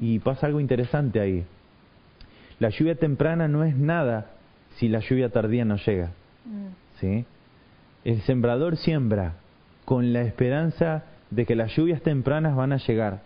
Y 0.03 0.19
pasa 0.19 0.49
algo 0.49 0.61
interesante 0.61 1.19
ahí. 1.19 1.47
La 2.59 2.69
lluvia 2.69 2.97
temprana 2.97 3.49
no 3.49 3.65
es 3.65 3.75
nada 3.75 4.33
si 4.77 4.89
la 4.89 4.99
lluvia 4.99 5.31
tardía 5.31 5.65
no 5.65 5.77
llega. 5.79 6.11
¿Sí? 7.01 7.25
El 8.05 8.21
sembrador 8.25 8.77
siembra 8.77 9.37
con 9.87 10.13
la 10.13 10.21
esperanza 10.21 11.05
de 11.31 11.47
que 11.47 11.57
las 11.57 11.75
lluvias 11.75 12.03
tempranas 12.03 12.55
van 12.55 12.75
a 12.75 12.77
llegar, 12.77 13.23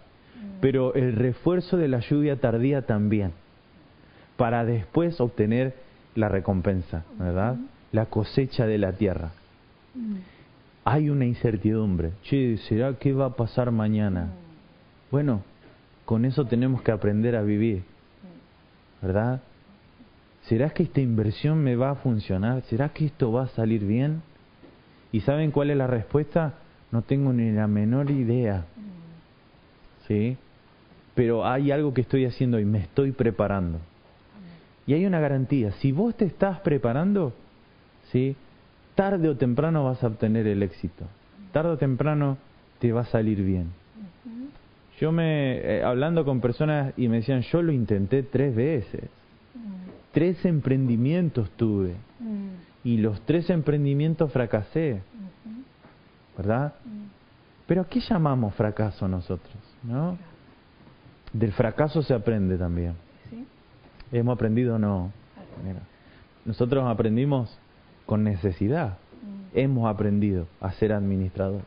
pero 0.60 0.94
el 0.94 1.16
refuerzo 1.16 1.76
de 1.76 1.88
la 1.88 1.98
lluvia 1.98 2.36
tardía 2.36 2.82
también 2.82 3.32
para 4.36 4.64
después 4.64 5.20
obtener 5.20 5.74
la 6.14 6.28
recompensa, 6.28 7.02
¿verdad? 7.18 7.56
La 7.90 8.06
cosecha 8.06 8.68
de 8.68 8.78
la 8.78 8.92
tierra. 8.92 9.32
Hay 10.84 11.10
una 11.10 11.24
incertidumbre. 11.24 12.12
¿será 12.68 12.94
qué 12.98 13.12
va 13.12 13.26
a 13.26 13.36
pasar 13.36 13.70
mañana? 13.70 14.32
Bueno, 15.10 15.42
con 16.04 16.24
eso 16.24 16.46
tenemos 16.46 16.82
que 16.82 16.92
aprender 16.92 17.36
a 17.36 17.42
vivir, 17.42 17.82
¿verdad? 19.02 19.42
¿Será 20.42 20.70
que 20.70 20.84
esta 20.84 21.00
inversión 21.00 21.62
me 21.62 21.76
va 21.76 21.90
a 21.90 21.94
funcionar? 21.96 22.62
¿Será 22.62 22.88
que 22.90 23.04
esto 23.04 23.30
va 23.32 23.42
a 23.42 23.48
salir 23.48 23.84
bien? 23.84 24.22
¿Y 25.12 25.20
saben 25.20 25.50
cuál 25.50 25.70
es 25.70 25.76
la 25.76 25.86
respuesta? 25.86 26.54
No 26.90 27.02
tengo 27.02 27.32
ni 27.32 27.52
la 27.52 27.66
menor 27.66 28.10
idea. 28.10 28.64
¿Sí? 30.06 30.38
Pero 31.14 31.46
hay 31.46 31.70
algo 31.70 31.92
que 31.92 32.00
estoy 32.00 32.24
haciendo 32.24 32.58
y 32.58 32.64
me 32.64 32.78
estoy 32.78 33.12
preparando. 33.12 33.78
Y 34.86 34.94
hay 34.94 35.04
una 35.04 35.20
garantía, 35.20 35.72
si 35.72 35.92
vos 35.92 36.14
te 36.14 36.24
estás 36.24 36.60
preparando, 36.60 37.34
¿sí? 38.10 38.36
Tarde 38.98 39.28
o 39.28 39.36
temprano 39.36 39.84
vas 39.84 40.02
a 40.02 40.08
obtener 40.08 40.48
el 40.48 40.60
éxito. 40.60 41.04
Tarde 41.52 41.70
o 41.70 41.76
temprano 41.78 42.36
te 42.80 42.90
va 42.90 43.02
a 43.02 43.04
salir 43.04 43.44
bien. 43.44 43.68
Yo 44.98 45.12
me, 45.12 45.58
eh, 45.58 45.84
hablando 45.84 46.24
con 46.24 46.40
personas 46.40 46.94
y 46.96 47.06
me 47.06 47.18
decían, 47.18 47.42
yo 47.42 47.62
lo 47.62 47.70
intenté 47.70 48.24
tres 48.24 48.56
veces. 48.56 49.04
Tres 50.10 50.44
emprendimientos 50.44 51.48
tuve. 51.52 51.94
Y 52.82 52.96
los 52.96 53.20
tres 53.20 53.48
emprendimientos 53.50 54.32
fracasé. 54.32 55.00
¿Verdad? 56.36 56.74
Pero 57.68 57.82
¿a 57.82 57.84
qué 57.84 58.00
llamamos 58.00 58.52
fracaso 58.56 59.06
nosotros? 59.06 59.54
¿No? 59.84 60.18
Del 61.32 61.52
fracaso 61.52 62.02
se 62.02 62.14
aprende 62.14 62.58
también. 62.58 62.94
¿Hemos 64.10 64.34
aprendido 64.34 64.74
o 64.74 64.78
no? 64.80 65.12
nosotros 66.44 66.84
aprendimos 66.84 67.56
con 68.08 68.24
necesidad. 68.24 68.96
Mm. 69.22 69.58
Hemos 69.58 69.90
aprendido 69.90 70.46
a 70.62 70.72
ser 70.72 70.94
administrador. 70.94 71.60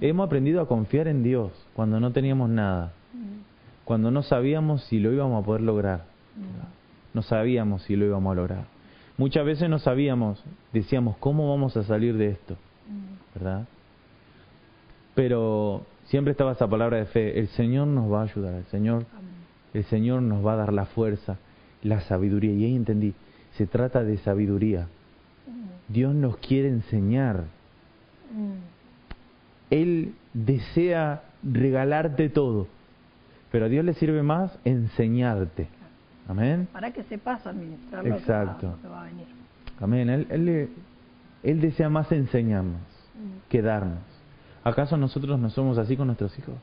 Hemos 0.00 0.24
aprendido 0.24 0.60
a 0.60 0.68
confiar 0.68 1.08
en 1.08 1.24
Dios 1.24 1.50
cuando 1.74 1.98
no 1.98 2.12
teníamos 2.12 2.48
nada. 2.48 2.92
Mm. 3.12 3.40
Cuando 3.84 4.12
no 4.12 4.22
sabíamos 4.22 4.84
si 4.84 5.00
lo 5.00 5.12
íbamos 5.12 5.42
a 5.42 5.44
poder 5.44 5.62
lograr. 5.62 6.04
Mm. 6.36 7.14
No 7.14 7.22
sabíamos 7.22 7.82
si 7.82 7.96
lo 7.96 8.06
íbamos 8.06 8.30
a 8.30 8.34
lograr. 8.36 8.64
Muchas 9.18 9.44
veces 9.44 9.68
no 9.68 9.80
sabíamos, 9.80 10.42
decíamos, 10.72 11.16
¿cómo 11.16 11.50
vamos 11.50 11.76
a 11.76 11.82
salir 11.82 12.16
de 12.16 12.28
esto? 12.28 12.56
¿Verdad? 13.34 13.66
Pero 15.16 15.84
siempre 16.04 16.30
estaba 16.30 16.52
esa 16.52 16.68
palabra 16.68 16.98
de 16.98 17.06
fe, 17.06 17.40
el 17.40 17.48
Señor 17.48 17.88
nos 17.88 18.10
va 18.10 18.20
a 18.20 18.24
ayudar, 18.24 18.54
el 18.54 18.64
Señor, 18.66 19.04
el 19.74 19.84
Señor 19.84 20.22
nos 20.22 20.46
va 20.46 20.54
a 20.54 20.56
dar 20.56 20.72
la 20.72 20.86
fuerza, 20.86 21.38
la 21.82 22.00
sabiduría. 22.02 22.52
Y 22.52 22.64
ahí 22.64 22.76
entendí, 22.76 23.14
se 23.56 23.66
trata 23.66 24.04
de 24.04 24.16
sabiduría. 24.18 24.86
Dios 25.92 26.14
nos 26.14 26.36
quiere 26.38 26.68
enseñar. 26.68 27.44
Él 29.70 30.14
desea 30.32 31.22
regalarte 31.42 32.28
todo, 32.28 32.66
pero 33.50 33.66
a 33.66 33.68
Dios 33.68 33.84
le 33.84 33.94
sirve 33.94 34.22
más 34.22 34.58
enseñarte. 34.64 35.68
Amén. 36.28 36.68
Para 36.72 36.92
que 36.92 37.02
sepas 37.04 37.46
administrar 37.46 38.06
Exacto. 38.06 38.68
Lo 38.68 38.82
que 38.82 38.88
va, 38.88 39.02
a 39.02 39.04
venir. 39.04 39.26
Amén. 39.80 40.08
Él, 40.08 40.26
él, 40.30 40.70
él 41.42 41.60
desea 41.60 41.88
más 41.88 42.10
enseñarnos 42.12 42.80
que 43.48 43.60
darnos. 43.60 43.98
¿Acaso 44.64 44.96
nosotros 44.96 45.38
no 45.38 45.50
somos 45.50 45.78
así 45.78 45.96
con 45.96 46.06
nuestros 46.06 46.38
hijos? 46.38 46.54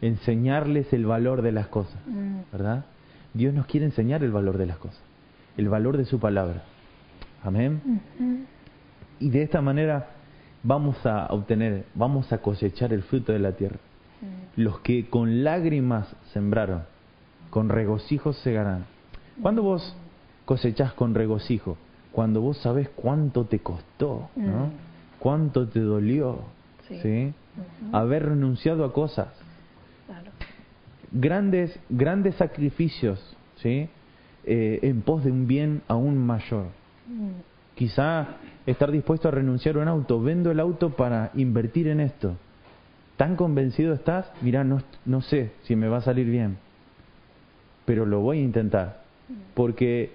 Enseñarles 0.00 0.92
el 0.92 1.04
valor 1.04 1.42
de 1.42 1.52
las 1.52 1.66
cosas, 1.66 2.00
¿verdad? 2.52 2.84
Dios 3.34 3.52
nos 3.52 3.66
quiere 3.66 3.86
enseñar 3.86 4.22
el 4.22 4.32
valor 4.32 4.56
de 4.56 4.66
las 4.66 4.78
cosas, 4.78 5.02
el 5.56 5.68
valor 5.68 5.96
de 5.96 6.04
su 6.04 6.18
palabra. 6.18 6.62
Amén. 7.42 7.80
Y 9.18 9.30
de 9.30 9.42
esta 9.42 9.60
manera 9.60 10.08
vamos 10.62 11.04
a 11.06 11.26
obtener, 11.30 11.86
vamos 11.94 12.32
a 12.32 12.38
cosechar 12.38 12.92
el 12.92 13.02
fruto 13.02 13.32
de 13.32 13.38
la 13.38 13.52
tierra. 13.52 13.78
Los 14.56 14.80
que 14.80 15.08
con 15.08 15.44
lágrimas 15.44 16.14
sembraron, 16.32 16.82
con 17.50 17.68
regocijo 17.68 18.32
segarán. 18.32 18.84
¿Cuándo 19.40 19.62
vos 19.62 19.96
cosechás 20.44 20.92
con 20.92 21.14
regocijo? 21.14 21.78
Cuando 22.12 22.40
vos 22.40 22.58
sabés 22.58 22.88
cuánto 22.90 23.44
te 23.44 23.60
costó, 23.60 24.28
¿no? 24.36 24.70
Cuánto 25.18 25.68
te 25.68 25.80
dolió, 25.80 26.40
¿sí? 26.88 27.32
Haber 27.92 28.26
renunciado 28.26 28.84
a 28.84 28.92
cosas, 28.92 29.28
grandes, 31.12 31.78
grandes 31.88 32.34
sacrificios, 32.34 33.36
¿sí? 33.56 33.88
Eh, 34.44 34.80
en 34.82 35.02
pos 35.02 35.24
de 35.24 35.30
un 35.30 35.46
bien 35.46 35.82
aún 35.88 36.18
mayor. 36.18 36.66
Quizá 37.74 38.26
estar 38.66 38.90
dispuesto 38.90 39.28
a 39.28 39.30
renunciar 39.30 39.76
a 39.76 39.80
un 39.80 39.88
auto, 39.88 40.20
vendo 40.20 40.50
el 40.50 40.60
auto 40.60 40.90
para 40.90 41.30
invertir 41.34 41.88
en 41.88 42.00
esto. 42.00 42.36
¿Tan 43.16 43.36
convencido 43.36 43.94
estás? 43.94 44.30
Mira, 44.42 44.64
no, 44.64 44.82
no 45.04 45.20
sé 45.22 45.52
si 45.62 45.76
me 45.76 45.88
va 45.88 45.98
a 45.98 46.02
salir 46.02 46.26
bien, 46.26 46.56
pero 47.84 48.06
lo 48.06 48.20
voy 48.20 48.38
a 48.38 48.42
intentar. 48.42 49.00
Porque 49.54 50.12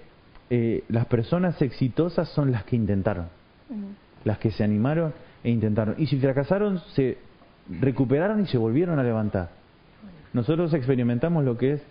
eh, 0.50 0.84
las 0.88 1.06
personas 1.06 1.60
exitosas 1.62 2.28
son 2.30 2.52
las 2.52 2.64
que 2.64 2.76
intentaron, 2.76 3.26
las 4.24 4.38
que 4.38 4.50
se 4.50 4.64
animaron 4.64 5.12
e 5.42 5.50
intentaron. 5.50 5.94
Y 5.98 6.06
si 6.06 6.18
fracasaron, 6.18 6.80
se 6.94 7.18
recuperaron 7.80 8.40
y 8.40 8.46
se 8.46 8.58
volvieron 8.58 8.98
a 8.98 9.02
levantar 9.02 9.50
nosotros 10.36 10.74
experimentamos 10.74 11.44
lo 11.44 11.56
que 11.56 11.72
es 11.72 11.82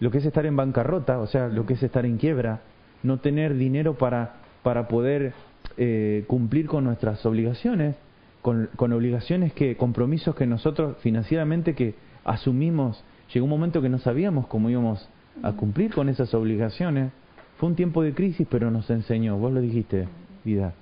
lo 0.00 0.10
que 0.10 0.18
es 0.18 0.24
estar 0.24 0.46
en 0.46 0.56
bancarrota, 0.56 1.18
o 1.18 1.26
sea, 1.26 1.48
lo 1.48 1.66
que 1.66 1.74
es 1.74 1.82
estar 1.82 2.06
en 2.06 2.16
quiebra, 2.16 2.60
no 3.02 3.18
tener 3.18 3.56
dinero 3.56 3.94
para, 3.94 4.34
para 4.62 4.88
poder 4.88 5.32
eh, 5.76 6.24
cumplir 6.26 6.66
con 6.66 6.84
nuestras 6.84 7.24
obligaciones, 7.26 7.96
con, 8.42 8.68
con, 8.76 8.92
obligaciones 8.92 9.52
que, 9.52 9.76
compromisos 9.76 10.34
que 10.34 10.46
nosotros 10.46 10.96
financieramente 10.98 11.74
que 11.74 11.94
asumimos, 12.24 13.02
llegó 13.32 13.44
un 13.44 13.50
momento 13.50 13.82
que 13.82 13.88
no 13.88 13.98
sabíamos 13.98 14.46
cómo 14.46 14.70
íbamos 14.70 15.08
a 15.42 15.52
cumplir 15.52 15.94
con 15.94 16.08
esas 16.08 16.32
obligaciones. 16.34 17.12
Fue 17.58 17.68
un 17.68 17.76
tiempo 17.76 18.02
de 18.02 18.14
crisis, 18.14 18.46
pero 18.50 18.70
nos 18.70 18.88
enseñó, 18.90 19.36
vos 19.36 19.52
lo 19.52 19.60
dijiste, 19.60 20.08
vida, 20.44 20.72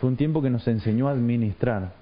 fue 0.00 0.08
un 0.08 0.16
tiempo 0.16 0.42
que 0.42 0.50
nos 0.50 0.66
enseñó 0.66 1.08
a 1.08 1.12
administrar 1.12 1.92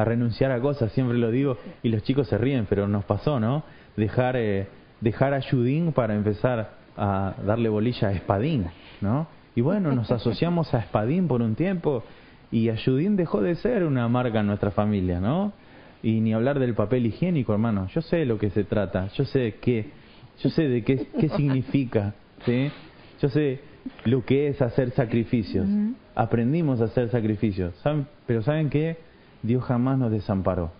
a 0.00 0.04
renunciar 0.04 0.50
a 0.52 0.60
cosas, 0.60 0.92
siempre 0.92 1.18
lo 1.18 1.30
digo, 1.30 1.58
y 1.82 1.88
los 1.90 2.02
chicos 2.02 2.28
se 2.28 2.38
ríen, 2.38 2.66
pero 2.68 2.88
nos 2.88 3.04
pasó, 3.04 3.38
¿no? 3.38 3.64
Dejar, 3.96 4.36
eh, 4.36 4.66
dejar 5.00 5.34
a 5.34 5.42
Judín 5.42 5.92
para 5.92 6.14
empezar 6.14 6.79
a 6.96 7.34
darle 7.44 7.68
bolilla 7.68 8.08
a 8.08 8.12
Espadín, 8.12 8.66
¿no? 9.00 9.28
Y 9.54 9.60
bueno, 9.60 9.92
nos 9.92 10.10
asociamos 10.12 10.72
a 10.74 10.78
Espadín 10.78 11.28
por 11.28 11.42
un 11.42 11.54
tiempo 11.54 12.04
y 12.50 12.68
Ayudín 12.68 13.16
dejó 13.16 13.40
de 13.40 13.54
ser 13.56 13.84
una 13.84 14.08
marca 14.08 14.40
en 14.40 14.46
nuestra 14.46 14.70
familia, 14.70 15.20
¿no? 15.20 15.52
Y 16.02 16.20
ni 16.20 16.32
hablar 16.32 16.58
del 16.58 16.74
papel 16.74 17.06
higiénico, 17.06 17.52
hermano. 17.52 17.86
Yo 17.88 18.00
sé 18.02 18.24
lo 18.24 18.38
que 18.38 18.50
se 18.50 18.64
trata, 18.64 19.08
yo 19.08 19.24
sé 19.24 19.56
qué, 19.60 19.90
yo 20.42 20.50
sé 20.50 20.68
de 20.68 20.82
qué, 20.82 21.06
qué 21.18 21.28
significa, 21.36 22.14
¿sí? 22.44 22.70
Yo 23.20 23.28
sé 23.28 23.60
lo 24.04 24.24
que 24.24 24.48
es 24.48 24.62
hacer 24.62 24.90
sacrificios. 24.90 25.66
Aprendimos 26.14 26.80
a 26.80 26.84
hacer 26.84 27.10
sacrificios. 27.10 27.74
¿Saben? 27.82 28.06
Pero 28.26 28.42
¿saben 28.42 28.70
qué? 28.70 28.96
Dios 29.42 29.64
jamás 29.64 29.98
nos 29.98 30.10
desamparó. 30.10 30.72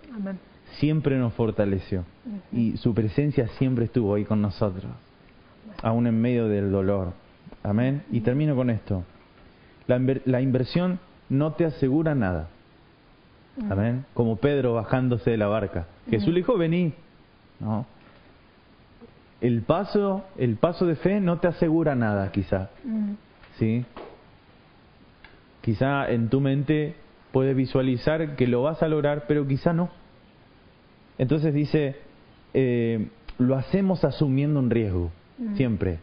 Siempre 0.79 1.17
nos 1.17 1.33
fortaleció. 1.33 2.03
Y 2.51 2.77
su 2.77 2.93
presencia 2.93 3.47
siempre 3.59 3.85
estuvo 3.85 4.15
ahí 4.15 4.25
con 4.25 4.41
nosotros. 4.41 4.91
Aún 5.81 6.07
en 6.07 6.19
medio 6.19 6.47
del 6.47 6.71
dolor. 6.71 7.13
Amén. 7.63 8.03
Y 8.11 8.21
termino 8.21 8.55
con 8.55 8.69
esto. 8.69 9.03
La, 9.87 9.99
la 10.25 10.41
inversión 10.41 10.99
no 11.29 11.53
te 11.53 11.65
asegura 11.65 12.15
nada. 12.15 12.49
Amén. 13.69 14.05
Como 14.13 14.37
Pedro 14.37 14.73
bajándose 14.73 15.31
de 15.31 15.37
la 15.37 15.47
barca. 15.47 15.87
Jesús 16.09 16.29
le 16.29 16.39
dijo, 16.39 16.57
vení. 16.57 16.93
No. 17.59 17.85
El 19.41 19.63
paso, 19.63 20.23
el 20.37 20.55
paso 20.55 20.85
de 20.85 20.95
fe 20.95 21.19
no 21.19 21.39
te 21.39 21.47
asegura 21.47 21.95
nada, 21.95 22.31
quizá. 22.31 22.69
¿Sí? 23.57 23.85
Quizá 25.61 26.09
en 26.09 26.29
tu 26.29 26.39
mente 26.41 26.95
puedes 27.31 27.55
visualizar 27.55 28.35
que 28.35 28.47
lo 28.47 28.63
vas 28.63 28.81
a 28.83 28.87
lograr, 28.87 29.25
pero 29.27 29.47
quizá 29.47 29.73
no. 29.73 29.89
Entonces 31.17 31.53
dice, 31.53 31.97
eh, 32.53 33.07
lo 33.37 33.55
hacemos 33.55 34.03
asumiendo 34.03 34.59
un 34.59 34.69
riesgo, 34.69 35.11
siempre. 35.55 35.99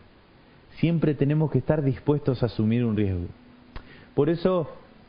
Siempre 0.78 1.14
tenemos 1.14 1.50
que 1.50 1.58
estar 1.58 1.82
dispuestos 1.82 2.42
a 2.42 2.46
asumir 2.46 2.84
un 2.84 2.96
riesgo. 2.96 3.26
Por 4.14 4.30
eso 4.30 4.68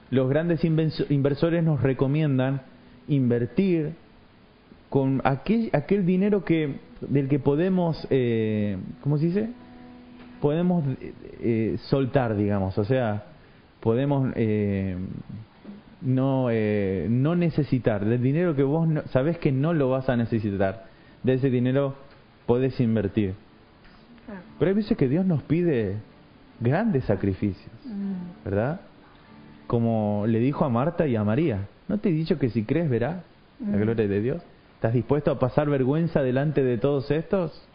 los 0.09 0.29
grandes 0.29 0.63
inversores 0.63 1.63
nos 1.63 1.81
recomiendan 1.81 2.61
invertir 3.07 3.93
con 4.89 5.21
aquel, 5.23 5.69
aquel 5.73 6.05
dinero 6.05 6.43
que 6.43 6.79
del 7.01 7.27
que 7.29 7.39
podemos, 7.39 8.07
eh, 8.09 8.77
¿cómo 9.01 9.17
se 9.17 9.27
dice? 9.27 9.49
Podemos 10.41 10.83
eh, 11.41 11.77
soltar, 11.89 12.35
digamos, 12.35 12.77
o 12.77 12.83
sea, 12.83 13.25
podemos 13.79 14.31
eh, 14.35 14.97
no, 16.01 16.47
eh, 16.49 17.07
no 17.09 17.35
necesitar, 17.35 18.05
del 18.05 18.21
dinero 18.21 18.55
que 18.55 18.63
vos 18.63 18.87
sabés 19.11 19.37
que 19.37 19.51
no 19.51 19.73
lo 19.73 19.89
vas 19.89 20.09
a 20.09 20.15
necesitar, 20.15 20.85
de 21.23 21.33
ese 21.33 21.49
dinero 21.49 21.95
podés 22.45 22.79
invertir. 22.79 23.35
Pero 24.57 24.69
hay 24.69 24.75
veces 24.75 24.97
que 24.97 25.07
Dios 25.07 25.25
nos 25.25 25.43
pide 25.43 25.97
grandes 26.59 27.05
sacrificios, 27.05 27.71
mm. 27.85 28.45
¿verdad? 28.45 28.81
Como 29.67 30.25
le 30.27 30.39
dijo 30.39 30.65
a 30.65 30.69
Marta 30.69 31.07
y 31.07 31.15
a 31.15 31.23
María, 31.23 31.67
¿no 31.87 31.97
te 31.97 32.09
he 32.09 32.11
dicho 32.11 32.37
que 32.37 32.49
si 32.49 32.63
crees 32.63 32.89
verás 32.89 33.23
la 33.59 33.77
mm. 33.77 33.81
gloria 33.81 34.07
de 34.07 34.21
Dios? 34.21 34.41
¿Estás 34.75 34.93
dispuesto 34.93 35.31
a 35.31 35.39
pasar 35.39 35.69
vergüenza 35.69 36.21
delante 36.21 36.63
de 36.63 36.77
todos 36.77 37.11
estos? 37.11 37.67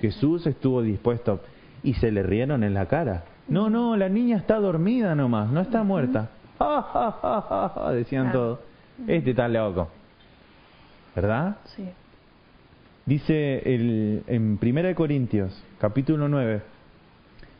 Jesús 0.00 0.46
estuvo 0.46 0.82
dispuesto 0.82 1.40
y 1.82 1.94
se 1.94 2.10
le 2.10 2.22
rieron 2.22 2.64
en 2.64 2.74
la 2.74 2.86
cara. 2.86 3.24
No, 3.48 3.70
no, 3.70 3.96
la 3.96 4.08
niña 4.08 4.36
está 4.36 4.56
dormida 4.56 5.14
nomás, 5.14 5.50
no 5.50 5.60
está 5.60 5.82
muerta. 5.82 6.30
Decían 7.92 8.32
todos. 8.32 8.60
Este 9.06 9.30
está 9.30 9.48
loco. 9.48 9.88
¿Verdad? 11.14 11.56
Sí. 11.76 11.88
Dice 13.04 13.74
el, 13.74 14.22
en 14.28 14.58
1 14.62 14.94
Corintios, 14.94 15.60
capítulo 15.78 16.28
9, 16.28 16.62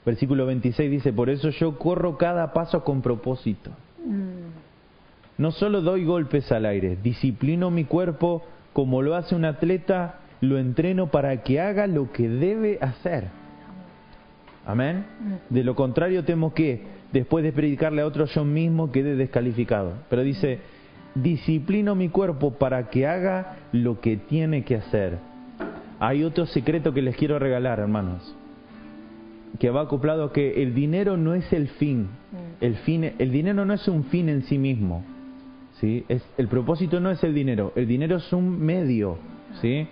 versículo 0.06 0.46
26, 0.46 0.90
dice, 0.90 1.12
por 1.12 1.30
eso 1.30 1.50
yo 1.50 1.78
corro 1.78 2.16
cada 2.16 2.52
paso 2.52 2.84
con 2.84 3.02
propósito. 3.02 3.70
Mm. 4.06 5.38
No 5.38 5.50
solo 5.50 5.80
doy 5.80 6.04
golpes 6.04 6.52
al 6.52 6.64
aire, 6.66 6.96
disciplino 7.02 7.70
mi 7.70 7.84
cuerpo 7.84 8.44
como 8.72 9.02
lo 9.02 9.16
hace 9.16 9.34
un 9.34 9.44
atleta, 9.44 10.20
lo 10.40 10.58
entreno 10.58 11.08
para 11.10 11.42
que 11.42 11.60
haga 11.60 11.86
lo 11.86 12.12
que 12.12 12.28
debe 12.28 12.78
hacer. 12.80 13.28
Amén. 14.64 15.04
Mm. 15.20 15.54
De 15.54 15.64
lo 15.64 15.74
contrario 15.74 16.24
temo 16.24 16.54
que 16.54 16.82
después 17.12 17.42
de 17.42 17.52
predicarle 17.52 18.02
a 18.02 18.06
otro 18.06 18.26
yo 18.26 18.44
mismo 18.44 18.92
quede 18.92 19.16
descalificado. 19.16 19.94
Pero 20.08 20.22
dice, 20.22 20.60
disciplino 21.16 21.96
mi 21.96 22.08
cuerpo 22.08 22.52
para 22.52 22.90
que 22.90 23.08
haga 23.08 23.56
lo 23.72 24.00
que 24.00 24.16
tiene 24.16 24.64
que 24.64 24.76
hacer. 24.76 25.31
Hay 26.02 26.24
otro 26.24 26.46
secreto 26.46 26.92
que 26.92 27.00
les 27.00 27.16
quiero 27.16 27.38
regalar, 27.38 27.78
hermanos, 27.78 28.34
que 29.60 29.70
va 29.70 29.82
acoplado 29.82 30.24
a 30.24 30.32
que 30.32 30.60
el 30.62 30.74
dinero 30.74 31.16
no 31.16 31.34
es 31.34 31.52
el 31.52 31.68
fin. 31.68 32.02
Mm. 32.02 32.64
El, 32.64 32.74
fin, 32.78 33.04
el 33.16 33.30
dinero 33.30 33.64
no 33.64 33.72
es 33.72 33.86
un 33.86 34.02
fin 34.04 34.28
en 34.28 34.42
sí 34.42 34.58
mismo. 34.58 35.04
¿sí? 35.80 36.04
Es, 36.08 36.28
el 36.38 36.48
propósito 36.48 36.98
no 36.98 37.12
es 37.12 37.22
el 37.22 37.32
dinero, 37.32 37.72
el 37.76 37.86
dinero 37.86 38.16
es 38.16 38.32
un 38.32 38.58
medio. 38.58 39.16
¿sí? 39.60 39.86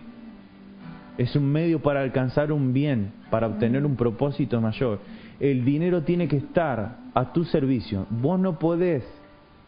es 1.17 1.37
un 1.37 1.53
medio 1.53 1.81
para 1.81 2.01
alcanzar 2.01 2.51
un 2.51 2.73
bien, 2.73 3.13
para 3.31 3.47
obtener 3.47 3.87
un 3.87 3.95
propósito 3.95 4.61
mayor. 4.61 4.99
El 5.39 5.65
dinero 5.65 6.03
tiene 6.03 6.27
que 6.27 6.39
estar 6.39 6.97
a 7.15 7.33
tu 7.33 7.45
servicio. 7.45 8.07
Vos 8.11 8.41
no 8.41 8.59
podés 8.59 9.05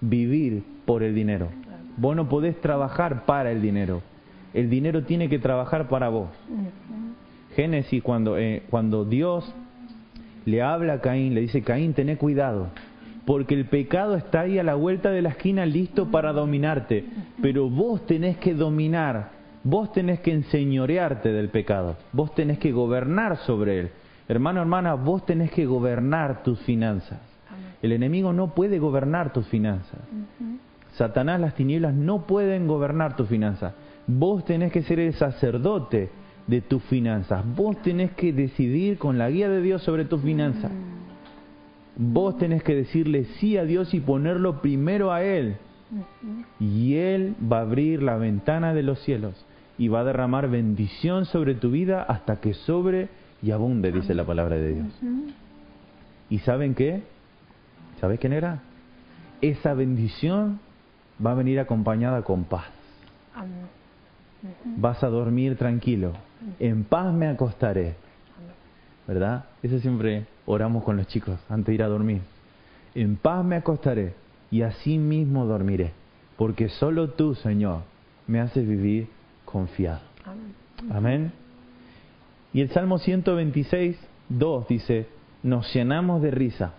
vivir 0.01 0.65
por 0.87 1.05
el 1.05 1.15
dinero. 1.15 1.51
Vos 1.99 2.17
no 2.17 2.29
podés 2.29 2.61
trabajar 2.61 3.27
para 3.27 3.53
el 3.53 3.63
dinero. 3.63 4.03
El 4.55 4.71
dinero 4.71 5.05
tiene 5.05 5.29
que 5.29 5.39
trabajar 5.39 5.89
para 5.89 6.09
vos. 6.09 6.29
Génesis, 7.55 8.03
cuando, 8.03 8.39
eh, 8.39 8.63
cuando 8.71 9.05
Dios 9.05 9.53
le 10.45 10.63
habla 10.63 10.95
a 10.95 11.01
Caín, 11.01 11.35
le 11.35 11.43
dice, 11.43 11.63
Caín, 11.63 11.95
tené 11.95 12.17
cuidado, 12.17 12.69
porque 13.25 13.55
el 13.55 13.67
pecado 13.67 14.17
está 14.17 14.41
ahí 14.41 14.59
a 14.59 14.63
la 14.63 14.75
vuelta 14.75 15.11
de 15.11 15.23
la 15.23 15.31
esquina 15.31 15.67
listo 15.67 16.11
para 16.11 16.33
dominarte, 16.33 17.05
pero 17.41 17.69
vos 17.69 18.05
tenés 18.07 18.37
que 18.39 18.55
dominar 18.55 19.43
Vos 19.65 19.93
tenés 19.93 20.21
que 20.21 20.33
enseñorearte 20.33 21.33
del 21.33 21.49
pecado, 21.49 21.97
vos 22.13 22.35
tenés 22.35 22.59
que 22.59 22.73
gobernar 22.73 23.37
sobre 23.39 23.79
él. 23.79 23.91
Hermano, 24.29 24.61
hermana, 24.61 24.95
vos 24.95 25.25
tenés 25.25 25.53
que 25.53 25.67
gobernar 25.67 26.43
tus 26.43 26.59
finanzas. 26.61 27.21
El 27.81 27.93
enemigo 27.93 28.33
no 28.33 28.55
puede 28.55 28.79
gobernar 28.79 29.33
tus 29.33 29.47
finanzas. 29.47 30.01
Satanás, 30.95 31.41
las 31.41 31.55
tinieblas 31.55 31.95
no 31.95 32.27
pueden 32.27 32.67
gobernar 32.67 33.17
tus 33.17 33.29
finanzas. 33.29 33.75
Vos 34.07 34.45
tenés 34.45 34.73
que 34.73 34.83
ser 34.83 34.99
el 35.01 35.15
sacerdote 35.15 36.11
de 36.47 36.61
tus 36.61 36.83
finanzas. 36.85 37.45
Vos 37.55 37.81
tenés 37.83 38.13
que 38.13 38.33
decidir 38.33 38.99
con 38.99 39.19
la 39.19 39.31
guía 39.31 39.49
de 39.49 39.63
Dios 39.63 39.83
sobre 39.83 40.05
tus 40.05 40.23
finanzas. 40.23 40.73
Vos 41.97 42.37
tenés 42.39 42.63
que 42.63 42.75
decirle 42.75 43.25
sí 43.39 43.57
a 43.57 43.65
Dios 43.65 43.95
y 43.95 44.01
ponerlo 44.01 44.61
primero 44.61 45.13
a 45.13 45.23
Él. 45.23 45.57
Y 46.59 46.95
Él 46.95 47.35
va 47.51 47.59
a 47.59 47.63
abrir 47.63 48.03
la 48.03 48.17
ventana 48.17 48.75
de 48.75 48.83
los 48.83 48.99
cielos 49.01 49.45
y 49.79 49.89
va 49.89 50.01
a 50.01 50.05
derramar 50.05 50.49
bendición 50.49 51.27
sobre 51.27 51.55
tu 51.55 51.71
vida 51.71 52.03
hasta 52.03 52.41
que 52.41 52.55
sobre 52.55 53.09
y 53.43 53.51
abunde, 53.51 53.91
dice 53.91 54.15
la 54.15 54.25
palabra 54.25 54.57
de 54.57 54.75
Dios. 54.75 54.87
¿Y 56.31 56.39
saben 56.41 56.75
qué? 56.75 57.03
¿Sabes 58.01 58.21
quién 58.21 58.33
era? 58.33 58.63
Esa 59.41 59.75
bendición 59.75 60.61
va 61.25 61.33
a 61.33 61.35
venir 61.35 61.59
acompañada 61.59 62.23
con 62.23 62.45
paz. 62.45 62.67
Vas 64.65 65.03
a 65.03 65.09
dormir 65.09 65.57
tranquilo. 65.57 66.13
En 66.59 66.85
paz 66.85 67.13
me 67.13 67.29
acostaré. 67.29 67.95
¿Verdad? 69.07 69.45
Eso 69.63 69.79
siempre 69.79 70.27
oramos 70.47 70.85
con 70.85 70.97
los 70.97 71.07
chicos 71.07 71.39
antes 71.49 71.67
de 71.67 71.75
ir 71.75 71.83
a 71.83 71.89
dormir. 71.89 72.23
En 72.95 73.17
paz 73.17 73.45
me 73.45 73.57
acostaré 73.57 74.15
y 74.51 74.63
así 74.63 74.99
mismo 74.99 75.47
dormiré. 75.47 75.93
Porque 76.37 76.69
solo 76.69 77.11
tú, 77.11 77.35
Señor, 77.35 77.83
me 78.27 78.41
haces 78.41 78.67
vivir 78.67 79.09
confiado. 79.45 80.01
Amén. 80.91 81.33
Y 82.53 82.61
el 82.61 82.71
Salmo 82.71 82.99
126, 82.99 83.97
2 84.29 84.69
dice, 84.69 85.07
nos 85.43 85.73
llenamos 85.75 86.23
de 86.23 86.31
risa 86.31 86.75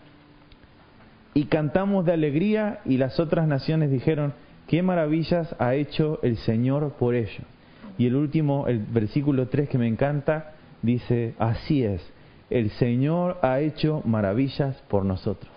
y 1.34 1.46
cantamos 1.46 2.06
de 2.06 2.14
alegría 2.14 2.82
y 2.86 2.98
las 2.98 3.20
otras 3.20 3.48
naciones 3.48 3.90
dijeron, 3.90 4.34
qué 4.68 4.82
maravillas 4.82 5.56
ha 5.60 5.76
hecho 5.76 6.20
el 6.24 6.38
Señor 6.38 6.94
por 6.94 7.16
ellos. 7.16 7.46
Y 7.98 8.08
el 8.08 8.16
último, 8.16 8.68
el 8.68 8.80
versículo 8.80 9.48
3 9.48 9.70
que 9.70 9.78
me 9.78 9.88
encanta, 9.88 10.54
dice, 10.82 11.36
así 11.38 11.84
es, 11.84 12.02
el 12.50 12.70
Señor 12.72 13.38
ha 13.42 13.60
hecho 13.60 14.02
maravillas 14.06 14.82
por 14.88 15.06
nosotros. 15.06 15.52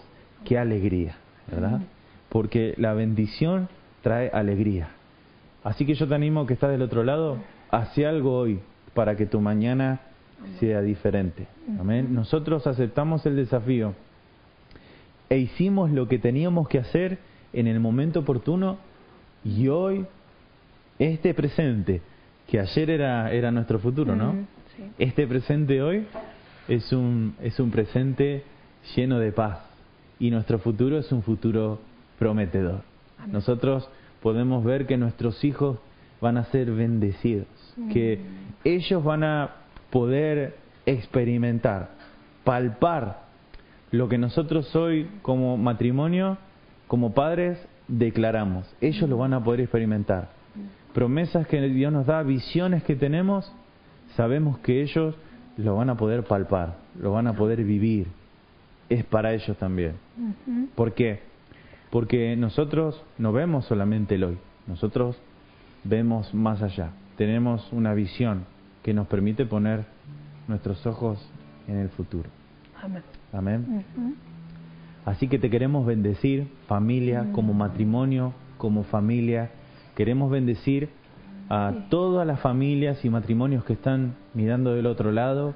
Qué 0.45 0.59
alegría, 0.59 1.17
¿verdad? 1.51 1.81
Porque 2.29 2.75
la 2.77 2.95
bendición 2.95 3.69
trae 4.03 4.31
alegría. 4.33 4.91
Así 5.65 5.85
que 5.85 5.95
yo 5.95 6.07
te 6.07 6.15
animo 6.15 6.47
que 6.47 6.55
estás 6.55 6.71
del 6.71 6.83
otro 6.83 7.03
lado, 7.03 7.39
hace 7.71 8.07
algo 8.07 8.39
hoy 8.39 8.61
para 8.95 9.17
que 9.17 9.27
tu 9.27 9.41
mañana 9.41 10.01
sea 10.61 10.81
diferente. 10.81 11.47
Amén. 11.79 12.15
Nosotros 12.15 12.67
aceptamos 12.67 13.27
el 13.27 13.37
desafío 13.37 13.95
e 15.29 15.39
hicimos 15.39 15.91
lo 15.91 16.07
que 16.09 16.19
teníamos 16.19 16.69
que 16.69 16.79
hacer 16.79 17.19
en 17.53 17.67
el 17.67 17.81
momento 17.81 18.21
oportuno 18.21 18.79
y 19.47 19.69
hoy 19.69 20.05
este 20.99 21.35
presente, 21.35 22.03
que 22.49 22.59
ayer 22.59 22.91
era, 22.91 23.31
era 23.33 23.51
nuestro 23.51 23.79
futuro, 23.79 24.17
¿no? 24.17 24.35
Este 24.99 25.27
presente 25.27 25.83
hoy 25.83 26.07
es 26.69 26.93
un, 26.93 27.35
es 27.41 27.59
un 27.61 27.71
presente 27.71 28.43
lleno 28.95 29.19
de 29.19 29.33
paz. 29.33 29.61
Y 30.19 30.31
nuestro 30.31 30.59
futuro 30.59 30.99
es 30.99 31.13
un 31.13 31.23
futuro 31.23 31.79
prometedor. 32.19 32.83
Nosotros 33.31 33.89
podemos 34.23 34.65
ver 34.65 34.87
que 34.87 34.97
nuestros 34.97 35.45
hijos 35.45 35.79
van 36.21 36.39
a 36.39 36.45
ser 36.47 36.71
bendecidos, 36.73 37.47
que 37.93 38.21
ellos 38.65 39.05
van 39.05 39.23
a 39.23 39.51
poder 39.91 40.57
experimentar, 40.87 41.91
palpar 42.45 43.27
lo 43.91 44.09
que 44.09 44.19
nosotros 44.19 44.75
hoy 44.75 45.09
como 45.23 45.57
matrimonio, 45.57 46.39
como 46.89 47.13
padres, 47.13 47.59
declaramos. 47.89 48.67
Ellos 48.81 49.09
lo 49.09 49.19
van 49.19 49.35
a 49.35 49.43
poder 49.43 49.61
experimentar. 49.61 50.31
Promesas 50.95 51.47
que 51.47 51.61
Dios 51.61 51.93
nos 51.93 52.07
da, 52.07 52.23
visiones 52.23 52.83
que 52.83 52.97
tenemos, 52.97 53.53
sabemos 54.17 54.59
que 54.59 54.83
ellos 54.83 55.15
lo 55.57 55.77
van 55.77 55.91
a 55.91 55.97
poder 55.97 56.25
palpar, 56.25 56.77
lo 56.99 57.13
van 57.13 57.27
a 57.27 57.35
poder 57.35 57.63
vivir. 57.65 58.07
Es 58.89 59.05
para 59.05 59.35
ellos 59.35 59.57
también. 59.59 59.95
¿Por 60.75 60.95
qué? 60.95 61.21
Porque 61.91 62.37
nosotros 62.37 63.03
no 63.19 63.33
vemos 63.33 63.67
solamente 63.67 64.15
el 64.15 64.25
hoy, 64.25 64.39
nosotros 64.67 65.17
vemos 65.85 66.33
más 66.35 66.63
allá. 66.63 66.91
Tenemos 67.17 67.73
una 67.73 67.95
visión 67.95 68.45
que 68.83 68.95
nos 68.95 69.07
permite 69.07 69.47
poner 69.47 69.85
nuestros 70.49 70.87
ojos 70.87 71.19
en 71.69 71.79
el 71.79 71.89
futuro. 71.91 72.29
Amén. 72.83 73.03
Amén. 73.33 73.85
Así 75.07 75.29
que 75.29 75.39
te 75.39 75.49
queremos 75.49 75.87
bendecir, 75.87 76.49
familia, 76.67 77.29
como 77.33 77.55
matrimonio, 77.55 78.35
como 78.59 78.83
familia. 78.83 79.51
Queremos 79.95 80.33
bendecir 80.33 80.89
a 81.49 81.87
todas 81.91 82.27
las 82.27 82.41
familias 82.41 83.05
y 83.05 83.09
matrimonios 83.09 83.65
que 83.65 83.75
están 83.75 84.17
mirando 84.35 84.75
del 84.75 84.87
otro 84.87 85.13
lado. 85.13 85.55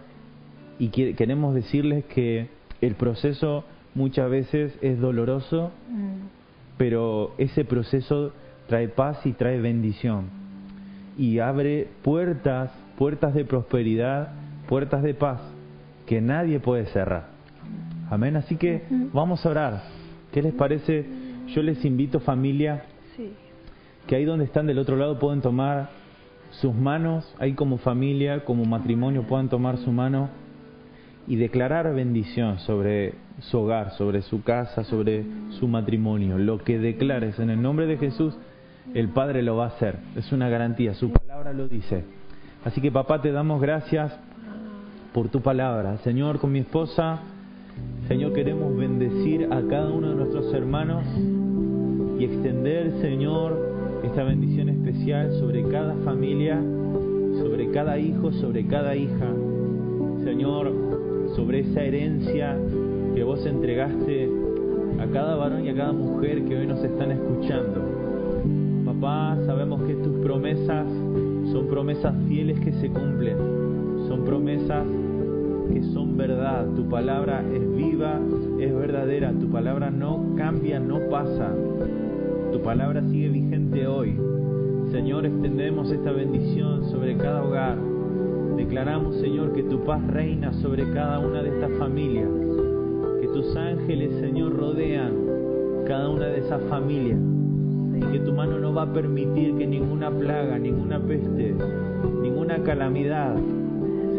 Y 0.78 0.88
queremos 0.88 1.52
decirles 1.52 2.04
que 2.04 2.48
el 2.80 2.94
proceso 2.94 3.64
muchas 3.96 4.30
veces 4.30 4.78
es 4.82 5.00
doloroso, 5.00 5.72
pero 6.78 7.34
ese 7.36 7.64
proceso 7.64 8.32
trae 8.68 8.86
paz 8.86 9.26
y 9.26 9.32
trae 9.32 9.60
bendición. 9.60 10.26
Y 11.18 11.40
abre 11.40 11.88
puertas, 12.02 12.70
puertas 12.96 13.34
de 13.34 13.44
prosperidad, 13.44 14.32
puertas 14.68 15.02
de 15.02 15.14
paz 15.14 15.40
que 16.06 16.20
nadie 16.20 16.60
puede 16.60 16.86
cerrar. 16.86 17.29
Amén. 18.10 18.36
Así 18.36 18.56
que 18.56 18.82
vamos 19.12 19.46
a 19.46 19.50
orar. 19.50 19.82
¿Qué 20.32 20.42
les 20.42 20.52
parece? 20.52 21.06
Yo 21.54 21.62
les 21.62 21.84
invito 21.84 22.20
familia 22.20 22.84
que 24.06 24.16
ahí 24.16 24.24
donde 24.24 24.44
están 24.44 24.66
del 24.66 24.78
otro 24.78 24.96
lado 24.96 25.18
pueden 25.20 25.40
tomar 25.40 25.90
sus 26.50 26.74
manos, 26.74 27.32
ahí 27.38 27.52
como 27.52 27.78
familia, 27.78 28.44
como 28.44 28.64
matrimonio 28.64 29.22
puedan 29.22 29.48
tomar 29.48 29.78
su 29.78 29.92
mano 29.92 30.28
y 31.28 31.36
declarar 31.36 31.94
bendición 31.94 32.58
sobre 32.60 33.14
su 33.38 33.58
hogar, 33.58 33.92
sobre 33.92 34.22
su 34.22 34.42
casa, 34.42 34.82
sobre 34.82 35.24
su 35.50 35.68
matrimonio. 35.68 36.38
Lo 36.38 36.58
que 36.58 36.78
declares 36.78 37.38
en 37.38 37.50
el 37.50 37.62
nombre 37.62 37.86
de 37.86 37.98
Jesús, 37.98 38.36
el 38.94 39.10
Padre 39.10 39.42
lo 39.42 39.56
va 39.56 39.66
a 39.66 39.68
hacer. 39.68 39.98
Es 40.16 40.32
una 40.32 40.48
garantía, 40.48 40.94
su 40.94 41.12
palabra 41.12 41.52
lo 41.52 41.68
dice. 41.68 42.04
Así 42.64 42.80
que 42.80 42.90
papá, 42.90 43.22
te 43.22 43.30
damos 43.30 43.60
gracias 43.60 44.12
por 45.12 45.28
tu 45.28 45.40
palabra. 45.40 45.98
Señor, 45.98 46.40
con 46.40 46.50
mi 46.50 46.58
esposa, 46.58 47.20
Señor, 48.08 48.32
queremos 48.32 48.76
bendecir 48.76 49.46
a 49.52 49.62
cada 49.68 49.90
uno 49.90 50.08
de 50.10 50.14
nuestros 50.16 50.52
hermanos 50.52 51.04
y 52.18 52.24
extender, 52.24 52.92
Señor, 53.00 54.00
esta 54.04 54.24
bendición 54.24 54.68
especial 54.68 55.32
sobre 55.38 55.62
cada 55.68 55.94
familia, 56.04 56.60
sobre 57.38 57.70
cada 57.70 57.98
hijo, 57.98 58.32
sobre 58.32 58.66
cada 58.66 58.96
hija. 58.96 59.32
Señor, 60.24 60.72
sobre 61.36 61.60
esa 61.60 61.82
herencia 61.82 62.56
que 63.14 63.22
vos 63.22 63.44
entregaste 63.46 64.28
a 64.98 65.06
cada 65.12 65.36
varón 65.36 65.64
y 65.64 65.68
a 65.70 65.74
cada 65.74 65.92
mujer 65.92 66.44
que 66.44 66.56
hoy 66.56 66.66
nos 66.66 66.82
están 66.82 67.12
escuchando. 67.12 67.80
Papá, 68.84 69.38
sabemos 69.46 69.82
que 69.82 69.94
tus 69.94 70.18
promesas 70.18 70.86
son 71.52 71.68
promesas 71.68 72.14
fieles 72.28 72.58
que 72.60 72.72
se 72.72 72.88
cumplen, 72.88 73.36
son 74.08 74.24
promesas 74.24 74.84
que 75.72 75.82
son 75.92 76.16
verdad. 76.16 76.66
Tu 76.74 76.88
palabra 76.88 77.44
es 77.52 77.76
viva, 77.76 78.20
es 78.58 78.74
verdadera, 78.74 79.32
tu 79.32 79.48
palabra 79.48 79.90
no 79.90 80.34
cambia, 80.36 80.80
no 80.80 80.98
pasa. 81.10 81.54
Tu 82.52 82.60
palabra 82.60 83.02
sigue 83.02 83.28
vigente 83.28 83.86
hoy. 83.86 84.16
Señor, 84.90 85.24
extendemos 85.26 85.90
esta 85.92 86.12
bendición 86.12 86.84
sobre 86.90 87.16
cada 87.16 87.44
hogar. 87.44 87.76
Declaramos, 88.56 89.16
Señor, 89.16 89.52
que 89.52 89.62
tu 89.62 89.84
paz 89.84 90.04
reina 90.08 90.52
sobre 90.54 90.90
cada 90.92 91.20
una 91.20 91.42
de 91.42 91.50
estas 91.50 91.72
familias. 91.78 92.28
Que 93.20 93.28
tus 93.28 93.56
ángeles, 93.56 94.12
Señor, 94.20 94.56
rodean 94.56 95.12
cada 95.86 96.10
una 96.10 96.26
de 96.26 96.40
esas 96.40 96.62
familias. 96.64 97.18
Y 97.96 98.00
que 98.12 98.18
tu 98.20 98.32
mano 98.32 98.58
no 98.58 98.74
va 98.74 98.82
a 98.82 98.92
permitir 98.92 99.56
que 99.56 99.66
ninguna 99.66 100.10
plaga, 100.10 100.58
ninguna 100.58 100.98
peste, 100.98 101.54
ninguna 102.22 102.58
calamidad, 102.62 103.36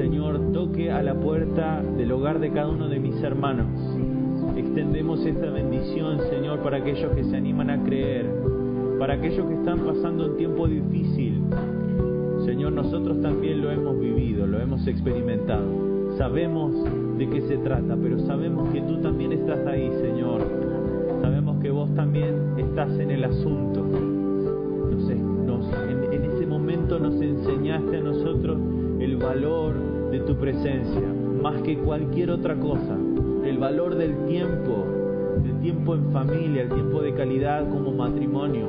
Señor, 0.02 0.52
toque 0.52 0.91
a 0.91 1.04
la 1.04 1.14
puerta 1.14 1.84
del 1.95 2.12
hogar 2.12 2.39
de 2.39 2.49
cada 2.49 2.70
uno 2.70 2.89
de 2.89 2.99
mis 2.99 3.22
hermanos. 3.22 3.68
Extendemos 4.58 5.24
esta 5.24 5.52
bendición, 5.52 6.18
Señor, 6.28 6.62
para 6.62 6.78
aquellos 6.78 7.14
que 7.14 7.24
se 7.24 7.38
animan 7.38 7.70
a 7.70 7.84
creer, 7.84 8.26
para 8.97 9.14
aquellos 9.14 9.45
que 9.47 9.54
están 9.54 9.78
pasando 9.82 10.26
un 10.26 10.38
tiempo 10.38 10.68
difícil. 10.68 11.43
Señor, 12.45 12.72
nosotros 12.72 13.22
también 13.22 13.62
lo 13.62 13.70
hemos 13.70 13.99
vivido, 13.99 14.47
lo 14.47 14.60
hemos 14.60 14.88
experimentado. 14.88 15.68
Sabemos 16.18 16.74
de 17.20 17.30
qué 17.30 17.41
se 17.41 17.58
trata, 17.58 17.95
pero 17.95 18.18
sabemos 18.26 18.70
que 18.74 18.82
tú 18.82 18.97
también 19.04 19.34
estás 19.34 19.68
ahí, 19.68 19.88
Señor. 20.02 20.41
Sabemos 21.22 21.62
que 21.62 21.70
vos 21.70 21.93
también 21.93 22.34
estás 22.58 22.89
en 22.99 23.12
el 23.12 23.24
asunto. 23.24 23.86
en 26.12 26.24
ese 26.26 26.45
momento 26.47 26.97
nos 26.97 27.22
enseñaste 27.22 27.97
a 27.97 28.02
nosotros 28.02 28.58
el 28.99 29.18
valor 29.18 29.91
de 30.12 30.20
tu 30.20 30.36
presencia, 30.36 31.01
más 31.41 31.62
que 31.62 31.78
cualquier 31.78 32.32
otra 32.32 32.55
cosa 32.55 32.97
el 33.45 33.57
valor 33.57 33.95
del 33.95 34.16
tiempo, 34.28 34.86
del 35.43 35.59
tiempo 35.62 35.95
en 35.95 36.12
familia, 36.12 36.64
el 36.64 36.70
tiempo 36.70 37.01
de 37.01 37.14
calidad 37.14 37.68
como 37.70 37.91
matrimonio. 37.91 38.68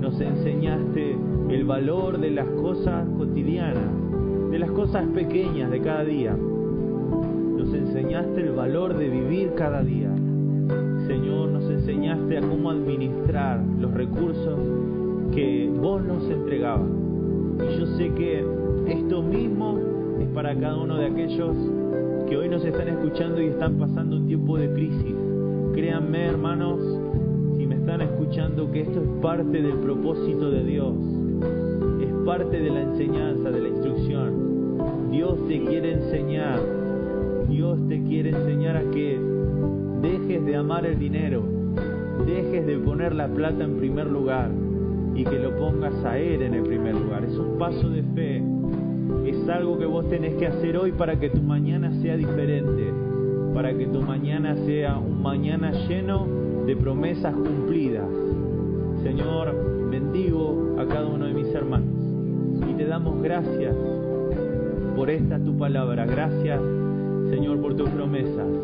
Nos 0.00 0.20
enseñaste 0.20 1.16
el 1.50 1.64
valor 1.64 2.18
de 2.18 2.30
las 2.30 2.48
cosas 2.48 3.06
cotidianas, 3.18 4.50
de 4.50 4.58
las 4.58 4.70
cosas 4.70 5.06
pequeñas 5.08 5.70
de 5.70 5.80
cada 5.80 6.04
día. 6.04 6.34
Nos 6.34 7.72
enseñaste 7.74 8.40
el 8.40 8.52
valor 8.52 8.96
de 8.96 9.08
vivir 9.08 9.52
cada 9.54 9.82
día. 9.82 10.10
Señor, 11.06 11.50
nos 11.50 11.70
enseñaste 11.70 12.38
a 12.38 12.40
cómo 12.40 12.70
administrar 12.70 13.60
los 13.78 13.92
recursos 13.92 14.58
que 15.32 15.70
vos 15.80 16.02
nos 16.02 16.28
entregabas. 16.30 16.88
Y 17.58 17.78
yo 17.78 17.86
sé 17.98 18.10
que 18.14 18.44
esto 18.88 19.22
mismo 19.22 19.78
para 20.34 20.52
cada 20.58 20.76
uno 20.76 20.96
de 20.96 21.06
aquellos 21.06 21.56
que 22.28 22.36
hoy 22.36 22.48
nos 22.48 22.64
están 22.64 22.88
escuchando 22.88 23.40
y 23.40 23.46
están 23.46 23.78
pasando 23.78 24.16
un 24.16 24.26
tiempo 24.26 24.58
de 24.58 24.72
crisis. 24.72 25.14
Créanme, 25.74 26.26
hermanos, 26.26 26.80
si 27.56 27.66
me 27.66 27.76
están 27.76 28.00
escuchando, 28.00 28.70
que 28.72 28.80
esto 28.80 29.00
es 29.00 29.08
parte 29.22 29.62
del 29.62 29.78
propósito 29.78 30.50
de 30.50 30.64
Dios, 30.64 30.94
es 32.02 32.12
parte 32.26 32.60
de 32.60 32.68
la 32.68 32.82
enseñanza, 32.82 33.50
de 33.50 33.60
la 33.60 33.68
instrucción. 33.68 35.10
Dios 35.12 35.38
te 35.46 35.62
quiere 35.62 35.92
enseñar, 35.92 36.58
Dios 37.48 37.78
te 37.88 38.02
quiere 38.02 38.30
enseñar 38.30 38.76
a 38.76 38.90
que 38.90 39.20
dejes 40.02 40.44
de 40.44 40.56
amar 40.56 40.84
el 40.84 40.98
dinero, 40.98 41.44
dejes 42.26 42.66
de 42.66 42.76
poner 42.78 43.14
la 43.14 43.28
plata 43.28 43.62
en 43.62 43.76
primer 43.76 44.08
lugar 44.08 44.50
y 45.14 45.22
que 45.22 45.38
lo 45.38 45.56
pongas 45.56 45.94
a 46.04 46.18
Él 46.18 46.42
en 46.42 46.54
el 46.54 46.64
primer 46.64 46.96
lugar. 46.96 47.24
Es 47.24 47.38
un 47.38 47.56
paso 47.56 47.88
de 47.88 48.02
fe 48.14 48.53
es 49.44 49.50
algo 49.50 49.78
que 49.78 49.84
vos 49.84 50.08
tenés 50.08 50.34
que 50.36 50.46
hacer 50.46 50.76
hoy 50.78 50.92
para 50.92 51.20
que 51.20 51.28
tu 51.28 51.42
mañana 51.42 51.92
sea 52.00 52.16
diferente, 52.16 52.90
para 53.52 53.76
que 53.76 53.86
tu 53.86 54.00
mañana 54.00 54.56
sea 54.64 54.96
un 54.96 55.22
mañana 55.22 55.70
lleno 55.86 56.26
de 56.66 56.74
promesas 56.74 57.34
cumplidas. 57.34 58.08
Señor, 59.02 59.54
bendigo 59.90 60.76
a 60.78 60.86
cada 60.86 61.06
uno 61.06 61.26
de 61.26 61.34
mis 61.34 61.54
hermanos 61.54 61.92
y 62.70 62.72
te 62.72 62.86
damos 62.86 63.22
gracias 63.22 63.76
por 64.96 65.10
esta 65.10 65.38
tu 65.38 65.58
palabra. 65.58 66.06
Gracias, 66.06 66.62
Señor, 67.28 67.60
por 67.60 67.76
tus 67.76 67.90
promesas. 67.90 68.54